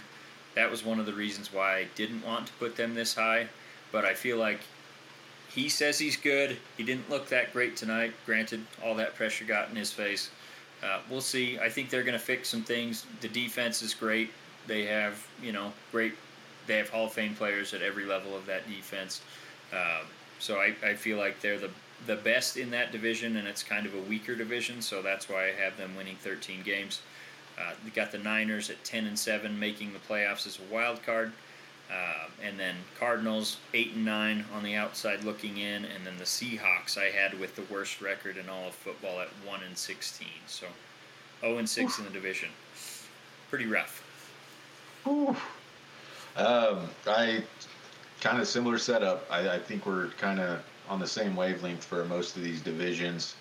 That 0.55 0.69
was 0.69 0.83
one 0.83 0.99
of 0.99 1.05
the 1.05 1.13
reasons 1.13 1.53
why 1.53 1.77
I 1.77 1.87
didn't 1.95 2.25
want 2.25 2.47
to 2.47 2.53
put 2.53 2.75
them 2.75 2.93
this 2.93 3.15
high, 3.15 3.47
but 3.91 4.05
I 4.05 4.13
feel 4.13 4.37
like 4.37 4.59
he 5.49 5.67
says 5.69 5.99
he's 5.99 6.17
good. 6.17 6.57
He 6.77 6.83
didn't 6.83 7.09
look 7.09 7.27
that 7.29 7.51
great 7.51 7.75
tonight. 7.75 8.13
Granted, 8.25 8.65
all 8.83 8.95
that 8.95 9.15
pressure 9.15 9.45
got 9.45 9.69
in 9.69 9.75
his 9.75 9.91
face. 9.91 10.29
Uh, 10.81 10.99
we'll 11.09 11.21
see. 11.21 11.59
I 11.59 11.69
think 11.69 11.89
they're 11.89 12.03
going 12.03 12.17
to 12.17 12.19
fix 12.19 12.49
some 12.49 12.63
things. 12.63 13.05
The 13.19 13.27
defense 13.27 13.81
is 13.81 13.93
great. 13.93 14.31
They 14.65 14.85
have, 14.85 15.25
you 15.41 15.51
know, 15.51 15.73
great. 15.91 16.13
They 16.67 16.77
have 16.77 16.89
Hall 16.89 17.05
of 17.05 17.13
Fame 17.13 17.35
players 17.35 17.73
at 17.73 17.81
every 17.81 18.05
level 18.05 18.35
of 18.35 18.45
that 18.45 18.67
defense. 18.67 19.21
Uh, 19.73 20.01
so 20.39 20.57
I, 20.57 20.73
I 20.83 20.95
feel 20.95 21.17
like 21.17 21.39
they're 21.41 21.59
the 21.59 21.69
the 22.07 22.15
best 22.15 22.57
in 22.57 22.71
that 22.71 22.91
division, 22.91 23.37
and 23.37 23.47
it's 23.47 23.63
kind 23.63 23.85
of 23.85 23.93
a 23.93 24.01
weaker 24.01 24.35
division. 24.35 24.81
So 24.81 25.01
that's 25.01 25.29
why 25.29 25.45
I 25.45 25.51
have 25.51 25.77
them 25.77 25.95
winning 25.95 26.17
13 26.21 26.63
games. 26.63 27.01
Uh, 27.57 27.73
we 27.83 27.91
got 27.91 28.11
the 28.11 28.17
Niners 28.17 28.69
at 28.69 28.83
10 28.83 29.05
and 29.05 29.17
7, 29.17 29.59
making 29.59 29.93
the 29.93 29.99
playoffs 29.99 30.47
as 30.47 30.59
a 30.59 30.73
wild 30.73 31.03
card. 31.03 31.31
Uh, 31.91 32.27
and 32.41 32.57
then 32.57 32.75
Cardinals 32.97 33.57
eight 33.73 33.93
and 33.95 34.05
nine 34.05 34.45
on 34.55 34.63
the 34.63 34.75
outside 34.75 35.25
looking 35.25 35.57
in, 35.57 35.83
and 35.83 36.05
then 36.05 36.17
the 36.17 36.23
Seahawks 36.23 36.97
I 36.97 37.11
had 37.11 37.37
with 37.37 37.55
the 37.57 37.63
worst 37.63 38.01
record 38.01 38.37
in 38.37 38.47
all 38.47 38.69
of 38.69 38.73
football 38.75 39.19
at 39.19 39.27
one 39.45 39.61
and 39.67 39.77
sixteen. 39.77 40.39
So 40.47 40.67
zero 41.41 41.57
and 41.57 41.69
six 41.69 41.99
in 41.99 42.05
the 42.05 42.11
division. 42.11 42.47
Pretty 43.49 43.65
rough. 43.65 44.07
Um, 46.37 46.87
I 47.05 47.43
kind 48.21 48.39
of 48.39 48.47
similar 48.47 48.77
setup. 48.77 49.25
I, 49.29 49.55
I 49.55 49.59
think 49.59 49.85
we're 49.85 50.07
kind 50.11 50.39
of 50.39 50.63
on 50.91 50.99
the 50.99 51.07
same 51.07 51.35
wavelength 51.35 51.85
for 51.85 52.05
most 52.05 52.35
of 52.35 52.43
these 52.43 52.61
divisions. 52.61 53.35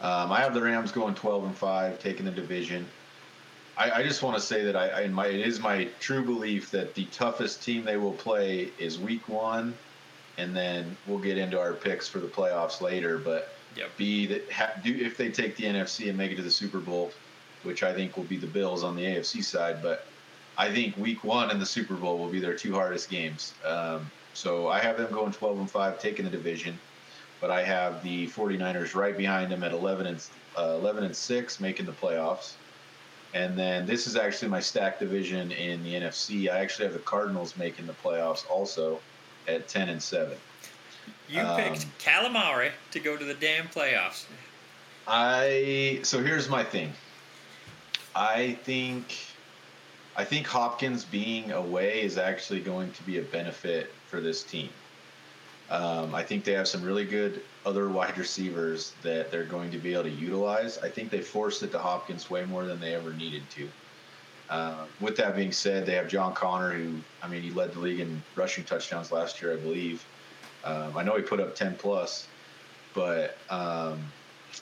Um, 0.00 0.32
I 0.32 0.40
have 0.40 0.54
the 0.54 0.62
Rams 0.62 0.92
going 0.92 1.14
twelve 1.14 1.44
and 1.44 1.56
five, 1.56 1.98
taking 1.98 2.26
the 2.26 2.32
division. 2.32 2.92
I, 3.76 3.90
I 3.92 4.02
just 4.02 4.22
want 4.22 4.36
to 4.36 4.42
say 4.42 4.64
that 4.64 4.76
I, 4.76 5.04
I 5.04 5.08
my, 5.08 5.26
it 5.28 5.46
is 5.46 5.60
my 5.60 5.94
true 6.00 6.24
belief 6.24 6.70
that 6.72 6.94
the 6.94 7.06
toughest 7.06 7.62
team 7.62 7.84
they 7.84 7.96
will 7.96 8.16
play 8.16 8.74
is 8.78 8.98
Week 8.98 9.28
One, 9.28 9.78
and 10.36 10.56
then 10.56 10.98
we'll 11.06 11.20
get 11.20 11.38
into 11.38 11.58
our 11.58 11.78
picks 11.78 12.08
for 12.08 12.20
the 12.20 12.28
playoffs 12.28 12.80
later. 12.80 13.18
But 13.24 13.44
Yep. 13.74 13.96
be 13.96 14.26
that 14.26 14.52
ha, 14.52 14.72
do 14.82 14.94
if 14.94 15.16
they 15.16 15.30
take 15.30 15.56
the 15.56 15.64
NFC 15.64 16.08
and 16.08 16.18
make 16.18 16.32
it 16.32 16.36
to 16.36 16.42
the 16.42 16.50
Super 16.50 16.80
Bowl, 16.80 17.14
which 17.62 17.82
I 17.82 17.94
think 17.94 18.16
will 18.16 18.26
be 18.26 18.38
the 18.38 18.46
Bills 18.48 18.84
on 18.84 18.96
the 18.96 19.04
AFC 19.04 19.42
side. 19.42 19.80
But 19.82 20.00
I 20.58 20.72
think 20.72 20.96
Week 20.96 21.24
One 21.24 21.50
and 21.50 21.60
the 21.60 21.66
Super 21.66 21.96
Bowl 21.96 22.18
will 22.18 22.30
be 22.30 22.40
their 22.40 22.56
two 22.56 22.74
hardest 22.74 23.08
games. 23.08 23.58
Um, 23.64 24.12
so 24.34 24.68
I 24.68 24.80
have 24.80 24.96
them 24.96 25.12
going 25.12 25.32
12 25.32 25.58
and 25.58 25.70
five, 25.70 25.98
taking 25.98 26.24
the 26.24 26.30
division. 26.30 26.78
But 27.40 27.50
I 27.50 27.62
have 27.64 28.02
the 28.04 28.28
49ers 28.28 28.94
right 28.94 29.16
behind 29.16 29.50
them 29.50 29.64
at 29.64 29.72
11 29.72 30.06
and 30.06 30.24
uh, 30.56 30.76
11 30.78 31.04
and 31.04 31.16
six, 31.16 31.58
making 31.58 31.86
the 31.86 31.92
playoffs. 31.92 32.52
And 33.34 33.58
then 33.58 33.86
this 33.86 34.06
is 34.06 34.14
actually 34.14 34.48
my 34.48 34.60
stack 34.60 34.98
division 34.98 35.50
in 35.52 35.82
the 35.82 35.94
NFC. 35.94 36.52
I 36.52 36.60
actually 36.60 36.84
have 36.84 36.94
the 36.94 37.00
Cardinals 37.00 37.56
making 37.56 37.86
the 37.86 37.94
playoffs 37.94 38.48
also 38.48 39.00
at 39.48 39.68
10 39.68 39.88
and 39.88 40.02
7. 40.02 40.36
You 41.28 41.40
Um, 41.40 41.56
picked 41.56 41.98
Calamari 41.98 42.70
to 42.90 43.00
go 43.00 43.16
to 43.16 43.24
the 43.24 43.34
damn 43.34 43.66
playoffs. 43.68 44.24
I 45.08 46.00
so 46.04 46.22
here's 46.22 46.48
my 46.48 46.62
thing. 46.62 46.92
I 48.14 48.52
think 48.64 49.16
I 50.14 50.24
think 50.24 50.46
Hopkins 50.46 51.04
being 51.04 51.50
away 51.52 52.02
is 52.02 52.18
actually 52.18 52.60
going 52.60 52.92
to 52.92 53.02
be 53.02 53.18
a 53.18 53.22
benefit 53.22 53.92
for 54.12 54.20
this 54.20 54.42
team. 54.42 54.68
Um, 55.70 56.14
I 56.14 56.22
think 56.22 56.44
they 56.44 56.52
have 56.52 56.68
some 56.68 56.82
really 56.82 57.06
good 57.06 57.40
other 57.64 57.88
wide 57.88 58.18
receivers 58.18 58.92
that 59.02 59.30
they're 59.30 59.44
going 59.44 59.70
to 59.70 59.78
be 59.78 59.94
able 59.94 60.02
to 60.02 60.10
utilize. 60.10 60.76
I 60.76 60.90
think 60.90 61.10
they 61.10 61.22
forced 61.22 61.62
it 61.62 61.72
to 61.72 61.78
Hopkins 61.78 62.28
way 62.28 62.44
more 62.44 62.66
than 62.66 62.78
they 62.78 62.94
ever 62.94 63.14
needed 63.14 63.42
to. 63.56 63.68
Uh, 64.50 64.84
with 65.00 65.16
that 65.16 65.34
being 65.34 65.50
said, 65.50 65.86
they 65.86 65.94
have 65.94 66.08
John 66.08 66.34
Connor, 66.34 66.72
who 66.72 66.96
I 67.22 67.28
mean, 67.28 67.40
he 67.40 67.50
led 67.50 67.72
the 67.72 67.80
league 67.80 68.00
in 68.00 68.22
rushing 68.36 68.64
touchdowns 68.64 69.10
last 69.10 69.40
year, 69.40 69.54
I 69.54 69.56
believe. 69.56 70.04
Um, 70.62 70.94
I 70.94 71.02
know 71.02 71.16
he 71.16 71.22
put 71.22 71.40
up 71.40 71.54
ten 71.54 71.74
plus, 71.74 72.28
but 72.92 73.38
um, 73.48 73.98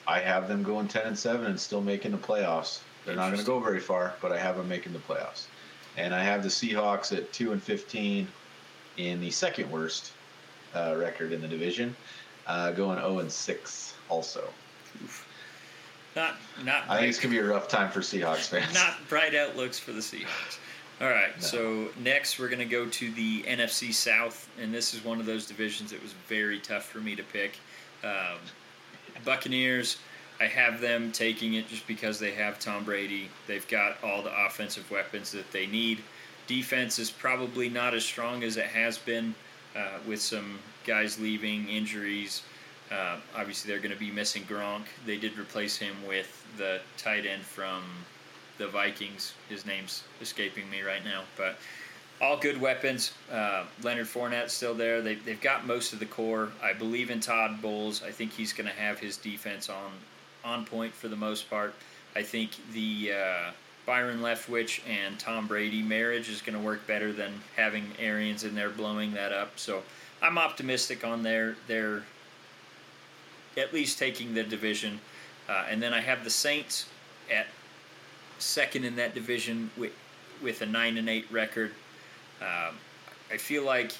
I 0.07 0.19
have 0.19 0.47
them 0.47 0.63
going 0.63 0.87
ten 0.87 1.07
and 1.07 1.19
seven 1.19 1.47
and 1.47 1.59
still 1.59 1.81
making 1.81 2.11
the 2.11 2.17
playoffs. 2.17 2.79
They're 3.05 3.17
not 3.17 3.31
going 3.31 3.41
to 3.41 3.45
go 3.45 3.59
very 3.59 3.81
far, 3.81 4.13
but 4.21 4.31
I 4.31 4.39
have 4.39 4.55
them 4.55 4.69
making 4.69 4.93
the 4.93 4.99
playoffs. 4.99 5.47
And 5.97 6.15
I 6.15 6.23
have 6.23 6.41
the 6.41 6.49
Seahawks 6.49 7.11
at 7.11 7.33
two 7.33 7.51
and 7.51 7.61
fifteen 7.61 8.29
in 8.97 9.19
the 9.21 9.31
second 9.31 9.69
worst 9.71 10.11
uh, 10.75 10.95
record 10.97 11.31
in 11.31 11.41
the 11.41 11.47
division, 11.47 11.95
uh, 12.47 12.71
going 12.71 12.97
zero 12.97 13.19
and 13.19 13.31
six 13.31 13.93
also. 14.09 14.47
Not 16.15 16.35
not 16.65 16.83
I 16.89 16.97
think 16.97 17.09
it's 17.09 17.19
going 17.19 17.33
to 17.33 17.41
be 17.41 17.45
a 17.45 17.49
rough 17.49 17.67
time 17.67 17.89
for 17.89 18.01
Seahawks 18.01 18.49
fans. 18.49 18.73
not 18.73 18.95
bright 19.07 19.33
outlooks 19.35 19.79
for 19.79 19.91
the 19.93 20.01
Seahawks. 20.01 20.57
All 20.99 21.07
right, 21.09 21.35
No. 21.37 21.41
so 21.41 21.89
next 22.03 22.37
we're 22.37 22.47
going 22.49 22.59
to 22.59 22.65
go 22.65 22.85
to 22.87 23.11
the 23.13 23.41
NFC 23.43 23.91
South, 23.93 24.47
and 24.61 24.71
this 24.73 24.93
is 24.93 25.03
one 25.03 25.19
of 25.19 25.25
those 25.25 25.47
divisions 25.47 25.89
that 25.91 26.01
was 26.03 26.13
very 26.27 26.59
tough 26.59 26.85
for 26.85 26.99
me 26.99 27.15
to 27.15 27.23
pick. 27.23 27.57
Um, 28.03 28.37
Buccaneers, 29.25 29.97
I 30.39 30.45
have 30.45 30.79
them 30.79 31.11
taking 31.11 31.55
it 31.55 31.67
just 31.67 31.87
because 31.87 32.19
they 32.19 32.31
have 32.31 32.59
Tom 32.59 32.83
Brady. 32.83 33.29
They've 33.47 33.67
got 33.67 33.97
all 34.03 34.21
the 34.21 34.31
offensive 34.45 34.89
weapons 34.91 35.31
that 35.31 35.51
they 35.51 35.65
need. 35.65 36.03
Defense 36.51 36.99
is 36.99 37.09
probably 37.09 37.69
not 37.69 37.93
as 37.93 38.03
strong 38.03 38.43
as 38.43 38.57
it 38.57 38.65
has 38.65 38.97
been 38.97 39.33
uh, 39.73 39.99
with 40.05 40.19
some 40.19 40.59
guys 40.85 41.17
leaving, 41.17 41.69
injuries. 41.69 42.41
Uh, 42.91 43.15
obviously, 43.33 43.71
they're 43.71 43.79
going 43.79 43.93
to 43.93 43.97
be 43.97 44.11
missing 44.11 44.43
Gronk. 44.43 44.81
They 45.05 45.15
did 45.15 45.37
replace 45.37 45.77
him 45.77 45.95
with 46.05 46.45
the 46.57 46.81
tight 46.97 47.25
end 47.25 47.43
from 47.43 47.83
the 48.57 48.67
Vikings. 48.67 49.33
His 49.47 49.65
name's 49.65 50.03
escaping 50.19 50.69
me 50.69 50.81
right 50.81 51.01
now, 51.05 51.23
but 51.37 51.55
all 52.19 52.35
good 52.35 52.59
weapons. 52.59 53.13
Uh, 53.31 53.63
Leonard 53.81 54.07
Fournette's 54.07 54.51
still 54.51 54.75
there. 54.75 55.01
They, 55.01 55.15
they've 55.15 55.39
got 55.39 55.65
most 55.65 55.93
of 55.93 55.99
the 55.99 56.05
core. 56.05 56.51
I 56.61 56.73
believe 56.73 57.11
in 57.11 57.21
Todd 57.21 57.61
Bowles. 57.61 58.03
I 58.03 58.11
think 58.11 58.33
he's 58.33 58.51
going 58.51 58.67
to 58.67 58.75
have 58.75 58.99
his 58.99 59.15
defense 59.15 59.69
on 59.69 59.91
on 60.43 60.65
point 60.65 60.93
for 60.93 61.07
the 61.07 61.15
most 61.15 61.49
part. 61.49 61.73
I 62.13 62.23
think 62.23 62.51
the 62.73 63.13
uh, 63.13 63.51
Byron 63.91 64.21
Leftwich 64.21 64.79
and 64.87 65.19
Tom 65.19 65.47
Brady 65.47 65.81
marriage 65.81 66.29
is 66.29 66.41
going 66.41 66.57
to 66.57 66.63
work 66.63 66.87
better 66.87 67.11
than 67.11 67.33
having 67.57 67.83
Arians 67.99 68.45
in 68.45 68.55
there 68.55 68.69
blowing 68.69 69.11
that 69.15 69.33
up. 69.33 69.59
So 69.59 69.83
I'm 70.21 70.37
optimistic 70.37 71.03
on 71.03 71.23
their 71.23 71.57
their 71.67 72.03
at 73.57 73.73
least 73.73 73.99
taking 73.99 74.33
the 74.33 74.43
division. 74.43 75.01
Uh, 75.49 75.65
and 75.69 75.83
then 75.83 75.93
I 75.93 75.99
have 75.99 76.23
the 76.23 76.29
Saints 76.29 76.85
at 77.29 77.47
second 78.39 78.85
in 78.85 78.95
that 78.95 79.13
division 79.13 79.69
with 79.75 79.91
with 80.41 80.61
a 80.61 80.65
nine 80.65 80.95
and 80.95 81.09
eight 81.09 81.29
record. 81.29 81.73
Um, 82.41 82.77
I 83.29 83.35
feel 83.35 83.65
like 83.65 83.91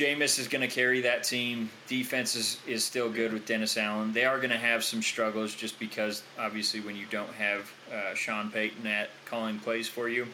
Jameis 0.00 0.38
is 0.38 0.48
going 0.48 0.66
to 0.66 0.74
carry 0.74 1.02
that 1.02 1.24
team. 1.24 1.68
Defense 1.86 2.34
is, 2.34 2.58
is 2.66 2.82
still 2.82 3.10
good 3.10 3.34
with 3.34 3.44
Dennis 3.44 3.76
Allen. 3.76 4.14
They 4.14 4.24
are 4.24 4.38
going 4.38 4.48
to 4.48 4.56
have 4.56 4.82
some 4.82 5.02
struggles 5.02 5.54
just 5.54 5.78
because, 5.78 6.22
obviously, 6.38 6.80
when 6.80 6.96
you 6.96 7.04
don't 7.10 7.32
have 7.34 7.70
uh, 7.92 8.14
Sean 8.14 8.50
Payton 8.50 8.86
at 8.86 9.10
calling 9.26 9.58
plays 9.58 9.88
for 9.88 10.08
you, 10.08 10.26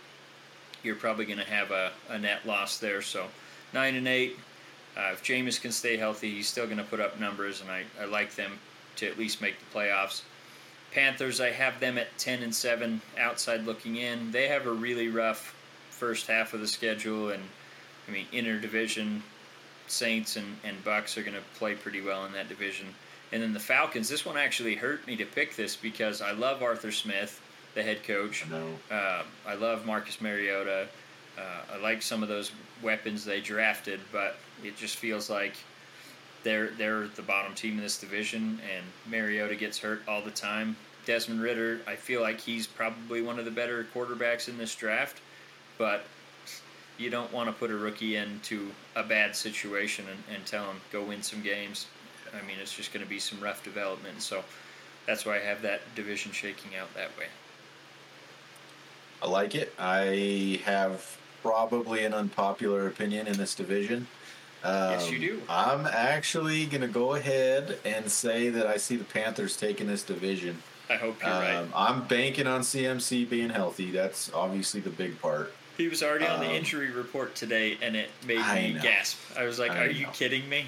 you're 0.84 0.94
probably 0.94 1.24
going 1.24 1.40
to 1.40 1.44
have 1.44 1.72
a, 1.72 1.90
a 2.08 2.16
net 2.16 2.46
loss 2.46 2.78
there. 2.78 3.02
So, 3.02 3.26
nine 3.74 3.96
and 3.96 4.06
eight. 4.06 4.38
Uh, 4.96 5.10
if 5.12 5.24
Jameis 5.24 5.60
can 5.60 5.72
stay 5.72 5.96
healthy, 5.96 6.30
he's 6.30 6.46
still 6.46 6.66
going 6.66 6.78
to 6.78 6.84
put 6.84 7.00
up 7.00 7.18
numbers, 7.18 7.60
and 7.60 7.68
I, 7.68 7.82
I 8.00 8.04
like 8.04 8.36
them 8.36 8.52
to 8.96 9.08
at 9.08 9.18
least 9.18 9.42
make 9.42 9.56
the 9.58 9.76
playoffs. 9.76 10.22
Panthers, 10.92 11.40
I 11.40 11.50
have 11.50 11.80
them 11.80 11.98
at 11.98 12.16
ten 12.18 12.44
and 12.44 12.54
seven. 12.54 13.00
Outside 13.18 13.64
looking 13.64 13.96
in, 13.96 14.30
they 14.30 14.46
have 14.46 14.66
a 14.66 14.72
really 14.72 15.08
rough 15.08 15.56
first 15.90 16.28
half 16.28 16.54
of 16.54 16.60
the 16.60 16.68
schedule, 16.68 17.30
and 17.30 17.42
I 18.06 18.12
mean 18.12 18.26
interdivision. 18.32 19.22
Saints 19.86 20.36
and, 20.36 20.56
and 20.64 20.82
Bucks 20.84 21.16
are 21.16 21.22
going 21.22 21.36
to 21.36 21.42
play 21.58 21.74
pretty 21.74 22.00
well 22.00 22.24
in 22.26 22.32
that 22.32 22.48
division. 22.48 22.86
And 23.32 23.42
then 23.42 23.52
the 23.52 23.60
Falcons, 23.60 24.08
this 24.08 24.24
one 24.24 24.36
actually 24.36 24.74
hurt 24.74 25.06
me 25.06 25.16
to 25.16 25.24
pick 25.24 25.56
this 25.56 25.76
because 25.76 26.22
I 26.22 26.32
love 26.32 26.62
Arthur 26.62 26.92
Smith, 26.92 27.40
the 27.74 27.82
head 27.82 28.04
coach. 28.04 28.44
No. 28.48 28.68
Uh, 28.90 29.22
I 29.46 29.54
love 29.54 29.84
Marcus 29.84 30.20
Mariota. 30.20 30.86
Uh, 31.36 31.74
I 31.74 31.76
like 31.78 32.02
some 32.02 32.22
of 32.22 32.28
those 32.28 32.52
weapons 32.82 33.24
they 33.24 33.40
drafted, 33.40 34.00
but 34.12 34.36
it 34.64 34.76
just 34.76 34.96
feels 34.96 35.28
like 35.28 35.54
they're 36.44 36.68
they're 36.70 37.08
the 37.08 37.22
bottom 37.22 37.54
team 37.54 37.76
in 37.76 37.82
this 37.82 37.98
division, 37.98 38.60
and 38.74 38.84
Mariota 39.10 39.56
gets 39.56 39.78
hurt 39.78 40.02
all 40.06 40.22
the 40.22 40.30
time. 40.30 40.76
Desmond 41.04 41.40
Ridder, 41.40 41.80
I 41.86 41.96
feel 41.96 42.20
like 42.20 42.40
he's 42.40 42.66
probably 42.66 43.20
one 43.20 43.38
of 43.38 43.44
the 43.44 43.50
better 43.50 43.86
quarterbacks 43.94 44.48
in 44.48 44.56
this 44.56 44.74
draft, 44.74 45.20
but 45.78 46.04
you 46.98 47.10
don't 47.10 47.32
want 47.32 47.48
to 47.48 47.52
put 47.52 47.70
a 47.70 47.76
rookie 47.76 48.16
into 48.16 48.70
a 48.94 49.02
bad 49.02 49.36
situation 49.36 50.06
and, 50.08 50.36
and 50.36 50.46
tell 50.46 50.64
him 50.64 50.76
go 50.92 51.02
win 51.02 51.22
some 51.22 51.42
games. 51.42 51.86
I 52.32 52.44
mean, 52.46 52.56
it's 52.60 52.74
just 52.74 52.92
going 52.92 53.04
to 53.04 53.08
be 53.08 53.18
some 53.18 53.40
rough 53.40 53.62
development. 53.62 54.22
So 54.22 54.42
that's 55.06 55.24
why 55.24 55.36
I 55.36 55.40
have 55.40 55.62
that 55.62 55.82
division 55.94 56.32
shaking 56.32 56.76
out 56.76 56.92
that 56.94 57.16
way. 57.18 57.26
I 59.22 59.28
like 59.28 59.54
it. 59.54 59.72
I 59.78 60.60
have 60.64 61.16
probably 61.42 62.04
an 62.04 62.12
unpopular 62.12 62.86
opinion 62.86 63.26
in 63.26 63.36
this 63.36 63.54
division. 63.54 64.08
yes, 64.64 65.10
you 65.10 65.18
do. 65.18 65.42
I'm 65.48 65.86
actually 65.86 66.66
going 66.66 66.80
to 66.80 66.88
go 66.88 67.14
ahead 67.14 67.78
and 67.84 68.10
say 68.10 68.50
that 68.50 68.66
I 68.66 68.76
see 68.76 68.96
the 68.96 69.04
Panthers 69.04 69.56
taking 69.56 69.86
this 69.86 70.02
division. 70.02 70.62
I 70.90 70.96
hope 70.96 71.20
you're 71.20 71.30
right. 71.30 71.54
Um, 71.54 71.72
I'm 71.74 72.04
banking 72.04 72.46
on 72.46 72.60
CMC 72.60 73.28
being 73.28 73.50
healthy. 73.50 73.90
That's 73.90 74.32
obviously 74.32 74.80
the 74.80 74.90
big 74.90 75.20
part. 75.20 75.52
He 75.76 75.88
was 75.88 76.02
already 76.02 76.26
on 76.26 76.40
the 76.40 76.46
um, 76.48 76.52
injury 76.54 76.90
report 76.90 77.34
today, 77.34 77.76
and 77.82 77.94
it 77.96 78.08
made 78.26 78.38
I 78.38 78.60
me 78.62 78.72
know. 78.74 78.82
gasp. 78.82 79.18
I 79.36 79.44
was 79.44 79.58
like, 79.58 79.72
I 79.72 79.84
"Are 79.86 79.90
you 79.90 80.06
kidding 80.08 80.48
me?" 80.48 80.66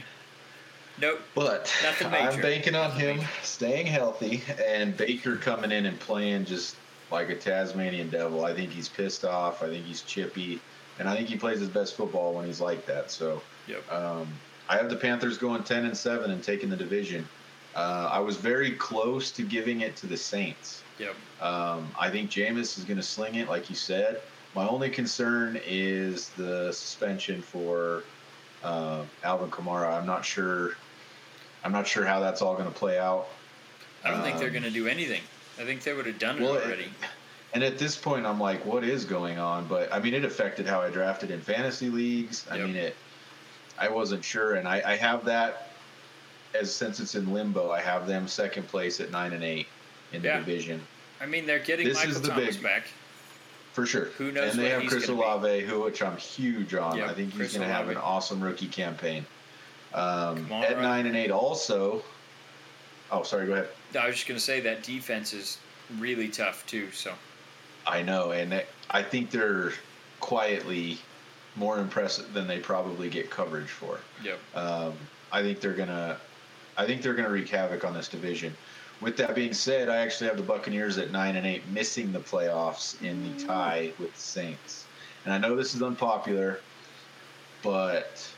Nope. 1.00 1.20
But. 1.34 1.72
I'm 2.02 2.40
banking 2.40 2.74
on 2.74 2.88
Nothing 2.90 3.00
him 3.08 3.16
major. 3.18 3.28
staying 3.42 3.86
healthy 3.86 4.42
and 4.66 4.96
Baker 4.96 5.36
coming 5.36 5.70
in 5.70 5.86
and 5.86 5.98
playing 6.00 6.44
just 6.44 6.76
like 7.10 7.30
a 7.30 7.36
Tasmanian 7.36 8.10
devil. 8.10 8.44
I 8.44 8.52
think 8.52 8.70
he's 8.70 8.88
pissed 8.88 9.24
off. 9.24 9.62
I 9.62 9.68
think 9.68 9.84
he's 9.86 10.02
chippy, 10.02 10.60
and 10.98 11.08
I 11.08 11.14
think 11.16 11.28
he 11.28 11.36
plays 11.36 11.60
his 11.60 11.68
best 11.68 11.94
football 11.96 12.34
when 12.34 12.46
he's 12.46 12.60
like 12.60 12.84
that. 12.86 13.10
So 13.10 13.40
Yep. 13.68 13.92
um, 13.92 14.28
I 14.68 14.76
have 14.76 14.90
the 14.90 14.96
Panthers 14.96 15.38
going 15.38 15.62
ten 15.62 15.84
and 15.84 15.96
seven 15.96 16.30
and 16.32 16.42
taking 16.42 16.68
the 16.68 16.76
division. 16.76 17.26
Uh, 17.76 18.08
I 18.10 18.18
was 18.18 18.36
very 18.36 18.72
close 18.72 19.30
to 19.32 19.42
giving 19.42 19.82
it 19.82 19.94
to 19.96 20.06
the 20.08 20.16
Saints. 20.16 20.82
Yep. 20.98 21.14
Um, 21.40 21.88
I 21.98 22.10
think 22.10 22.28
Jameis 22.30 22.76
is 22.76 22.82
going 22.84 22.96
to 22.96 23.02
sling 23.04 23.36
it, 23.36 23.48
like 23.48 23.70
you 23.70 23.76
said. 23.76 24.20
My 24.54 24.66
only 24.66 24.90
concern 24.90 25.60
is 25.66 26.30
the 26.30 26.72
suspension 26.72 27.42
for 27.42 28.02
uh, 28.64 29.02
Alvin 29.22 29.50
Kamara. 29.50 29.96
I'm 29.98 30.06
not 30.06 30.24
sure. 30.24 30.72
I'm 31.64 31.72
not 31.72 31.86
sure 31.86 32.04
how 32.04 32.20
that's 32.20 32.40
all 32.42 32.54
going 32.54 32.68
to 32.68 32.74
play 32.74 32.98
out. 32.98 33.28
I 34.04 34.10
don't 34.10 34.22
think 34.22 34.38
they're 34.38 34.46
Um, 34.48 34.52
going 34.54 34.64
to 34.64 34.70
do 34.70 34.86
anything. 34.88 35.22
I 35.58 35.64
think 35.64 35.82
they 35.82 35.92
would 35.92 36.06
have 36.06 36.18
done 36.18 36.38
it 36.38 36.42
Well, 36.42 36.54
it- 36.54 36.64
already. 36.64 36.88
And 37.54 37.64
at 37.64 37.78
this 37.78 37.96
point, 37.96 38.26
I'm 38.26 38.38
like, 38.38 38.62
what 38.66 38.84
is 38.84 39.06
going 39.06 39.38
on? 39.38 39.66
But 39.68 39.90
I 39.90 40.00
mean, 40.00 40.12
it 40.12 40.22
affected 40.22 40.66
how 40.66 40.82
I 40.82 40.90
drafted 40.90 41.30
in 41.30 41.40
fantasy 41.40 41.88
leagues. 41.88 42.46
I 42.50 42.58
mean, 42.58 42.76
it. 42.76 42.94
I 43.78 43.88
wasn't 43.88 44.22
sure, 44.22 44.56
and 44.56 44.68
I, 44.68 44.82
I 44.84 44.96
have 44.96 45.24
that 45.24 45.70
as 46.52 46.70
since 46.74 47.00
it's 47.00 47.14
in 47.14 47.32
limbo. 47.32 47.70
I 47.70 47.80
have 47.80 48.06
them 48.06 48.28
second 48.28 48.68
place 48.68 49.00
at 49.00 49.10
nine 49.10 49.32
and 49.32 49.42
eight 49.42 49.66
in 50.12 50.20
the 50.20 50.28
Yeah. 50.28 50.38
division 50.40 50.82
I 51.22 51.26
mean, 51.26 51.46
they're 51.46 51.58
getting 51.58 51.88
this 51.88 51.96
Michael 52.04 52.20
Thomas 52.20 52.56
big- 52.56 52.62
back. 52.62 52.84
For 53.78 53.86
sure. 53.86 54.06
Who 54.18 54.32
knows 54.32 54.54
And 54.54 54.60
they 54.60 54.70
have 54.70 54.86
Chris. 54.86 55.08
Olave, 55.08 55.60
who 55.60 55.82
which 55.82 56.02
I'm 56.02 56.16
huge 56.16 56.74
on. 56.74 56.96
Yep, 56.96 57.10
I 57.10 57.14
think 57.14 57.32
he's 57.32 57.54
going 57.54 57.66
to 57.66 57.72
have 57.72 57.88
an 57.88 57.96
awesome 57.96 58.42
rookie 58.42 58.66
campaign. 58.66 59.24
Um, 59.94 60.46
Kamara. 60.46 60.70
at 60.70 60.80
nine 60.80 61.06
and 61.06 61.16
eight, 61.16 61.30
also. 61.30 62.02
Oh, 63.12 63.22
sorry. 63.22 63.46
Go 63.46 63.52
ahead. 63.52 63.68
I 63.96 64.06
was 64.06 64.16
just 64.16 64.26
going 64.26 64.36
to 64.36 64.44
say 64.44 64.58
that 64.60 64.82
defense 64.82 65.32
is 65.32 65.58
really 66.00 66.28
tough 66.28 66.66
too. 66.66 66.90
So 66.90 67.14
I 67.86 68.02
know, 68.02 68.32
and 68.32 68.64
I 68.90 69.02
think 69.04 69.30
they're 69.30 69.70
quietly 70.18 70.98
more 71.54 71.78
impressive 71.78 72.32
than 72.32 72.48
they 72.48 72.58
probably 72.58 73.08
get 73.08 73.30
coverage 73.30 73.68
for. 73.68 74.00
yep. 74.24 74.40
Um, 74.56 74.94
I 75.30 75.42
think 75.42 75.60
they're 75.60 75.72
gonna, 75.72 76.18
I 76.76 76.84
think 76.84 77.02
they're 77.02 77.14
gonna 77.14 77.30
wreak 77.30 77.48
havoc 77.48 77.84
on 77.84 77.94
this 77.94 78.08
division. 78.08 78.56
With 79.00 79.16
that 79.18 79.34
being 79.34 79.52
said, 79.52 79.88
I 79.88 79.98
actually 79.98 80.28
have 80.28 80.36
the 80.36 80.42
Buccaneers 80.42 80.98
at 80.98 81.12
nine 81.12 81.36
and 81.36 81.46
eight, 81.46 81.66
missing 81.68 82.12
the 82.12 82.18
playoffs 82.18 83.00
in 83.02 83.22
the 83.22 83.44
tie 83.44 83.92
with 83.98 84.12
the 84.12 84.20
Saints. 84.20 84.86
And 85.24 85.32
I 85.32 85.38
know 85.38 85.54
this 85.54 85.74
is 85.74 85.82
unpopular, 85.82 86.60
but 87.62 88.28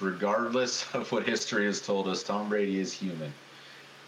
regardless 0.00 0.84
of 0.94 1.10
what 1.12 1.26
history 1.26 1.66
has 1.66 1.80
told 1.80 2.08
us, 2.08 2.22
Tom 2.22 2.48
Brady 2.48 2.78
is 2.78 2.92
human. 2.92 3.32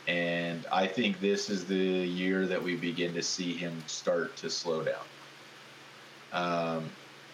And 0.09 0.67
I 0.73 0.87
think 0.87 1.21
this 1.21 1.51
is 1.51 1.67
the 1.67 1.77
year 1.77 2.47
that 2.47 2.63
we 2.63 2.77
begin 2.77 3.13
to 3.15 3.23
see 3.23 3.55
him 3.55 3.83
start 3.87 4.35
to 4.37 4.49
slow 4.49 4.83
down. 4.83 5.05
Um, 6.33 6.91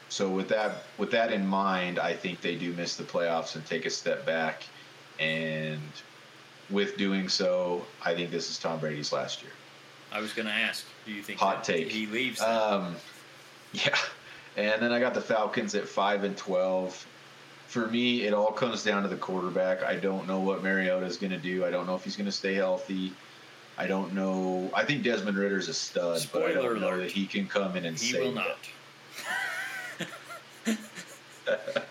so 0.09 0.29
with 0.29 0.49
that 0.49 0.85
with 0.99 1.11
that 1.13 1.33
in 1.33 1.47
mind, 1.47 1.99
I 1.99 2.15
think 2.15 2.41
they 2.41 2.57
do 2.57 2.73
miss 2.73 2.97
the 2.97 3.05
playoffs 3.05 3.55
and 3.55 3.65
take 3.65 3.87
a 3.87 3.91
step 3.91 4.27
back. 4.27 4.65
And 5.19 5.81
with 6.71 6.97
doing 6.97 7.29
so, 7.29 7.85
I 8.05 8.15
think 8.15 8.31
this 8.31 8.51
is 8.51 8.59
Tom 8.59 8.79
Brady's 8.79 9.13
last 9.13 9.43
year. 9.43 9.53
I 10.13 10.21
was 10.21 10.33
going 10.33 10.47
to 10.47 10.53
ask, 10.53 10.85
do 11.05 11.13
you 11.13 11.23
think 11.23 11.39
Hot 11.39 11.63
take. 11.65 11.91
he 11.91 12.07
leaves? 12.07 12.41
Um, 12.41 12.97
yeah, 13.73 13.97
and 14.57 14.81
then 14.81 14.93
I 14.93 15.01
got 15.01 15.15
the 15.15 15.21
Falcons 15.21 15.75
at 15.75 15.87
five 15.87 16.25
and 16.25 16.37
twelve. 16.37 17.07
For 17.67 17.89
me, 17.89 18.23
it 18.23 18.33
all 18.33 18.53
comes 18.53 18.85
down 18.85 19.03
to 19.03 19.09
the 19.09 19.17
quarterback. 19.17 19.83
I 19.83 19.97
don't 19.97 20.27
know 20.29 20.39
what 20.39 20.63
Mariota 20.63 21.05
is 21.05 21.17
going 21.17 21.33
to 21.33 21.39
do. 21.39 21.65
I 21.65 21.71
don't 21.71 21.87
know 21.87 21.97
if 21.97 22.05
he's 22.05 22.17
going 22.17 22.27
to 22.27 22.33
stay 22.33 22.55
healthy. 22.55 23.13
I 23.77 23.87
don't 23.87 24.15
know. 24.15 24.71
I 24.73 24.85
think 24.85 25.03
Desmond 25.03 25.37
Ridder's 25.37 25.69
a 25.69 25.75
stud, 25.75 26.27
but 26.33 26.45
I 26.45 26.53
don't 26.55 26.81
know 26.81 26.89
alert. 26.89 26.99
that 27.03 27.11
he 27.11 27.27
can 27.27 27.47
come 27.47 27.77
in 27.77 27.85
and 27.85 27.99
he 27.99 28.13
save 28.13 28.23
will 28.23 28.33
not. 28.33 28.59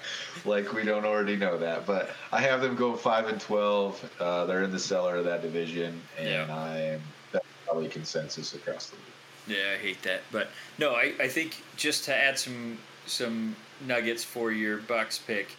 like 0.46 0.72
we 0.74 0.84
don't 0.84 1.06
already 1.06 1.36
know 1.36 1.58
that. 1.58 1.86
But 1.86 2.10
I 2.32 2.42
have 2.42 2.62
them 2.62 2.76
go 2.76 2.96
five 2.96 3.28
and 3.28 3.40
twelve. 3.40 4.04
Uh, 4.20 4.46
they're 4.46 4.64
in 4.64 4.72
the 4.72 4.80
cellar 4.80 5.18
of 5.18 5.26
that 5.26 5.42
division, 5.42 6.02
and 6.18 6.28
Yeah. 6.28 6.56
I'm 6.56 7.02
that's 7.32 7.46
probably 7.66 7.90
consensus 7.90 8.54
across 8.54 8.90
the 8.90 8.96
league. 8.96 9.58
Yeah, 9.60 9.74
I 9.74 9.78
hate 9.78 10.02
that. 10.04 10.22
But 10.32 10.50
no, 10.78 10.94
I, 10.96 11.14
I 11.20 11.28
think 11.28 11.64
just 11.76 12.06
to 12.06 12.16
add 12.16 12.38
some 12.40 12.78
some 13.06 13.56
nuggets 13.86 14.24
for 14.24 14.52
your 14.52 14.78
Bucks 14.78 15.18
pick, 15.20 15.50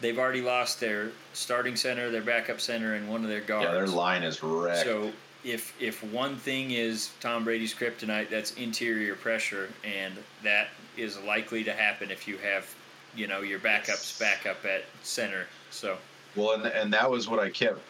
they've 0.00 0.18
already 0.18 0.42
lost 0.42 0.80
their 0.80 1.10
starting 1.32 1.76
center, 1.76 2.10
their 2.10 2.22
backup 2.22 2.60
center, 2.60 2.94
and 2.94 3.08
one 3.08 3.22
of 3.22 3.28
their 3.30 3.40
guards. 3.40 3.66
Yeah, 3.66 3.74
their 3.74 3.86
line 3.86 4.22
is 4.22 4.42
wrecked. 4.42 4.84
So 4.84 5.12
if 5.44 5.74
if 5.80 6.02
one 6.04 6.36
thing 6.36 6.72
is 6.72 7.10
Tom 7.20 7.44
Brady's 7.44 7.74
kryptonite, 7.74 8.30
that's 8.30 8.54
interior 8.54 9.14
pressure, 9.14 9.68
and 9.84 10.14
that 10.42 10.68
is 10.96 11.18
likely 11.20 11.64
to 11.64 11.72
happen 11.72 12.10
if 12.10 12.28
you 12.28 12.36
have, 12.38 12.72
you 13.14 13.26
know, 13.26 13.40
your 13.42 13.58
backups 13.58 14.18
back 14.18 14.46
up 14.46 14.64
at 14.64 14.84
center. 15.02 15.46
So 15.70 15.98
Well, 16.36 16.52
and 16.52 16.66
and 16.66 16.92
that 16.92 17.10
was 17.10 17.28
what 17.28 17.38
I 17.38 17.50
kept 17.50 17.80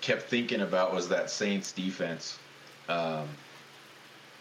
kept 0.00 0.22
thinking 0.28 0.60
about 0.62 0.94
was 0.94 1.08
that 1.08 1.30
Saints 1.30 1.72
defense 1.72 2.38
um, 2.88 3.28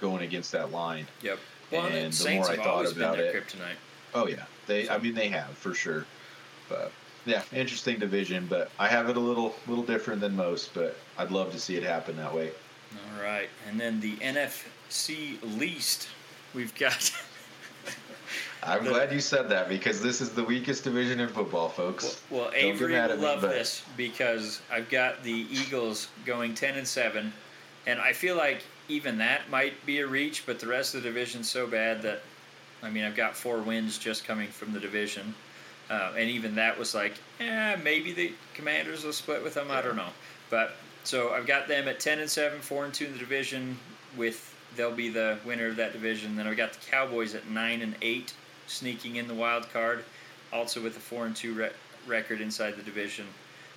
going 0.02 0.24
against 0.24 0.52
that 0.52 0.72
line. 0.72 1.08
yep. 1.22 1.40
Well, 1.72 1.86
and, 1.88 1.96
And 1.96 2.14
the 2.14 2.16
Saints 2.16 2.48
more 2.48 2.58
I 2.60 2.64
thought 2.64 2.92
about 2.92 3.20
it- 3.20 3.34
kryptonite. 3.36 3.76
Oh 4.14 4.28
yeah, 4.28 4.46
they. 4.68 4.88
I 4.90 4.98
mean, 4.98 5.14
they 5.16 5.28
have 5.30 5.50
for 5.58 5.74
sure. 5.74 6.06
But 6.70 6.92
yeah, 7.26 7.42
interesting 7.52 7.98
division. 8.00 8.46
But 8.48 8.70
I 8.80 8.88
have 8.88 9.10
it 9.10 9.18
a 9.18 9.20
little 9.20 9.56
little 9.68 9.84
different 9.84 10.22
than 10.22 10.36
most. 10.36 10.74
But 10.74 10.96
I'd 11.18 11.32
love 11.32 11.52
to 11.52 11.60
see 11.60 11.76
it 11.76 11.84
happen 11.84 12.16
that 12.18 12.34
way. 12.34 12.52
All 12.94 13.22
right, 13.24 13.50
and 13.68 13.80
then 13.80 14.00
the 14.00 14.16
NFC 14.18 15.38
least, 15.58 16.08
we've 16.54 16.74
got. 16.76 17.12
I'm 18.65 18.84
glad 18.84 19.12
you 19.12 19.19
said 19.19 19.49
that 19.49 19.69
because 19.69 20.01
this 20.01 20.21
is 20.21 20.32
the 20.32 20.43
weakest 20.43 20.84
division 20.84 21.19
in 21.19 21.30
football, 21.30 21.69
folks. 21.69 22.21
Well, 22.30 22.41
well 22.41 22.51
Avery 22.56 22.93
will 22.93 22.99
at 22.99 23.17
me, 23.17 23.23
love 23.23 23.41
this 23.41 23.84
because 23.95 24.62
I've 24.71 24.89
got 24.89 25.23
the 25.23 25.47
Eagles 25.51 26.10
going 26.25 26.56
ten 26.56 26.75
and 26.78 26.88
seven, 26.88 27.32
and 27.86 27.99
I 27.99 28.13
feel 28.13 28.36
like 28.36 28.63
even 28.88 29.17
that 29.19 29.49
might 29.49 29.86
be 29.86 29.99
a 29.99 30.08
reach, 30.08 30.45
but 30.45 30.60
the 30.60 30.67
rest 30.67 30.95
of 30.95 31.04
the 31.04 31.10
division's 31.10 31.49
so 31.49 31.67
bad 31.67 32.01
that, 32.04 32.21
I 32.82 32.89
mean, 32.89 33.04
I've 33.04 33.15
got 33.15 33.36
four 33.36 33.60
wins 33.60 33.97
just 33.97 34.25
coming 34.25 34.47
from 34.47 34.73
the 34.73 34.80
division, 34.80 35.34
uh, 35.89 36.13
and 36.17 36.30
even 36.30 36.56
that 36.56 36.78
was 36.78 36.95
like, 36.95 37.13
eh, 37.39 37.75
maybe 37.84 38.13
the 38.13 38.34
Commanders 38.54 39.04
will 39.04 39.13
split 39.13 39.43
with 39.43 39.54
them. 39.54 39.69
I 39.69 39.82
don't 39.82 39.95
know, 39.95 40.10
but 40.49 40.75
so 41.04 41.34
I've 41.34 41.47
got 41.47 41.67
them 41.67 41.88
at 41.88 41.99
ten 41.99 42.19
and 42.19 42.30
seven, 42.30 42.60
four 42.62 42.86
and 42.86 42.93
two 42.93 43.06
in 43.06 43.13
the 43.13 43.19
division. 43.19 43.78
With 44.17 44.56
they'll 44.75 44.91
be 44.91 45.10
the 45.10 45.38
winner 45.45 45.67
of 45.67 45.75
that 45.75 45.93
division. 45.93 46.36
Then 46.36 46.47
I've 46.47 46.58
got 46.58 46.73
the 46.73 46.80
Cowboys 46.89 47.36
at 47.36 47.49
nine 47.49 47.82
and 47.82 47.95
eight, 48.01 48.34
sneaking 48.67 49.17
in 49.17 49.28
the 49.28 49.34
wild 49.34 49.71
card 49.71 50.04
also 50.56 50.82
with 50.82 50.95
a 50.97 50.99
four 50.99 51.25
and 51.25 51.36
two 51.36 51.54
re- 51.54 51.71
record 52.08 52.41
inside 52.41 52.75
the 52.75 52.84
division. 52.84 53.25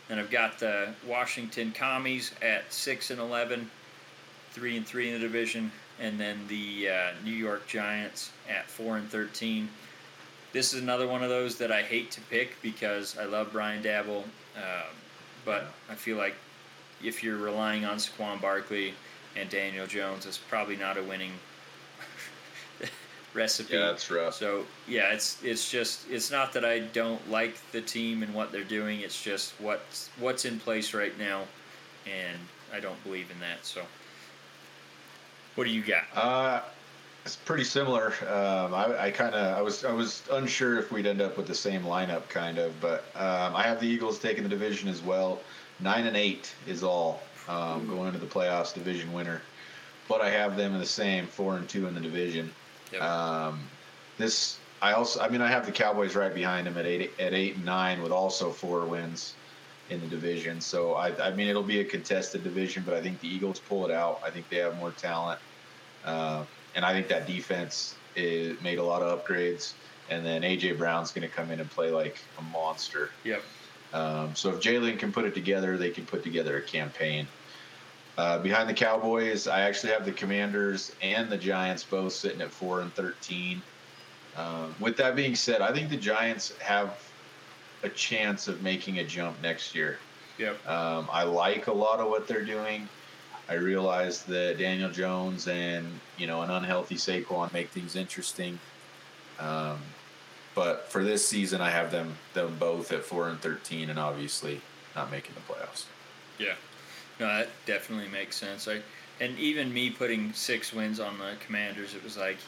Then 0.08 0.18
I've 0.18 0.30
got 0.30 0.58
the 0.58 0.88
Washington 1.06 1.72
Commies 1.72 2.32
at 2.40 2.72
six 2.72 3.10
and 3.10 3.20
11, 3.20 3.70
three 4.52 4.76
and 4.76 4.86
three 4.86 5.08
in 5.08 5.14
the 5.14 5.20
division, 5.20 5.70
and 6.00 6.18
then 6.18 6.38
the 6.48 6.88
uh, 6.88 7.10
New 7.24 7.32
York 7.32 7.66
Giants 7.66 8.30
at 8.48 8.70
four 8.70 8.96
and 8.96 9.08
thirteen. 9.08 9.68
This 10.52 10.72
is 10.72 10.80
another 10.80 11.06
one 11.06 11.22
of 11.22 11.28
those 11.28 11.58
that 11.58 11.70
I 11.70 11.82
hate 11.82 12.10
to 12.12 12.22
pick 12.22 12.60
because 12.62 13.18
I 13.18 13.24
love 13.24 13.52
Brian 13.52 13.82
Daboll, 13.82 14.24
um, 14.56 14.94
but 15.44 15.66
I 15.90 15.94
feel 15.94 16.16
like 16.16 16.34
if 17.04 17.22
you're 17.22 17.36
relying 17.36 17.84
on 17.84 17.98
Saquon 17.98 18.40
Barkley 18.40 18.94
and 19.36 19.50
Daniel 19.50 19.86
Jones, 19.86 20.24
it's 20.24 20.38
probably 20.38 20.76
not 20.76 20.96
a 20.96 21.02
winning 21.02 21.32
recipe. 23.34 23.74
Yeah, 23.74 23.86
that's 23.86 24.10
rough. 24.10 24.34
So 24.34 24.64
yeah, 24.86 25.12
it's 25.12 25.42
it's 25.42 25.70
just 25.70 26.08
it's 26.10 26.30
not 26.30 26.52
that 26.52 26.64
I 26.64 26.80
don't 26.80 27.30
like 27.30 27.56
the 27.72 27.80
team 27.80 28.22
and 28.22 28.34
what 28.34 28.52
they're 28.52 28.64
doing. 28.64 29.00
It's 29.00 29.22
just 29.22 29.52
what's 29.60 30.10
what's 30.18 30.44
in 30.44 30.58
place 30.58 30.94
right 30.94 31.16
now, 31.18 31.44
and 32.06 32.38
I 32.72 32.80
don't 32.80 33.02
believe 33.04 33.30
in 33.30 33.40
that. 33.40 33.64
So, 33.64 33.82
what 35.54 35.64
do 35.64 35.70
you 35.70 35.82
got? 35.82 36.04
Uh, 36.14 36.62
it's 37.24 37.36
pretty 37.36 37.64
similar. 37.64 38.14
Um, 38.22 38.74
I, 38.74 38.96
I 38.98 39.10
kind 39.10 39.34
of 39.34 39.56
I 39.56 39.60
was 39.60 39.84
I 39.84 39.92
was 39.92 40.22
unsure 40.32 40.78
if 40.78 40.90
we'd 40.90 41.06
end 41.06 41.20
up 41.20 41.36
with 41.36 41.46
the 41.46 41.54
same 41.54 41.82
lineup, 41.82 42.28
kind 42.28 42.58
of, 42.58 42.78
but 42.80 43.04
um, 43.14 43.54
I 43.54 43.64
have 43.64 43.80
the 43.80 43.86
Eagles 43.86 44.18
taking 44.18 44.42
the 44.42 44.48
division 44.48 44.88
as 44.88 45.02
well. 45.02 45.40
Nine 45.80 46.06
and 46.06 46.16
eight 46.16 46.54
is 46.66 46.82
all 46.82 47.20
um, 47.48 47.86
going 47.86 48.08
into 48.08 48.18
the 48.18 48.26
playoffs, 48.26 48.74
division 48.74 49.12
winner. 49.12 49.42
But 50.08 50.22
I 50.22 50.30
have 50.30 50.56
them 50.56 50.72
in 50.72 50.80
the 50.80 50.86
same 50.86 51.26
four 51.26 51.56
and 51.56 51.68
two 51.68 51.86
in 51.86 51.94
the 51.94 52.00
division. 52.00 52.50
Yep. 52.92 53.02
Um, 53.02 53.60
this 54.16 54.58
I 54.80 54.92
also, 54.92 55.20
I 55.20 55.28
mean, 55.28 55.40
I 55.40 55.48
have 55.48 55.66
the 55.66 55.72
Cowboys 55.72 56.14
right 56.14 56.32
behind 56.32 56.66
them 56.66 56.76
at 56.76 56.86
eight 56.86 57.12
at 57.18 57.34
eight 57.34 57.56
and 57.56 57.64
nine 57.64 58.02
with 58.02 58.12
also 58.12 58.50
four 58.50 58.84
wins 58.84 59.34
in 59.90 60.00
the 60.00 60.06
division. 60.06 60.60
So 60.60 60.94
I, 60.94 61.28
I 61.28 61.34
mean, 61.34 61.48
it'll 61.48 61.62
be 61.62 61.80
a 61.80 61.84
contested 61.84 62.44
division, 62.44 62.82
but 62.84 62.94
I 62.94 63.00
think 63.00 63.20
the 63.20 63.28
Eagles 63.28 63.58
pull 63.58 63.84
it 63.86 63.90
out. 63.90 64.20
I 64.24 64.30
think 64.30 64.48
they 64.48 64.56
have 64.56 64.76
more 64.76 64.92
talent, 64.92 65.40
uh, 66.04 66.44
and 66.74 66.84
I 66.84 66.92
think 66.92 67.08
that 67.08 67.26
defense 67.26 67.96
is, 68.14 68.60
made 68.62 68.78
a 68.78 68.84
lot 68.84 69.02
of 69.02 69.24
upgrades. 69.24 69.72
And 70.10 70.24
then 70.24 70.40
AJ 70.42 70.78
Brown's 70.78 71.12
going 71.12 71.28
to 71.28 71.34
come 71.34 71.50
in 71.50 71.60
and 71.60 71.70
play 71.70 71.90
like 71.90 72.18
a 72.38 72.42
monster. 72.42 73.10
Yep. 73.24 73.42
Um, 73.92 74.34
so 74.34 74.50
if 74.50 74.60
Jalen 74.60 74.98
can 74.98 75.12
put 75.12 75.24
it 75.24 75.34
together, 75.34 75.76
they 75.76 75.90
can 75.90 76.06
put 76.06 76.22
together 76.22 76.56
a 76.56 76.62
campaign. 76.62 77.26
Uh, 78.18 78.36
behind 78.40 78.68
the 78.68 78.74
Cowboys, 78.74 79.46
I 79.46 79.60
actually 79.60 79.92
have 79.92 80.04
the 80.04 80.10
Commanders 80.10 80.90
and 81.00 81.30
the 81.30 81.38
Giants 81.38 81.84
both 81.84 82.12
sitting 82.12 82.40
at 82.40 82.50
four 82.50 82.80
and 82.80 82.92
thirteen. 82.92 83.62
Um, 84.36 84.74
with 84.80 84.96
that 84.96 85.14
being 85.14 85.36
said, 85.36 85.60
I 85.60 85.72
think 85.72 85.88
the 85.88 85.96
Giants 85.96 86.52
have 86.58 87.00
a 87.84 87.88
chance 87.88 88.48
of 88.48 88.60
making 88.60 88.98
a 88.98 89.04
jump 89.04 89.40
next 89.40 89.72
year. 89.72 89.98
Yep. 90.36 90.68
Um, 90.68 91.08
I 91.12 91.22
like 91.22 91.68
a 91.68 91.72
lot 91.72 92.00
of 92.00 92.08
what 92.08 92.26
they're 92.26 92.44
doing. 92.44 92.88
I 93.48 93.54
realize 93.54 94.24
that 94.24 94.58
Daniel 94.58 94.90
Jones 94.90 95.46
and 95.46 95.86
you 96.16 96.26
know 96.26 96.42
an 96.42 96.50
unhealthy 96.50 96.96
Saquon 96.96 97.52
make 97.52 97.70
things 97.70 97.94
interesting. 97.94 98.58
Um, 99.38 99.78
but 100.56 100.90
for 100.90 101.04
this 101.04 101.24
season, 101.24 101.60
I 101.60 101.70
have 101.70 101.92
them 101.92 102.16
them 102.34 102.56
both 102.58 102.90
at 102.90 103.04
four 103.04 103.28
and 103.28 103.40
thirteen, 103.40 103.90
and 103.90 103.98
obviously 103.98 104.60
not 104.96 105.08
making 105.08 105.36
the 105.36 105.52
playoffs. 105.52 105.84
Yeah. 106.36 106.54
No, 107.20 107.26
that 107.26 107.48
definitely 107.66 108.08
makes 108.08 108.36
sense. 108.36 108.68
I 108.68 108.80
and 109.20 109.36
even 109.38 109.72
me 109.72 109.90
putting 109.90 110.32
six 110.32 110.72
wins 110.72 111.00
on 111.00 111.18
the 111.18 111.32
Commanders, 111.44 111.94
it 111.94 112.04
was 112.04 112.16
like 112.16 112.38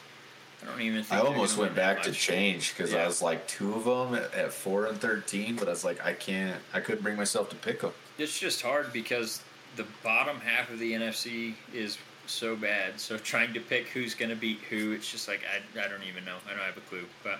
I 0.61 0.65
don't 0.67 0.81
even 0.81 1.03
think 1.03 1.21
I 1.21 1.25
almost 1.25 1.57
went 1.57 1.75
back 1.75 2.01
to 2.03 2.11
change 2.11 2.75
because 2.75 2.93
Yeah. 2.93 3.03
I 3.03 3.07
was 3.07 3.21
like 3.21 3.47
two 3.47 3.73
of 3.73 3.85
them 3.85 4.15
at, 4.15 4.33
at 4.33 4.53
four 4.53 4.85
and 4.85 4.99
thirteen, 4.99 5.55
but 5.55 5.67
I 5.67 5.71
was 5.71 5.83
like, 5.83 6.03
I 6.05 6.13
can't, 6.13 6.59
I 6.73 6.79
couldn't 6.79 7.03
bring 7.03 7.17
myself 7.17 7.49
to 7.49 7.55
pick 7.55 7.81
them. 7.81 7.91
It's 8.17 8.37
just 8.37 8.61
hard 8.61 8.93
because 8.93 9.41
the 9.75 9.85
bottom 10.03 10.39
half 10.39 10.69
of 10.69 10.79
the 10.79 10.93
NFC 10.93 11.55
is 11.73 11.97
so 12.27 12.55
bad. 12.55 12.99
So 12.99 13.17
trying 13.17 13.53
to 13.53 13.59
pick 13.59 13.87
who's 13.87 14.13
going 14.13 14.29
to 14.29 14.35
beat 14.35 14.59
who, 14.69 14.91
it's 14.91 15.11
just 15.11 15.27
like 15.27 15.41
I, 15.45 15.79
I 15.83 15.87
don't 15.87 16.03
even 16.03 16.23
know. 16.25 16.37
I 16.47 16.51
don't 16.51 16.63
have 16.63 16.77
a 16.77 16.81
clue. 16.81 17.05
But 17.23 17.39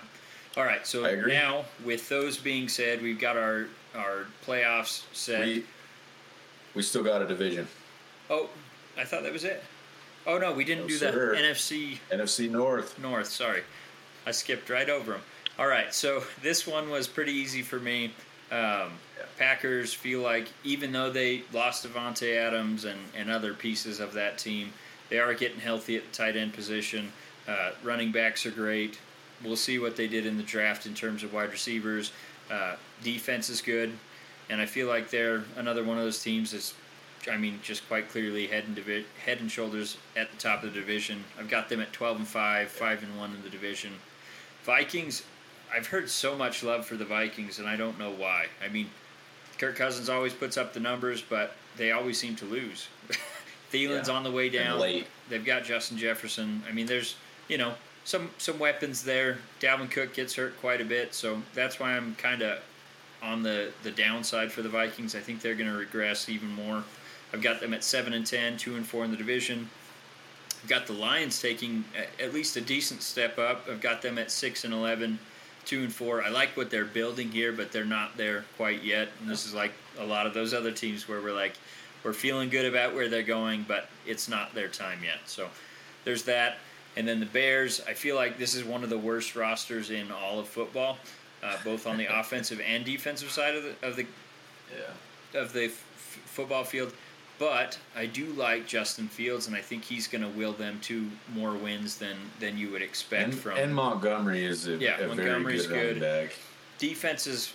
all 0.56 0.64
right, 0.64 0.86
so 0.86 1.02
now 1.26 1.64
with 1.84 2.08
those 2.08 2.36
being 2.38 2.68
said, 2.68 3.00
we've 3.02 3.20
got 3.20 3.36
our 3.36 3.66
our 3.94 4.26
playoffs 4.44 5.04
set. 5.12 5.46
We 5.46 5.64
we 6.74 6.82
still 6.82 7.02
got 7.02 7.22
a 7.22 7.26
division, 7.26 7.66
oh, 8.30 8.48
I 8.98 9.04
thought 9.04 9.22
that 9.22 9.32
was 9.32 9.44
it. 9.44 9.62
Oh 10.26 10.38
no, 10.38 10.52
we 10.52 10.64
didn't 10.64 10.84
No, 10.84 10.88
do 10.88 10.94
sir. 10.96 11.34
the 11.34 11.42
NFC 11.42 11.98
NFC 12.10 12.50
North. 12.50 12.98
North. 12.98 13.28
Sorry, 13.28 13.62
I 14.26 14.30
skipped 14.30 14.70
right 14.70 14.88
over 14.88 15.12
them. 15.12 15.22
All 15.58 15.66
right, 15.66 15.92
so 15.92 16.22
this 16.42 16.66
one 16.66 16.90
was 16.90 17.08
pretty 17.08 17.32
easy 17.32 17.62
for 17.62 17.78
me. 17.80 18.12
Um, 18.50 18.92
Packers 19.38 19.94
feel 19.94 20.20
like 20.20 20.48
even 20.62 20.92
though 20.92 21.10
they 21.10 21.42
lost 21.52 21.86
Davante 21.86 22.36
Adams 22.36 22.84
and, 22.84 22.98
and 23.16 23.30
other 23.30 23.54
pieces 23.54 23.98
of 23.98 24.12
that 24.12 24.36
team, 24.38 24.72
they 25.08 25.18
are 25.18 25.32
getting 25.34 25.58
healthy 25.58 25.96
at 25.96 26.04
the 26.04 26.14
tight 26.14 26.36
end 26.36 26.52
position. 26.52 27.10
Uh, 27.48 27.70
running 27.82 28.12
backs 28.12 28.44
are 28.46 28.50
great. 28.50 28.98
We'll 29.42 29.56
see 29.56 29.78
what 29.78 29.96
they 29.96 30.06
did 30.06 30.26
in 30.26 30.36
the 30.36 30.42
draft 30.42 30.86
in 30.86 30.94
terms 30.94 31.24
of 31.24 31.32
wide 31.32 31.50
receivers. 31.50 32.12
Uh, 32.50 32.76
defense 33.02 33.48
is 33.48 33.60
good, 33.62 33.92
and 34.52 34.60
I 34.60 34.66
feel 34.66 34.86
like 34.86 35.10
they're 35.10 35.42
another 35.56 35.82
one 35.82 35.96
of 35.98 36.04
those 36.04 36.22
teams 36.22 36.52
that's, 36.52 36.74
I 37.30 37.36
mean, 37.36 37.58
just 37.62 37.88
quite 37.88 38.08
clearly 38.10 38.46
head 38.46 38.64
and 38.66 38.76
divi- 38.76 39.06
head 39.24 39.40
and 39.40 39.50
shoulders 39.50 39.96
at 40.16 40.30
the 40.30 40.36
top 40.36 40.62
of 40.62 40.72
the 40.72 40.78
division. 40.80 41.24
I've 41.38 41.48
got 41.48 41.68
them 41.68 41.80
at 41.80 41.92
twelve 41.92 42.18
and 42.18 42.26
five, 42.28 42.68
five 42.68 43.02
and 43.02 43.18
one 43.18 43.34
in 43.34 43.42
the 43.42 43.50
division. 43.50 43.92
Vikings, 44.64 45.22
I've 45.74 45.86
heard 45.86 46.08
so 46.10 46.36
much 46.36 46.62
love 46.62 46.86
for 46.86 46.96
the 46.96 47.04
Vikings, 47.04 47.58
and 47.58 47.66
I 47.68 47.76
don't 47.76 47.98
know 47.98 48.10
why. 48.12 48.46
I 48.64 48.68
mean, 48.68 48.90
Kirk 49.58 49.76
Cousins 49.76 50.08
always 50.08 50.32
puts 50.34 50.56
up 50.56 50.72
the 50.74 50.80
numbers, 50.80 51.22
but 51.22 51.54
they 51.76 51.92
always 51.92 52.18
seem 52.18 52.36
to 52.36 52.44
lose. 52.44 52.88
Thielen's 53.72 54.08
Yeah. 54.08 54.14
on 54.14 54.22
the 54.22 54.30
way 54.30 54.48
down. 54.50 54.80
They've 55.28 55.44
got 55.44 55.64
Justin 55.64 55.96
Jefferson. 55.96 56.62
I 56.68 56.72
mean, 56.72 56.86
there's 56.86 57.16
you 57.48 57.56
know 57.58 57.74
some 58.04 58.30
some 58.38 58.58
weapons 58.58 59.02
there. 59.04 59.38
Dalvin 59.60 59.90
Cook 59.90 60.12
gets 60.14 60.34
hurt 60.34 60.60
quite 60.60 60.80
a 60.80 60.84
bit, 60.84 61.14
so 61.14 61.40
that's 61.54 61.80
why 61.80 61.96
I'm 61.96 62.14
kind 62.16 62.42
of 62.42 62.58
on 63.22 63.42
the 63.42 63.70
the 63.82 63.90
downside 63.90 64.50
for 64.50 64.62
the 64.62 64.68
Vikings. 64.68 65.14
I 65.14 65.20
think 65.20 65.40
they're 65.40 65.54
going 65.54 65.70
to 65.70 65.76
regress 65.76 66.28
even 66.28 66.48
more. 66.48 66.84
I've 67.32 67.42
got 67.42 67.60
them 67.60 67.72
at 67.72 67.82
seven 67.82 68.12
and 68.12 68.26
10, 68.26 68.58
2 68.58 68.76
and 68.76 68.86
four 68.86 69.04
in 69.04 69.10
the 69.10 69.16
division. 69.16 69.68
I've 70.62 70.68
got 70.68 70.86
the 70.86 70.92
Lions 70.92 71.40
taking 71.40 71.84
at 72.20 72.32
least 72.34 72.56
a 72.56 72.60
decent 72.60 73.02
step 73.02 73.38
up. 73.38 73.66
I've 73.70 73.80
got 73.80 74.02
them 74.02 74.18
at 74.18 74.30
six 74.30 74.64
and 74.64 74.72
11, 74.74 75.18
2 75.64 75.82
and 75.84 75.92
four. 75.92 76.22
I 76.22 76.28
like 76.28 76.56
what 76.56 76.70
they're 76.70 76.84
building 76.84 77.30
here, 77.30 77.52
but 77.52 77.72
they're 77.72 77.84
not 77.84 78.16
there 78.16 78.44
quite 78.56 78.82
yet. 78.84 79.08
And 79.20 79.30
this 79.30 79.46
is 79.46 79.54
like 79.54 79.72
a 79.98 80.04
lot 80.04 80.26
of 80.26 80.34
those 80.34 80.52
other 80.52 80.70
teams 80.70 81.08
where 81.08 81.20
we're 81.20 81.34
like 81.34 81.54
we're 82.04 82.12
feeling 82.12 82.48
good 82.48 82.66
about 82.66 82.94
where 82.94 83.08
they're 83.08 83.22
going, 83.22 83.64
but 83.66 83.88
it's 84.06 84.28
not 84.28 84.54
their 84.54 84.68
time 84.68 84.98
yet. 85.04 85.18
So 85.26 85.48
there's 86.04 86.24
that. 86.24 86.58
And 86.96 87.08
then 87.08 87.20
the 87.20 87.26
Bears, 87.26 87.80
I 87.88 87.94
feel 87.94 88.16
like 88.16 88.38
this 88.38 88.54
is 88.54 88.64
one 88.64 88.84
of 88.84 88.90
the 88.90 88.98
worst 88.98 89.34
rosters 89.34 89.90
in 89.90 90.10
all 90.10 90.38
of 90.38 90.48
football, 90.48 90.98
uh, 91.42 91.56
both 91.64 91.86
on 91.86 91.96
the 91.96 92.06
offensive 92.20 92.60
and 92.60 92.84
defensive 92.84 93.30
side 93.30 93.54
of 93.54 93.62
the 93.64 93.86
of 93.86 93.96
the 93.96 94.06
Yeah. 94.72 95.40
of 95.40 95.52
the 95.52 95.64
f- 95.66 95.72
football 96.26 96.64
field. 96.64 96.92
But 97.38 97.78
I 97.96 98.06
do 98.06 98.26
like 98.34 98.68
Justin 98.68 99.08
Fields, 99.08 99.48
and 99.48 99.56
I 99.56 99.60
think 99.60 99.82
he's 99.82 100.06
going 100.06 100.22
to 100.22 100.28
will 100.28 100.52
them 100.52 100.78
to 100.82 101.10
more 101.34 101.54
wins 101.54 101.96
than 101.96 102.16
than 102.38 102.56
you 102.56 102.70
would 102.70 102.82
expect 102.82 103.24
And, 103.24 103.34
from. 103.34 103.56
and 103.58 103.74
Montgomery 103.74 104.44
is 104.44 104.68
a, 104.68 104.76
Yeah, 104.76 104.94
a 104.94 104.96
very 104.98 105.08
Montgomery's 105.08 105.66
good 105.66 105.98
good. 105.98 106.00
back. 106.00 106.34
defense 106.78 107.24
has 107.24 107.52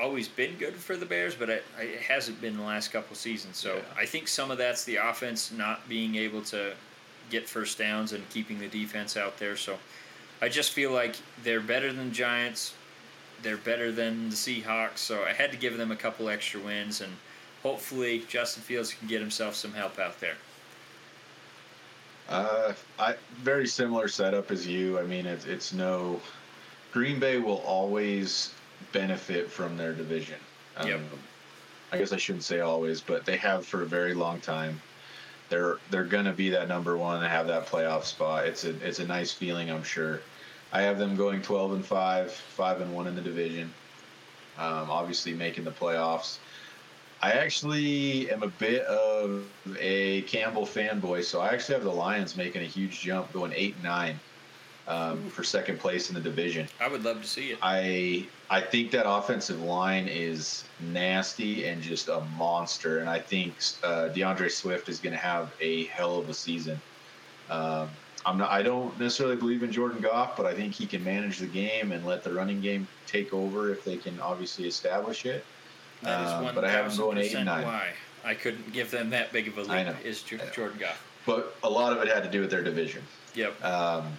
always 0.00 0.26
been 0.28 0.56
good 0.58 0.74
for 0.74 0.96
the 0.96 1.06
Bears, 1.06 1.34
but 1.36 1.48
it, 1.48 1.64
it 1.80 2.00
hasn't 2.00 2.40
been 2.40 2.56
the 2.56 2.62
last 2.64 2.92
couple 2.92 3.14
seasons. 3.16 3.56
So 3.56 3.76
Yeah. 3.76 3.82
I 3.96 4.06
think 4.06 4.26
some 4.28 4.50
of 4.50 4.58
that's 4.58 4.84
the 4.84 4.96
offense 4.96 5.50
not 5.52 5.88
being 5.88 6.16
able 6.16 6.42
to 6.42 6.74
get 7.30 7.48
first 7.48 7.78
downs 7.78 8.12
and 8.12 8.28
keeping 8.30 8.58
the 8.58 8.68
defense 8.68 9.16
out 9.16 9.38
there. 9.38 9.56
So 9.56 9.78
I 10.42 10.48
just 10.48 10.72
feel 10.72 10.90
like 10.92 11.16
they're 11.44 11.60
better 11.60 11.92
than 11.92 12.12
Giants. 12.12 12.74
They're 13.42 13.56
better 13.56 13.92
than 13.92 14.30
the 14.30 14.36
Seahawks. 14.36 14.98
So 14.98 15.24
I 15.24 15.32
had 15.32 15.50
to 15.52 15.56
give 15.56 15.76
them 15.76 15.90
a 15.90 15.96
couple 15.96 16.28
extra 16.28 16.60
wins, 16.60 17.00
and 17.00 17.12
hopefully 17.62 18.24
Justin 18.28 18.62
Fields 18.62 18.92
can 18.94 19.08
get 19.08 19.20
himself 19.20 19.54
some 19.54 19.72
help 19.72 19.98
out 19.98 20.18
there. 20.20 20.36
Uh, 22.28 22.72
I 22.98 23.16
very 23.36 23.66
similar 23.66 24.08
setup 24.08 24.50
as 24.50 24.66
you. 24.66 24.98
I 24.98 25.02
mean, 25.02 25.26
it's 25.26 25.44
it's 25.44 25.72
no. 25.72 26.20
Green 26.92 27.18
Bay 27.18 27.38
will 27.38 27.58
always 27.66 28.54
benefit 28.92 29.50
from 29.50 29.76
their 29.76 29.92
division. 29.92 30.38
Um, 30.76 30.88
Yep. 30.88 31.00
I 31.92 31.98
guess 31.98 32.12
I 32.12 32.16
shouldn't 32.16 32.44
say 32.44 32.60
always, 32.60 33.00
but 33.00 33.24
they 33.24 33.36
have 33.36 33.66
for 33.66 33.82
a 33.82 33.86
very 33.86 34.14
long 34.14 34.40
time. 34.40 34.80
They're 35.48 35.78
they're 35.90 36.04
gonna 36.04 36.32
be 36.32 36.50
that 36.50 36.66
number 36.66 36.96
one 36.96 37.18
and 37.22 37.26
have 37.26 37.46
that 37.48 37.66
playoff 37.66 38.04
spot. 38.04 38.46
It's 38.46 38.64
a 38.64 38.70
it's 38.86 38.98
a 38.98 39.06
nice 39.06 39.32
feeling, 39.32 39.70
I'm 39.70 39.84
sure. 39.84 40.20
I 40.74 40.82
have 40.82 40.98
them 40.98 41.14
going 41.14 41.40
12 41.40 41.72
and 41.72 41.86
five, 41.86 42.32
five 42.32 42.80
and 42.80 42.92
one 42.92 43.06
in 43.06 43.14
the 43.14 43.22
division. 43.22 43.72
Um, 44.58 44.90
obviously 44.90 45.32
making 45.32 45.62
the 45.64 45.70
playoffs. 45.70 46.38
I 47.22 47.32
actually 47.32 48.30
am 48.30 48.42
a 48.42 48.48
bit 48.48 48.82
of 48.82 49.44
a 49.78 50.22
Campbell 50.22 50.66
fanboy, 50.66 51.24
so 51.24 51.40
I 51.40 51.54
actually 51.54 51.76
have 51.76 51.84
the 51.84 51.92
Lions 51.92 52.36
making 52.36 52.62
a 52.62 52.66
huge 52.66 53.00
jump, 53.00 53.32
going 53.32 53.52
eight 53.54 53.74
and 53.74 53.84
nine 53.84 54.20
um, 54.88 55.30
for 55.30 55.44
second 55.44 55.78
place 55.78 56.08
in 56.08 56.14
the 56.14 56.20
division. 56.20 56.68
I 56.80 56.88
would 56.88 57.04
love 57.04 57.22
to 57.22 57.26
see 57.26 57.52
it. 57.52 57.58
I 57.62 58.26
I 58.50 58.60
think 58.60 58.90
that 58.90 59.08
offensive 59.08 59.62
line 59.62 60.06
is 60.08 60.64
nasty 60.80 61.66
and 61.66 61.80
just 61.80 62.08
a 62.08 62.20
monster, 62.36 62.98
and 62.98 63.08
I 63.08 63.20
think 63.20 63.54
uh, 63.82 64.08
D'Andre 64.08 64.48
Swift 64.48 64.88
is 64.88 64.98
going 64.98 65.14
to 65.14 65.18
have 65.18 65.52
a 65.60 65.84
hell 65.84 66.18
of 66.18 66.28
a 66.28 66.34
season. 66.34 66.80
Um, 67.48 67.88
I'm 68.26 68.38
not. 68.38 68.50
I 68.50 68.62
don't 68.62 68.98
necessarily 68.98 69.36
believe 69.36 69.62
in 69.62 69.70
Jordan 69.70 70.00
Goff, 70.00 70.36
but 70.36 70.46
I 70.46 70.54
think 70.54 70.72
he 70.72 70.86
can 70.86 71.04
manage 71.04 71.38
the 71.38 71.46
game 71.46 71.92
and 71.92 72.04
let 72.06 72.24
the 72.24 72.32
running 72.32 72.60
game 72.60 72.86
take 73.06 73.32
over 73.34 73.70
if 73.70 73.84
they 73.84 73.96
can 73.96 74.18
obviously 74.20 74.66
establish 74.66 75.26
it. 75.26 75.44
That 76.02 76.24
is 76.26 76.32
Um, 76.32 76.44
one 76.44 76.54
but 76.54 76.64
I 76.64 76.70
have 76.70 76.84
them 76.84 76.90
thousand 76.90 77.04
going 77.04 77.18
eight 77.18 77.34
and 77.34 77.44
nine. 77.46 77.64
why 77.64 77.88
I 78.24 78.34
couldn't 78.34 78.72
give 78.72 78.90
them 78.90 79.10
that 79.10 79.32
big 79.32 79.48
of 79.48 79.58
a 79.58 79.62
lead. 79.62 79.94
Is 80.04 80.22
Jo- 80.22 80.38
I 80.40 80.44
know. 80.46 80.50
Jordan 80.52 80.78
Goff? 80.78 81.02
But 81.26 81.54
a 81.62 81.68
lot 81.70 81.92
of 81.92 82.02
it 82.02 82.08
had 82.08 82.22
to 82.24 82.30
do 82.30 82.40
with 82.40 82.50
their 82.50 82.62
division. 82.62 83.02
Yep. 83.34 83.62
Um, 83.64 84.18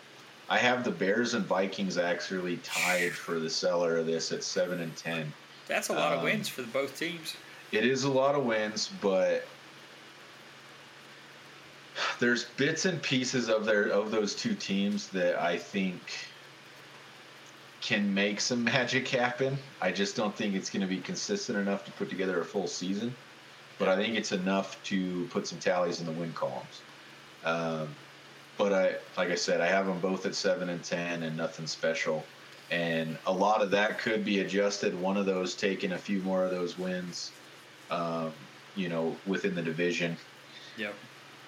I 0.49 0.57
have 0.59 0.83
the 0.83 0.91
Bears 0.91 1.33
and 1.33 1.43
Vikings 1.45 1.97
actually 1.97 2.57
tied 2.57 3.13
for 3.13 3.39
the 3.39 3.49
cellar 3.49 3.97
of 3.97 4.05
this 4.05 4.31
at 4.31 4.43
seven 4.43 4.79
and 4.81 4.95
ten. 4.95 5.31
That's 5.67 5.89
a 5.89 5.93
lot 5.93 6.13
of 6.13 6.19
Um, 6.19 6.25
wins 6.25 6.47
for 6.47 6.61
both 6.63 6.97
teams. 6.99 7.35
It 7.71 7.83
is 7.85 8.03
a 8.03 8.09
lot 8.11 8.35
of 8.35 8.43
wins, 8.45 8.89
but 9.01 9.45
there's 12.19 12.45
bits 12.57 12.85
and 12.85 13.01
pieces 13.01 13.49
of 13.49 13.65
their 13.65 13.87
of 13.89 14.11
those 14.11 14.35
two 14.35 14.55
teams 14.55 15.09
that 15.09 15.39
I 15.41 15.57
think 15.57 16.01
can 17.81 18.13
make 18.13 18.39
some 18.41 18.63
magic 18.63 19.07
happen. 19.07 19.57
I 19.81 19.91
just 19.91 20.15
don't 20.15 20.35
think 20.35 20.55
it's 20.55 20.69
going 20.69 20.81
to 20.81 20.87
be 20.87 20.99
consistent 21.01 21.57
enough 21.57 21.85
to 21.85 21.91
put 21.91 22.09
together 22.09 22.39
a 22.41 22.45
full 22.45 22.67
season, 22.67 23.15
but 23.77 23.87
I 23.87 23.95
think 23.95 24.15
it's 24.15 24.31
enough 24.31 24.81
to 24.85 25.27
put 25.31 25.47
some 25.47 25.59
tallies 25.59 25.99
in 25.99 26.05
the 26.05 26.11
win 26.11 26.33
columns. 26.33 26.81
Um, 27.43 27.89
but 28.57 28.73
I, 28.73 28.95
like 29.17 29.29
I 29.29 29.35
said, 29.35 29.61
I 29.61 29.67
have 29.67 29.85
them 29.85 29.99
both 29.99 30.25
at 30.25 30.33
seven 30.35 30.69
and 30.69 30.83
ten, 30.83 31.23
and 31.23 31.37
nothing 31.37 31.67
special. 31.67 32.25
and 32.71 33.17
a 33.25 33.31
lot 33.31 33.61
of 33.61 33.71
that 33.71 33.99
could 33.99 34.25
be 34.25 34.39
adjusted. 34.39 34.99
One 34.99 35.17
of 35.17 35.25
those 35.25 35.55
taking 35.55 35.91
a 35.91 35.97
few 35.97 36.19
more 36.21 36.43
of 36.43 36.51
those 36.51 36.77
wins, 36.77 37.31
um, 37.91 38.31
you 38.75 38.89
know, 38.89 39.15
within 39.25 39.53
the 39.55 39.61
division. 39.61 40.17
Yep. 40.77 40.95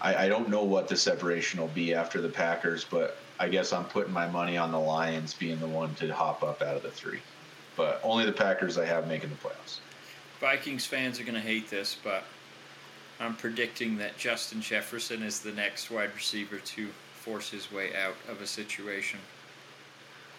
I, 0.02 0.26
I 0.26 0.28
don't 0.28 0.50
know 0.50 0.64
what 0.64 0.88
the 0.88 0.98
separation 0.98 1.60
will 1.60 1.68
be 1.70 1.94
after 1.94 2.22
the 2.22 2.30
Packers, 2.30 2.86
but 2.86 3.18
I 3.40 3.48
guess 3.50 3.74
I'm 3.74 3.86
putting 3.86 4.14
my 4.14 4.28
money 4.28 4.58
on 4.58 4.72
the 4.72 4.80
Lions 4.80 5.34
being 5.34 5.60
the 5.60 5.68
one 5.68 5.94
to 5.96 6.14
hop 6.14 6.44
up 6.44 6.62
out 6.62 6.76
of 6.76 6.84
the 6.84 6.92
three. 6.92 7.20
But 7.76 8.00
only 8.04 8.26
the 8.26 8.32
Packers 8.32 8.78
I 8.78 8.86
have 8.86 9.08
making 9.08 9.30
the 9.30 9.36
playoffs. 9.36 9.80
Vikings 10.40 10.86
fans 10.86 11.20
are 11.20 11.24
going 11.24 11.36
to 11.36 11.42
hate 11.42 11.70
this, 11.70 11.98
but 12.04 12.24
I'm 13.20 13.36
predicting 13.36 13.98
that 13.98 14.18
Justin 14.18 14.62
Jefferson 14.62 15.24
is 15.24 15.40
the 15.40 15.52
next 15.52 15.90
wide 15.90 16.14
receiver 16.16 16.58
to 16.58 16.88
force 17.14 17.50
his 17.50 17.72
way 17.72 17.96
out 17.96 18.16
of 18.30 18.42
a 18.42 18.48
situation. 18.48 19.20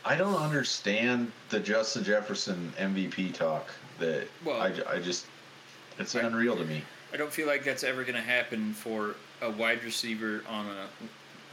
I 0.04 0.16
don't 0.16 0.36
understand 0.36 1.32
the 1.48 1.61
Justin 1.61 2.04
Jefferson 2.04 2.72
MVP 2.78 3.34
talk. 3.34 3.68
That 3.98 4.28
Well- 4.44 4.61
I, 4.62 4.72
I 4.88 5.00
just 5.00 5.26
it's 5.98 6.14
unreal 6.14 6.56
to 6.56 6.64
me. 6.64 6.82
I 7.12 7.16
don't 7.16 7.32
feel 7.32 7.46
like 7.46 7.64
that's 7.64 7.82
ever 7.82 8.02
going 8.04 8.14
to 8.14 8.20
happen 8.20 8.72
for 8.72 9.16
a 9.41 9.51
wide 9.51 9.82
receiver 9.84 10.43
on 10.49 10.66
a 10.66 10.86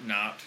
not 0.06 0.40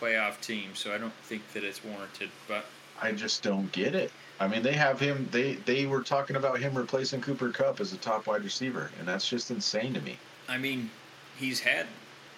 playoff 0.00 0.40
team, 0.40 0.70
so 0.74 0.94
I 0.94 0.98
don't 0.98 1.12
think 1.24 1.42
that 1.52 1.64
it's 1.64 1.84
warranted. 1.84 2.30
But 2.48 2.64
I 3.00 3.12
just 3.12 3.42
don't 3.42 3.70
get 3.72 3.94
it. 3.94 4.12
I 4.40 4.48
mean, 4.48 4.62
they 4.62 4.72
have 4.72 4.98
him. 4.98 5.28
They 5.30 5.54
they 5.54 5.86
were 5.86 6.02
talking 6.02 6.36
about 6.36 6.58
him 6.58 6.74
replacing 6.74 7.20
Cooper 7.20 7.50
Kupp 7.50 7.80
as 7.80 7.92
a 7.92 7.96
top 7.96 8.26
wide 8.26 8.42
receiver, 8.44 8.90
and 8.98 9.06
that's 9.06 9.28
just 9.28 9.50
insane 9.50 9.94
to 9.94 10.00
me. 10.00 10.18
I 10.48 10.58
mean, 10.58 10.90
he's 11.36 11.60
had 11.60 11.86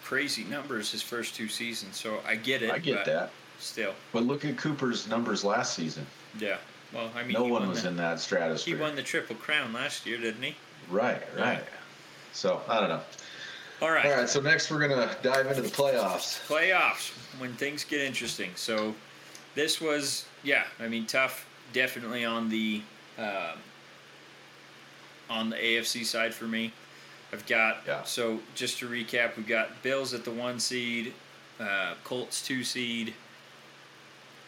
crazy 0.03 0.45
numbers 0.45 0.93
his 0.93 1.03
first 1.03 1.35
two 1.35 1.49
seasons, 1.49 1.97
so 1.97 2.21
I 2.27 2.37
get 2.37 2.63
it. 2.63 2.71
I 2.71 2.79
get 2.79 3.05
that, 3.07 3.31
Still, 3.59 3.95
but 4.13 4.25
look 4.25 4.45
at 4.45 4.57
Cooper's 4.57 5.09
numbers 5.09 5.45
last 5.45 5.75
season. 5.75 6.07
yeah. 6.39 6.59
Well, 6.95 7.11
I 7.17 7.25
mean, 7.25 7.33
no 7.33 7.45
one 7.45 7.69
was 7.69 7.83
the, 7.83 7.89
in 7.89 7.97
that 7.97 8.21
stratosphere. 8.21 8.77
He 8.77 8.81
won 8.81 8.95
the 8.95 9.03
triple 9.03 9.35
crown 9.35 9.73
last 9.73 10.07
year, 10.07 10.19
didn't 10.19 10.43
he? 10.43 10.55
Right, 10.89 11.21
right. 11.37 11.65
So 12.33 12.61
I 12.69 12.79
don't 12.79 12.89
know. 12.89 13.01
All 13.83 13.91
right. 13.91 14.07
All 14.07 14.13
right, 14.13 14.29
so 14.29 14.41
next 14.41 14.71
we're 14.71 14.87
gonna 14.89 15.15
dive 15.23 15.47
into 15.47 15.63
the 15.63 15.69
playoffs. 15.69 16.41
playoffs 16.49 17.11
when 17.39 17.53
things 17.55 17.85
get 17.85 18.01
interesting. 18.01 18.51
So 18.55 18.95
this 19.55 19.81
was, 19.81 20.25
yeah, 20.43 20.65
I 20.81 20.89
mean, 20.89 21.07
tough, 21.07 21.47
definitely 21.73 22.25
on 22.25 22.49
the 22.49 22.83
uh, 23.19 23.53
on 25.29 25.51
the 25.51 25.57
AFC 25.57 26.05
side 26.05 26.33
for 26.35 26.45
me. 26.45 26.73
I've 27.33 27.45
got 27.47 27.79
Yeah. 27.87 28.03
so 28.05 28.41
just 28.55 28.79
to 28.79 28.89
recap, 28.89 29.37
we've 29.37 29.47
got 29.49 29.83
Bills 29.83 30.15
at 30.15 30.25
the 30.25 30.31
one 30.31 30.59
seed, 30.61 31.13
uh, 31.61 31.95
Colts 32.05 32.47
two 32.47 32.65
seed. 32.65 33.13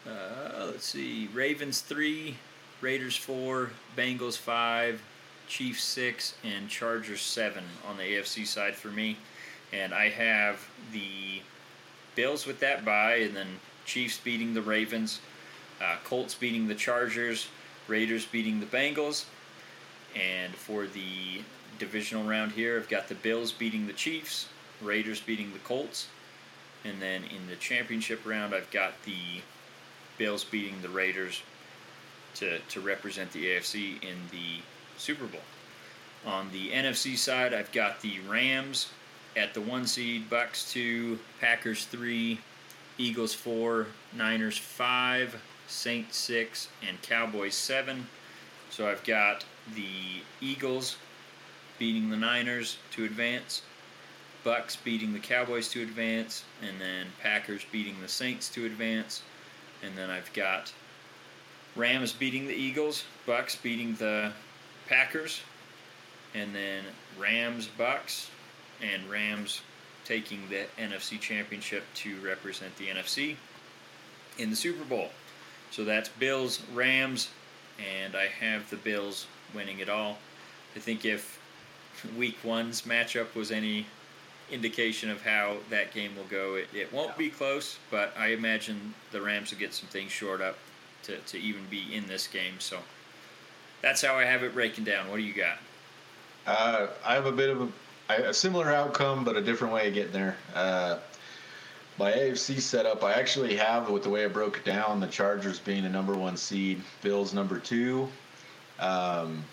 Uh, 0.07 0.67
let's 0.71 0.87
see, 0.87 1.29
Ravens 1.35 1.81
three, 1.83 2.37
Raiders 2.81 3.17
four, 3.17 3.73
Bengals 3.97 4.39
five, 4.39 5.03
Chiefs 5.49 5.83
six, 5.83 6.35
and 6.45 6.69
Chargers 6.69 7.21
seven 7.21 7.65
on 7.89 7.97
the 7.97 8.03
AFC 8.03 8.47
side 8.47 8.75
for 8.75 8.89
me. 8.89 9.17
And 9.73 9.93
I 9.93 10.09
have 10.11 10.69
the 10.93 11.43
Bills 12.15 12.47
with 12.47 12.61
that 12.61 12.85
bye, 12.85 13.17
and 13.17 13.35
then 13.35 13.47
Chiefs 13.85 14.19
beating 14.19 14.55
the 14.55 14.63
Ravens, 14.63 15.21
uh, 15.81 15.97
Colts 16.05 16.35
beating 16.35 16.69
the 16.69 16.75
Chargers, 16.75 17.49
Raiders 17.87 18.27
beating 18.27 18.61
the 18.61 18.67
Bengals. 18.67 19.25
And 20.15 20.55
for 20.55 20.87
the 20.87 21.43
divisional 21.79 22.25
round 22.25 22.53
here, 22.53 22.77
I've 22.77 22.89
got 22.89 23.09
the 23.09 23.15
Bills 23.15 23.53
beating 23.53 23.87
the 23.87 23.93
Chiefs, 23.93 24.49
Raiders 24.83 25.21
beating 25.21 25.53
the 25.53 25.59
Colts. 25.61 26.09
And 26.85 27.01
then 27.01 27.25
in 27.25 27.47
the 27.49 27.57
championship 27.57 28.25
round, 28.25 28.55
I've 28.55 28.71
got 28.71 29.03
the 29.05 29.43
Bills 30.17 30.45
beating 30.45 30.81
the 30.83 30.89
Raiders 30.89 31.43
to, 32.35 32.59
to 32.59 32.81
represent 32.81 33.33
the 33.33 33.47
AFC 33.47 34.03
in 34.03 34.17
the 34.31 34.63
Super 34.99 35.27
Bowl. 35.27 35.41
On 36.27 36.51
the 36.51 36.71
NFC 36.71 37.17
side, 37.17 37.55
I've 37.55 37.73
got 37.73 38.03
the 38.03 38.21
Rams 38.29 38.89
at 39.37 39.55
the 39.55 39.61
one 39.61 39.87
seed, 39.87 40.29
Bucks 40.29 40.71
two, 40.71 41.19
Packers 41.41 41.85
three, 41.85 42.41
Eagles 42.99 43.33
four, 43.33 43.87
Niners 44.13 44.59
five, 44.59 45.41
Saints 45.69 46.17
six, 46.17 46.69
and 46.87 47.01
Cowboys 47.03 47.55
seven. 47.55 48.07
So 48.71 48.89
I've 48.89 49.05
got 49.05 49.45
the 49.75 50.23
Eagles 50.41 50.97
beating 51.79 52.11
the 52.11 52.17
Niners 52.17 52.79
to 52.93 53.05
advance, 53.05 53.63
Bucks 54.43 54.77
beating 54.77 55.13
the 55.13 55.21
Cowboys 55.21 55.69
to 55.71 55.83
advance, 55.83 56.45
and 56.61 56.81
then 56.81 57.07
Packers 57.23 57.65
beating 57.71 57.95
the 58.03 58.09
Saints 58.09 58.49
to 58.51 58.67
advance. 58.67 59.23
And 59.83 59.97
then 59.97 60.11
I've 60.11 60.33
got 60.33 60.73
Rams 61.77 62.13
beating 62.13 62.49
the 62.49 62.55
Eagles, 62.55 63.05
Bucks 63.27 63.55
beating 63.55 63.95
the 63.95 64.33
Packers, 64.89 65.41
and 66.35 66.55
then 66.55 66.85
Rams 67.19 67.69
Bucks, 67.79 68.31
and 68.81 69.09
Rams 69.11 69.61
taking 70.05 70.41
the 70.49 70.65
NFC 70.83 71.21
Championship 71.21 71.85
to 71.95 72.19
represent 72.21 72.75
the 72.77 72.87
NFC 72.87 73.37
in 74.39 74.51
the 74.51 74.57
Super 74.57 74.85
Bowl. 74.85 75.11
So 75.71 75.85
that's 75.85 76.09
Bills, 76.09 76.61
Rams, 76.73 77.29
and 77.79 78.17
I 78.17 78.27
have 78.27 78.69
the 78.71 78.77
Bills 78.77 79.27
winning 79.55 79.81
it 79.81 79.89
all. 79.89 80.19
I 80.75 80.79
think 80.79 81.05
if 81.05 81.41
Week 82.17 82.39
One's 82.43 82.83
matchup 82.83 83.35
was 83.35 83.51
any 83.51 83.87
indication 84.51 85.11
of 85.11 85.23
how 85.23 85.59
that 85.71 85.93
game 85.93 86.17
will 86.17 86.25
go, 86.25 86.55
it, 86.55 86.69
it 86.75 86.93
won't 86.93 87.17
be 87.19 87.29
close, 87.29 87.79
but 87.91 88.15
I 88.17 88.29
imagine 88.29 88.95
the 89.13 89.21
Rams 89.21 89.51
will 89.51 89.59
get 89.59 89.75
some 89.75 89.89
things 89.89 90.11
shored 90.11 90.41
up 90.41 90.57
to, 91.03 91.19
to 91.19 91.39
even 91.39 91.63
be 91.71 91.95
in 91.95 92.07
this 92.07 92.27
game. 92.27 92.55
So 92.59 92.79
that's 93.83 94.03
how 94.03 94.15
I 94.15 94.25
have 94.25 94.43
it 94.43 94.55
breaking 94.55 94.85
down. 94.85 95.09
What 95.09 95.17
do 95.17 95.23
you 95.23 95.35
got? 95.35 95.59
Uh, 96.47 96.89
I 97.05 97.15
have 97.15 97.27
a 97.27 97.33
bit 97.33 97.51
of 97.51 97.73
a, 98.09 98.15
a 98.15 98.35
similar 98.35 98.73
outcome, 98.73 99.25
but 99.25 99.37
a 99.37 99.43
different 99.43 99.75
way 99.75 99.89
of 99.89 99.95
getting 99.95 100.13
there. 100.13 100.37
Uh, 100.55 100.99
my 101.99 102.13
AFC 102.13 102.61
setup, 102.61 103.03
I 103.03 103.15
actually 103.15 103.57
have, 103.57 103.91
with 103.91 104.05
the 104.05 104.09
way 104.09 104.25
I 104.25 104.29
broke 104.29 104.59
it 104.59 104.65
down, 104.65 105.01
the 105.01 105.09
Chargers 105.09 105.59
being 105.59 105.85
a 105.85 105.89
number 105.89 106.17
one 106.17 106.37
seed, 106.37 106.81
Bills 107.03 107.35
number 107.35 107.59
two. 107.59 108.09
Um, 108.79 109.45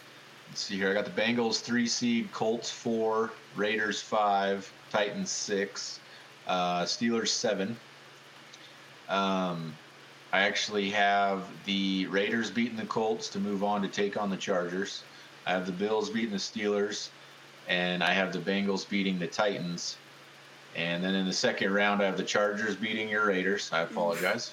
let's 0.49 0.61
see 0.61 0.75
here. 0.75 0.91
I 0.91 0.93
got 0.93 1.05
the 1.05 1.21
Bengals 1.21 1.61
three 1.61 1.87
seed, 1.87 2.31
Colts 2.31 2.69
four, 2.69 3.31
Raiders 3.55 3.99
five, 3.99 4.71
Titans 4.91 5.31
six, 5.31 5.99
uh, 6.47 6.83
Steelers 6.83 7.29
seven. 7.29 7.75
Um, 9.09 9.75
I 10.33 10.41
actually 10.41 10.89
have 10.89 11.45
the 11.65 12.07
Raiders 12.07 12.51
beating 12.51 12.77
the 12.77 12.85
Colts 12.85 13.29
to 13.29 13.39
move 13.39 13.63
on 13.63 13.81
to 13.81 13.87
take 13.87 14.17
on 14.17 14.29
the 14.29 14.37
Chargers. 14.37 15.03
I 15.45 15.51
have 15.51 15.65
the 15.65 15.71
Bills 15.71 16.09
beating 16.09 16.31
the 16.31 16.37
Steelers, 16.37 17.09
and 17.67 18.03
I 18.03 18.11
have 18.11 18.33
the 18.33 18.39
Bengals 18.39 18.87
beating 18.87 19.19
the 19.19 19.27
Titans. 19.27 19.97
And 20.75 21.03
then 21.03 21.15
in 21.15 21.25
the 21.25 21.33
second 21.33 21.73
round, 21.73 22.01
I 22.01 22.05
have 22.05 22.17
the 22.17 22.23
Chargers 22.23 22.75
beating 22.75 23.07
your 23.07 23.27
Raiders. 23.27 23.69
I 23.71 23.81
apologize. 23.81 24.51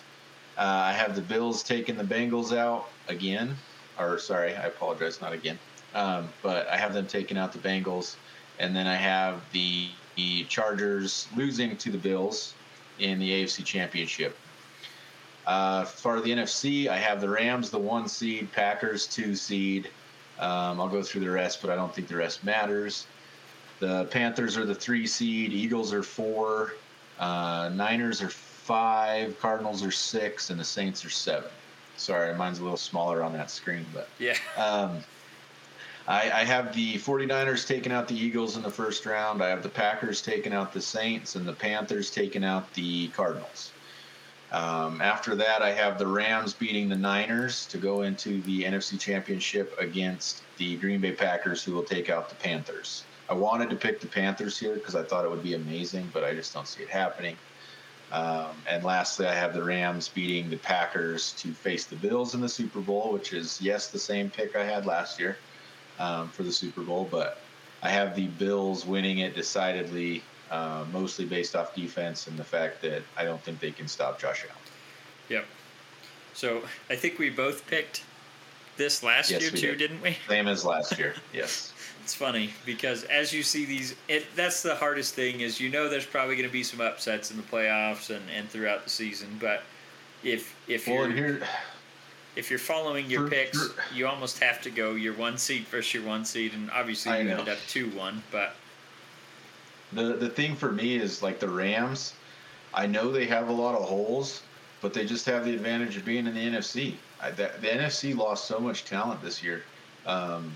Uh, 0.56 0.60
I 0.60 0.92
have 0.92 1.16
the 1.16 1.22
Bills 1.22 1.62
taking 1.62 1.96
the 1.96 2.04
Bengals 2.04 2.56
out 2.56 2.88
again. 3.08 3.56
Or, 3.98 4.18
sorry, 4.18 4.54
I 4.54 4.66
apologize, 4.66 5.20
not 5.20 5.32
again. 5.32 5.58
Um, 5.94 6.28
but 6.42 6.68
I 6.68 6.76
have 6.76 6.94
them 6.94 7.06
taking 7.06 7.36
out 7.36 7.52
the 7.52 7.58
Bengals. 7.58 8.16
And 8.58 8.76
then 8.76 8.86
I 8.86 8.94
have 8.94 9.42
the, 9.52 9.88
the 10.16 10.44
Chargers 10.44 11.26
losing 11.34 11.76
to 11.76 11.90
the 11.90 11.98
Bills 11.98 12.54
in 12.98 13.18
the 13.18 13.30
AFC 13.30 13.64
Championship. 13.64 14.36
Uh, 15.46 15.84
for 15.84 16.20
the 16.20 16.30
NFC, 16.30 16.88
I 16.88 16.96
have 16.98 17.20
the 17.20 17.28
Rams, 17.28 17.70
the 17.70 17.78
one 17.78 18.08
seed, 18.08 18.50
Packers, 18.52 19.06
two 19.06 19.34
seed. 19.34 19.88
Um, 20.38 20.80
I'll 20.80 20.88
go 20.88 21.02
through 21.02 21.22
the 21.22 21.30
rest, 21.30 21.60
but 21.60 21.70
I 21.70 21.74
don't 21.74 21.94
think 21.94 22.08
the 22.08 22.16
rest 22.16 22.44
matters. 22.44 23.06
The 23.80 24.04
Panthers 24.06 24.56
are 24.56 24.64
the 24.64 24.74
three 24.74 25.06
seed, 25.06 25.52
Eagles 25.52 25.92
are 25.92 26.02
four, 26.04 26.74
uh, 27.18 27.70
Niners 27.74 28.22
are 28.22 28.28
five, 28.28 29.38
Cardinals 29.40 29.82
are 29.82 29.90
six, 29.90 30.50
and 30.50 30.60
the 30.60 30.64
Saints 30.64 31.04
are 31.04 31.10
seven. 31.10 31.50
Sorry, 31.96 32.34
mine's 32.34 32.60
a 32.60 32.62
little 32.62 32.76
smaller 32.76 33.22
on 33.22 33.32
that 33.34 33.50
screen, 33.50 33.84
but 33.92 34.08
Yeah. 34.18 34.36
um, 34.56 34.98
I, 36.08 36.22
I 36.30 36.44
have 36.44 36.74
the 36.74 36.94
49ers 36.94 37.66
taking 37.66 37.92
out 37.92 38.08
the 38.08 38.16
Eagles 38.16 38.56
in 38.56 38.62
the 38.62 38.70
first 38.70 39.04
round. 39.06 39.42
I 39.42 39.48
have 39.48 39.62
the 39.62 39.68
Packers 39.68 40.22
taking 40.22 40.52
out 40.52 40.72
the 40.72 40.80
Saints, 40.80 41.34
and 41.36 41.46
the 41.46 41.52
Panthers 41.52 42.10
taking 42.10 42.44
out 42.44 42.72
the 42.74 43.08
Cardinals. 43.08 43.72
Um, 44.52 45.00
after 45.00 45.34
that, 45.36 45.62
I 45.62 45.72
have 45.72 45.98
the 45.98 46.06
Rams 46.06 46.52
beating 46.52 46.88
the 46.88 46.96
Niners 46.96 47.66
to 47.68 47.78
go 47.78 48.02
into 48.02 48.42
the 48.42 48.64
NFC 48.64 49.00
Championship 49.00 49.74
against 49.78 50.42
the 50.58 50.76
Green 50.76 51.00
Bay 51.00 51.12
Packers, 51.12 51.64
who 51.64 51.72
will 51.72 51.82
take 51.82 52.10
out 52.10 52.28
the 52.28 52.34
Panthers. 52.34 53.04
I 53.30 53.34
wanted 53.34 53.70
to 53.70 53.76
pick 53.76 54.00
the 54.00 54.06
Panthers 54.06 54.58
here 54.58 54.74
because 54.74 54.94
I 54.94 55.02
thought 55.02 55.24
it 55.24 55.30
would 55.30 55.42
be 55.42 55.54
amazing, 55.54 56.10
but 56.12 56.22
I 56.22 56.34
just 56.34 56.52
don't 56.52 56.68
see 56.68 56.82
it 56.82 56.90
happening. 56.90 57.36
Um, 58.12 58.50
and 58.68 58.84
lastly, 58.84 59.26
I 59.26 59.32
have 59.32 59.54
the 59.54 59.64
Rams 59.64 60.08
beating 60.08 60.50
the 60.50 60.58
Packers 60.58 61.32
to 61.38 61.54
face 61.54 61.86
the 61.86 61.96
Bills 61.96 62.34
in 62.34 62.42
the 62.42 62.48
Super 62.48 62.80
Bowl, 62.80 63.10
which 63.10 63.32
is, 63.32 63.58
yes, 63.58 63.88
the 63.88 63.98
same 63.98 64.28
pick 64.28 64.54
I 64.54 64.64
had 64.64 64.84
last 64.84 65.18
year 65.18 65.38
um, 65.98 66.28
for 66.28 66.42
the 66.42 66.52
Super 66.52 66.82
Bowl, 66.82 67.08
but 67.10 67.38
I 67.82 67.88
have 67.88 68.14
the 68.14 68.26
Bills 68.26 68.84
winning 68.84 69.18
it 69.18 69.34
decidedly, 69.34 70.22
uh, 70.52 70.84
mostly 70.92 71.24
based 71.24 71.56
off 71.56 71.74
defense 71.74 72.26
and 72.28 72.38
the 72.38 72.44
fact 72.44 72.80
that 72.82 73.02
I 73.16 73.24
don't 73.24 73.40
think 73.42 73.58
they 73.58 73.70
can 73.72 73.88
stop 73.88 74.20
Josh 74.20 74.44
Allen. 74.44 74.56
Yep. 75.28 75.46
So 76.34 76.62
I 76.90 76.94
think 76.96 77.18
we 77.18 77.30
both 77.30 77.66
picked 77.66 78.04
this 78.76 79.02
last 79.02 79.30
Yes, 79.30 79.40
year 79.42 79.50
too, 79.50 79.56
did. 79.74 79.78
didn't 79.78 80.02
we? 80.02 80.16
Same 80.28 80.46
as 80.48 80.64
last 80.64 80.98
year. 80.98 81.14
Yes. 81.32 81.72
It's 82.04 82.14
funny 82.16 82.50
because 82.66 83.04
as 83.04 83.32
you 83.32 83.44
see 83.44 83.64
these, 83.64 83.94
it, 84.08 84.26
that's 84.34 84.60
the 84.60 84.74
hardest 84.74 85.14
thing 85.14 85.40
is 85.40 85.60
you 85.60 85.68
know 85.68 85.88
there's 85.88 86.04
probably 86.04 86.34
going 86.34 86.48
to 86.48 86.52
be 86.52 86.64
some 86.64 86.80
upsets 86.80 87.30
in 87.30 87.36
the 87.36 87.44
playoffs 87.44 88.10
and, 88.10 88.24
and 88.36 88.48
throughout 88.50 88.82
the 88.82 88.90
season, 88.90 89.28
but 89.40 89.62
if 90.24 90.52
if 90.66 90.88
Well, 90.88 91.08
you're 91.08 91.38
if 92.34 92.50
you're 92.50 92.58
following 92.58 93.08
your 93.08 93.26
For- 93.28 93.30
picks, 93.30 93.68
for- 93.68 93.94
you 93.94 94.08
almost 94.08 94.40
have 94.40 94.60
to 94.62 94.70
go 94.70 94.96
your 94.96 95.14
one 95.14 95.38
seed 95.38 95.68
versus 95.68 95.94
your 95.94 96.02
one 96.02 96.24
seed, 96.24 96.54
and 96.54 96.72
obviously 96.72 97.12
you 97.22 97.30
ended 97.30 97.48
up 97.48 97.58
two 97.68 97.88
one, 97.90 98.20
but 98.32 98.56
the 99.94 100.14
the 100.14 100.28
thing 100.28 100.56
for 100.56 100.70
me 100.72 100.96
is 100.96 101.22
like 101.22 101.38
the 101.40 101.48
Rams. 101.48 102.14
I 102.74 102.86
know 102.86 103.12
they 103.12 103.26
have 103.26 103.48
a 103.48 103.52
lot 103.52 103.74
of 103.74 103.86
holes, 103.86 104.42
but 104.80 104.94
they 104.94 105.04
just 105.04 105.26
have 105.26 105.44
the 105.44 105.54
advantage 105.54 105.96
of 105.96 106.04
being 106.04 106.26
in 106.26 106.34
the 106.34 106.40
NFC. 106.40 106.94
I, 107.20 107.30
the, 107.30 107.50
the 107.60 107.68
NFC 107.68 108.16
lost 108.16 108.46
so 108.46 108.58
much 108.58 108.84
talent 108.84 109.22
this 109.22 109.42
year, 109.42 109.62
um, 110.06 110.52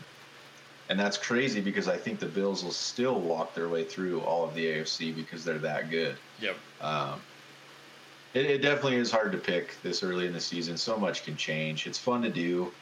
and 0.89 0.99
that's 0.99 1.19
crazy 1.19 1.61
because 1.61 1.89
I 1.89 1.97
think 1.97 2.19
the 2.19 2.27
Bills 2.27 2.65
will 2.65 2.73
still 2.73 3.21
walk 3.21 3.55
their 3.55 3.69
way 3.69 3.85
through 3.85 4.21
all 4.23 4.45
of 4.45 4.55
the 4.55 4.65
AFC 4.67 5.15
because 5.15 5.45
they're 5.45 5.59
that 5.59 5.91
good. 5.91 6.17
yep, 6.41 6.57
Um, 6.81 7.21
it, 8.35 8.47
it 8.47 8.63
definitely 8.63 8.97
is 8.97 9.11
hard 9.11 9.33
to 9.33 9.39
pick 9.39 9.75
this 9.83 10.03
early 10.03 10.27
in 10.27 10.33
the 10.33 10.41
season. 10.41 10.77
So 10.77 10.97
much 10.97 11.25
can 11.25 11.37
change. 11.37 11.87
It's 11.87 11.99
fun 11.99 12.23
to 12.23 12.31
do. 12.31 12.73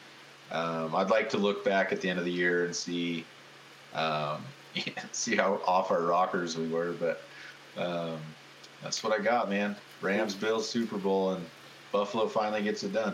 Um, 0.51 0.95
I'd 0.95 1.09
like 1.09 1.29
to 1.29 1.37
look 1.37 1.65
back 1.65 1.91
at 1.91 2.01
the 2.01 2.09
end 2.09 2.19
of 2.19 2.25
the 2.25 2.31
year 2.31 2.65
and 2.65 2.75
see 2.75 3.25
um, 3.93 4.43
see 5.11 5.35
how 5.35 5.61
off 5.65 5.91
our 5.91 6.01
rockers 6.01 6.57
we 6.57 6.67
were, 6.67 6.93
but 6.93 7.21
um, 7.77 8.19
that's 8.83 9.03
what 9.03 9.17
I 9.17 9.23
got, 9.23 9.49
man. 9.49 9.75
Rams, 10.01 10.35
Bills, 10.35 10.69
Super 10.69 10.97
Bowl, 10.97 11.31
and 11.31 11.45
Buffalo 11.91 12.27
finally 12.27 12.61
gets 12.61 12.83
it 12.83 12.93
done. 12.93 13.13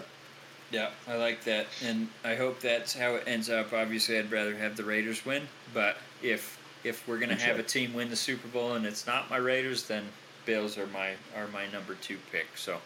yeah, 0.72 0.90
I 1.08 1.16
like 1.16 1.44
that, 1.46 1.68
and 1.84 2.08
I 2.24 2.36
hope 2.36 2.60
that's 2.60 2.94
how 2.94 3.16
it 3.16 3.24
ends 3.28 3.50
up. 3.50 3.74
Obviously, 3.74 4.18
I'd 4.18 4.32
rather 4.32 4.56
have 4.56 4.76
the 4.76 4.84
Raiders 4.84 5.26
win, 5.26 5.44
but 5.74 5.98
if 6.22 6.58
if 6.84 7.08
we're 7.08 7.20
gonna 7.20 7.36
have 7.36 7.60
a 7.60 7.64
team 7.64 7.94
win 7.94 8.10
the 8.10 8.16
Super 8.16 8.48
Bowl 8.48 8.74
and 8.74 8.86
it's 8.86 9.06
not 9.06 9.30
my 9.30 9.38
Raiders, 9.38 9.88
then 9.88 10.04
Bills 10.46 10.78
are 10.78 10.88
my 10.88 11.12
are 11.38 11.48
my 11.50 11.68
number 11.68 11.96
two 11.96 12.18
pick. 12.32 12.48
So, 12.56 12.78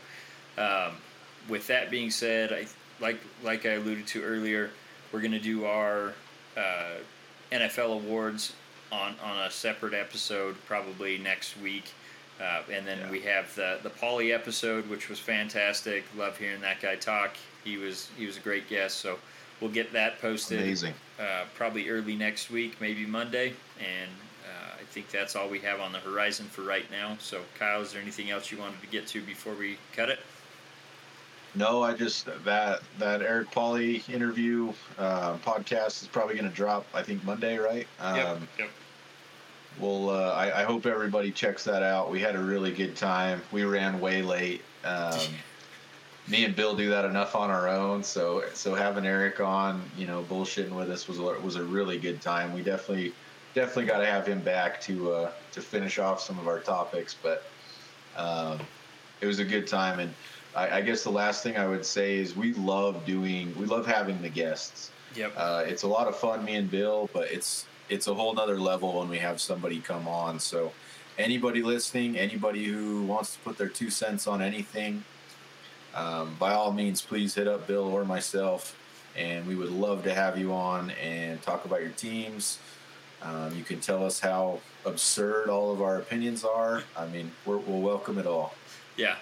um, 0.58 0.94
with 1.48 1.68
that 1.68 1.90
being 1.90 2.12
said, 2.12 2.52
I 2.52 2.66
like 3.00 3.20
like 3.44 3.66
I 3.66 3.74
alluded 3.74 4.08
to 4.08 4.24
earlier, 4.24 4.72
we're 5.12 5.22
gonna 5.22 5.40
do 5.40 5.66
our 5.66 6.14
uh, 6.58 6.96
NFL 7.52 7.94
awards 7.94 8.54
on 8.96 9.16
on 9.24 9.38
a 9.46 9.52
separate 9.52 9.94
episode 9.94 10.56
probably 10.68 11.18
next 11.18 11.58
week. 11.60 11.86
Uh, 12.40 12.62
and 12.72 12.86
then 12.86 13.00
Yeah. 13.00 13.12
we 13.12 13.22
have 13.22 13.54
the 13.56 13.80
the 13.84 13.90
Pauly 13.90 14.34
episode, 14.34 14.90
which 14.90 15.10
was 15.10 15.20
fantastic. 15.20 16.04
Love 16.18 16.38
hearing 16.38 16.62
that 16.62 16.82
guy 16.82 16.96
talk. 16.96 17.36
He 17.64 17.78
was 17.78 18.10
he 18.18 18.26
was 18.26 18.38
a 18.38 18.42
great 18.42 18.68
guest. 18.70 18.98
So 18.98 19.18
we'll 19.62 19.72
get 19.72 19.94
that 19.94 20.20
posted 20.22 20.60
Amazing. 20.62 20.94
uh, 21.20 21.44
probably 21.56 21.90
early 21.90 22.16
next 22.16 22.50
week, 22.50 22.80
maybe 22.82 23.06
Monday. 23.06 23.54
And 23.80 24.12
uh, 24.46 24.74
I 24.82 24.84
think 24.92 25.10
that's 25.12 25.36
all 25.36 25.48
we 25.50 25.60
have 25.60 25.80
on 25.80 25.92
the 25.94 26.00
horizon 26.00 26.46
for 26.48 26.62
right 26.64 26.90
now. 26.92 27.16
So 27.20 27.42
Kyle, 27.58 27.82
is 27.82 27.94
there 27.94 28.02
anything 28.02 28.32
else 28.32 28.52
you 28.52 28.58
wanted 28.58 28.82
to 28.82 28.88
get 28.88 29.08
to 29.08 29.22
before 29.22 29.54
we 29.54 29.78
cut 29.96 30.10
it? 30.10 30.20
No, 31.58 31.84
I 31.84 31.94
just 31.94 32.26
that 32.44 32.82
that 33.00 33.22
Eric 33.22 33.50
Pauly 33.52 34.08
interview 34.10 34.74
uh, 34.98 35.38
podcast 35.38 36.02
is 36.02 36.10
probably 36.12 36.36
going 36.36 36.50
to 36.50 36.56
drop. 36.56 36.86
I 36.94 37.02
think 37.02 37.24
Monday, 37.24 37.58
right? 37.58 37.88
Um, 38.02 38.46
yep. 38.60 38.70
Well, 39.80 40.10
uh, 40.10 40.32
I, 40.32 40.62
I 40.62 40.64
hope 40.64 40.86
everybody 40.86 41.32
checks 41.32 41.64
that 41.66 41.84
out. 41.84 42.10
We 42.10 42.20
had 42.22 42.36
a 42.36 42.42
really 42.42 42.72
good 42.72 42.96
time. 42.96 43.42
We 43.52 43.64
ran 43.64 44.00
way 44.00 44.22
late. 44.22 44.62
Um, 44.84 45.20
me 46.28 46.46
and 46.46 46.56
Bill 46.56 46.76
do 46.76 46.90
that 46.90 47.06
enough 47.06 47.36
on 47.36 47.50
our 47.50 47.68
own, 47.68 48.04
so 48.04 48.44
so 48.54 48.74
having 48.74 49.06
Eric 49.06 49.40
on, 49.40 49.84
you 49.98 50.08
know, 50.08 50.24
bullshitting 50.24 50.72
with 50.72 50.90
us 50.90 51.08
was 51.08 51.20
a, 51.20 51.24
was 51.24 51.56
a 51.56 51.64
really 51.64 52.00
good 52.00 52.22
time. 52.22 52.54
We 52.54 52.64
definitely 52.64 53.14
definitely 53.54 53.86
got 53.86 54.00
to 54.00 54.06
have 54.06 54.26
him 54.28 54.40
back 54.40 54.82
to 54.82 55.12
uh, 55.12 55.32
to 55.52 55.62
finish 55.62 56.00
off 56.00 56.22
some 56.22 56.40
of 56.40 56.48
our 56.48 56.60
topics, 56.60 57.16
but 57.22 57.44
um, 58.18 58.60
it 59.22 59.28
was 59.28 59.40
a 59.40 59.46
good 59.46 59.68
time. 59.68 60.00
And 60.00 60.14
I, 60.56 60.78
I 60.78 60.82
guess 60.82 61.04
the 61.04 61.12
last 61.12 61.44
thing 61.44 61.58
I 61.58 61.68
would 61.68 61.86
say 61.86 62.18
is 62.18 62.36
we 62.36 62.54
love 62.54 63.06
doing, 63.06 63.54
we 63.60 63.66
love 63.66 63.86
having 63.86 64.22
the 64.22 64.30
guests. 64.30 64.92
Yep. 65.16 65.34
Uh, 65.38 65.64
it's 65.66 65.84
a 65.84 65.88
lot 65.88 66.08
of 66.08 66.16
fun, 66.16 66.44
me 66.44 66.56
and 66.56 66.70
Bill, 66.70 67.10
but 67.14 67.32
it's 67.32 67.66
it's 67.90 68.08
a 68.08 68.14
whole 68.14 68.34
nother 68.34 68.60
level 68.60 69.00
when 69.00 69.10
we 69.10 69.20
have 69.20 69.40
somebody 69.40 69.80
come 69.80 70.08
on. 70.08 70.40
So, 70.40 70.72
anybody 71.18 71.62
listening, 71.62 72.18
anybody 72.18 72.66
who 72.66 73.04
wants 73.04 73.34
to 73.34 73.40
put 73.40 73.58
their 73.58 73.70
two 73.70 73.90
cents 73.90 74.28
on 74.28 74.42
anything, 74.42 75.04
um, 75.94 76.36
by 76.40 76.54
all 76.54 76.74
means, 76.74 77.02
please 77.02 77.36
hit 77.36 77.48
up 77.48 77.68
Bill 77.68 77.86
or 77.86 78.04
myself, 78.04 78.78
and 79.16 79.48
we 79.48 79.56
would 79.56 79.72
love 79.72 80.04
to 80.04 80.14
have 80.14 80.38
you 80.38 80.54
on 80.54 80.92
and 80.92 81.42
talk 81.42 81.66
about 81.66 81.82
your 81.82 81.92
teams. 81.92 82.60
Um, 83.22 83.56
you 83.56 83.64
can 83.64 83.80
tell 83.80 84.06
us 84.06 84.20
how 84.20 84.60
absurd 84.86 85.50
all 85.50 85.72
of 85.72 85.82
our 85.82 85.98
opinions 85.98 86.44
are. 86.44 86.84
I 86.98 87.08
mean, 87.08 87.32
we're, 87.46 87.58
we'll 87.58 87.80
welcome 87.80 88.18
it 88.18 88.28
all. 88.28 88.54
Yeah, 88.98 89.16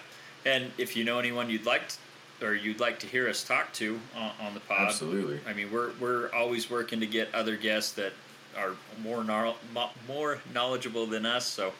and 0.44 0.72
if 0.78 0.96
you 0.96 1.04
know 1.04 1.18
anyone 1.18 1.48
you'd 1.48 1.64
like, 1.64 1.88
to, 1.88 2.46
or 2.46 2.54
you'd 2.54 2.80
like 2.80 2.98
to 3.00 3.06
hear 3.06 3.28
us 3.28 3.44
talk 3.44 3.72
to 3.74 4.00
on, 4.16 4.32
on 4.40 4.54
the 4.54 4.60
pod, 4.60 4.88
Absolutely. 4.88 5.40
I 5.46 5.52
mean, 5.52 5.70
we're 5.72 5.92
we're 6.00 6.30
always 6.32 6.68
working 6.70 6.98
to 7.00 7.06
get 7.06 7.32
other 7.34 7.56
guests 7.56 7.92
that 7.92 8.12
are 8.56 8.72
more 9.02 9.22
mo- 9.24 9.90
more 10.08 10.40
knowledgeable 10.52 11.06
than 11.06 11.26
us. 11.26 11.46
So, 11.46 11.72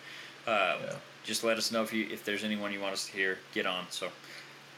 uh, 0.47 0.79
Yeah. 0.81 0.97
just 1.25 1.45
let 1.45 1.57
us 1.59 1.71
know 1.73 1.83
if 1.83 1.93
you 1.93 2.07
if 2.11 2.25
there's 2.25 2.45
anyone 2.45 2.73
you 2.73 2.81
want 2.81 2.93
us 2.95 3.07
to 3.07 3.13
hear. 3.13 3.39
Get 3.55 3.67
on. 3.67 3.87
So, 3.91 4.11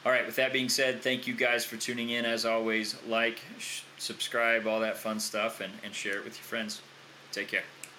all 0.04 0.12
right. 0.12 0.24
With 0.26 0.36
that 0.36 0.52
being 0.52 0.68
said, 0.68 1.02
thank 1.02 1.26
you 1.26 1.34
guys 1.34 1.64
for 1.64 1.76
tuning 1.76 2.10
in. 2.10 2.24
As 2.24 2.44
always, 2.46 2.96
like, 3.06 3.40
sh- 3.58 3.80
subscribe, 3.98 4.66
all 4.66 4.80
that 4.80 4.98
fun 4.98 5.18
stuff, 5.20 5.60
and 5.60 5.72
and 5.82 5.94
share 5.94 6.18
it 6.18 6.24
with 6.24 6.36
your 6.36 6.44
friends. 6.44 6.80
Take 7.32 7.48
care. 7.48 7.64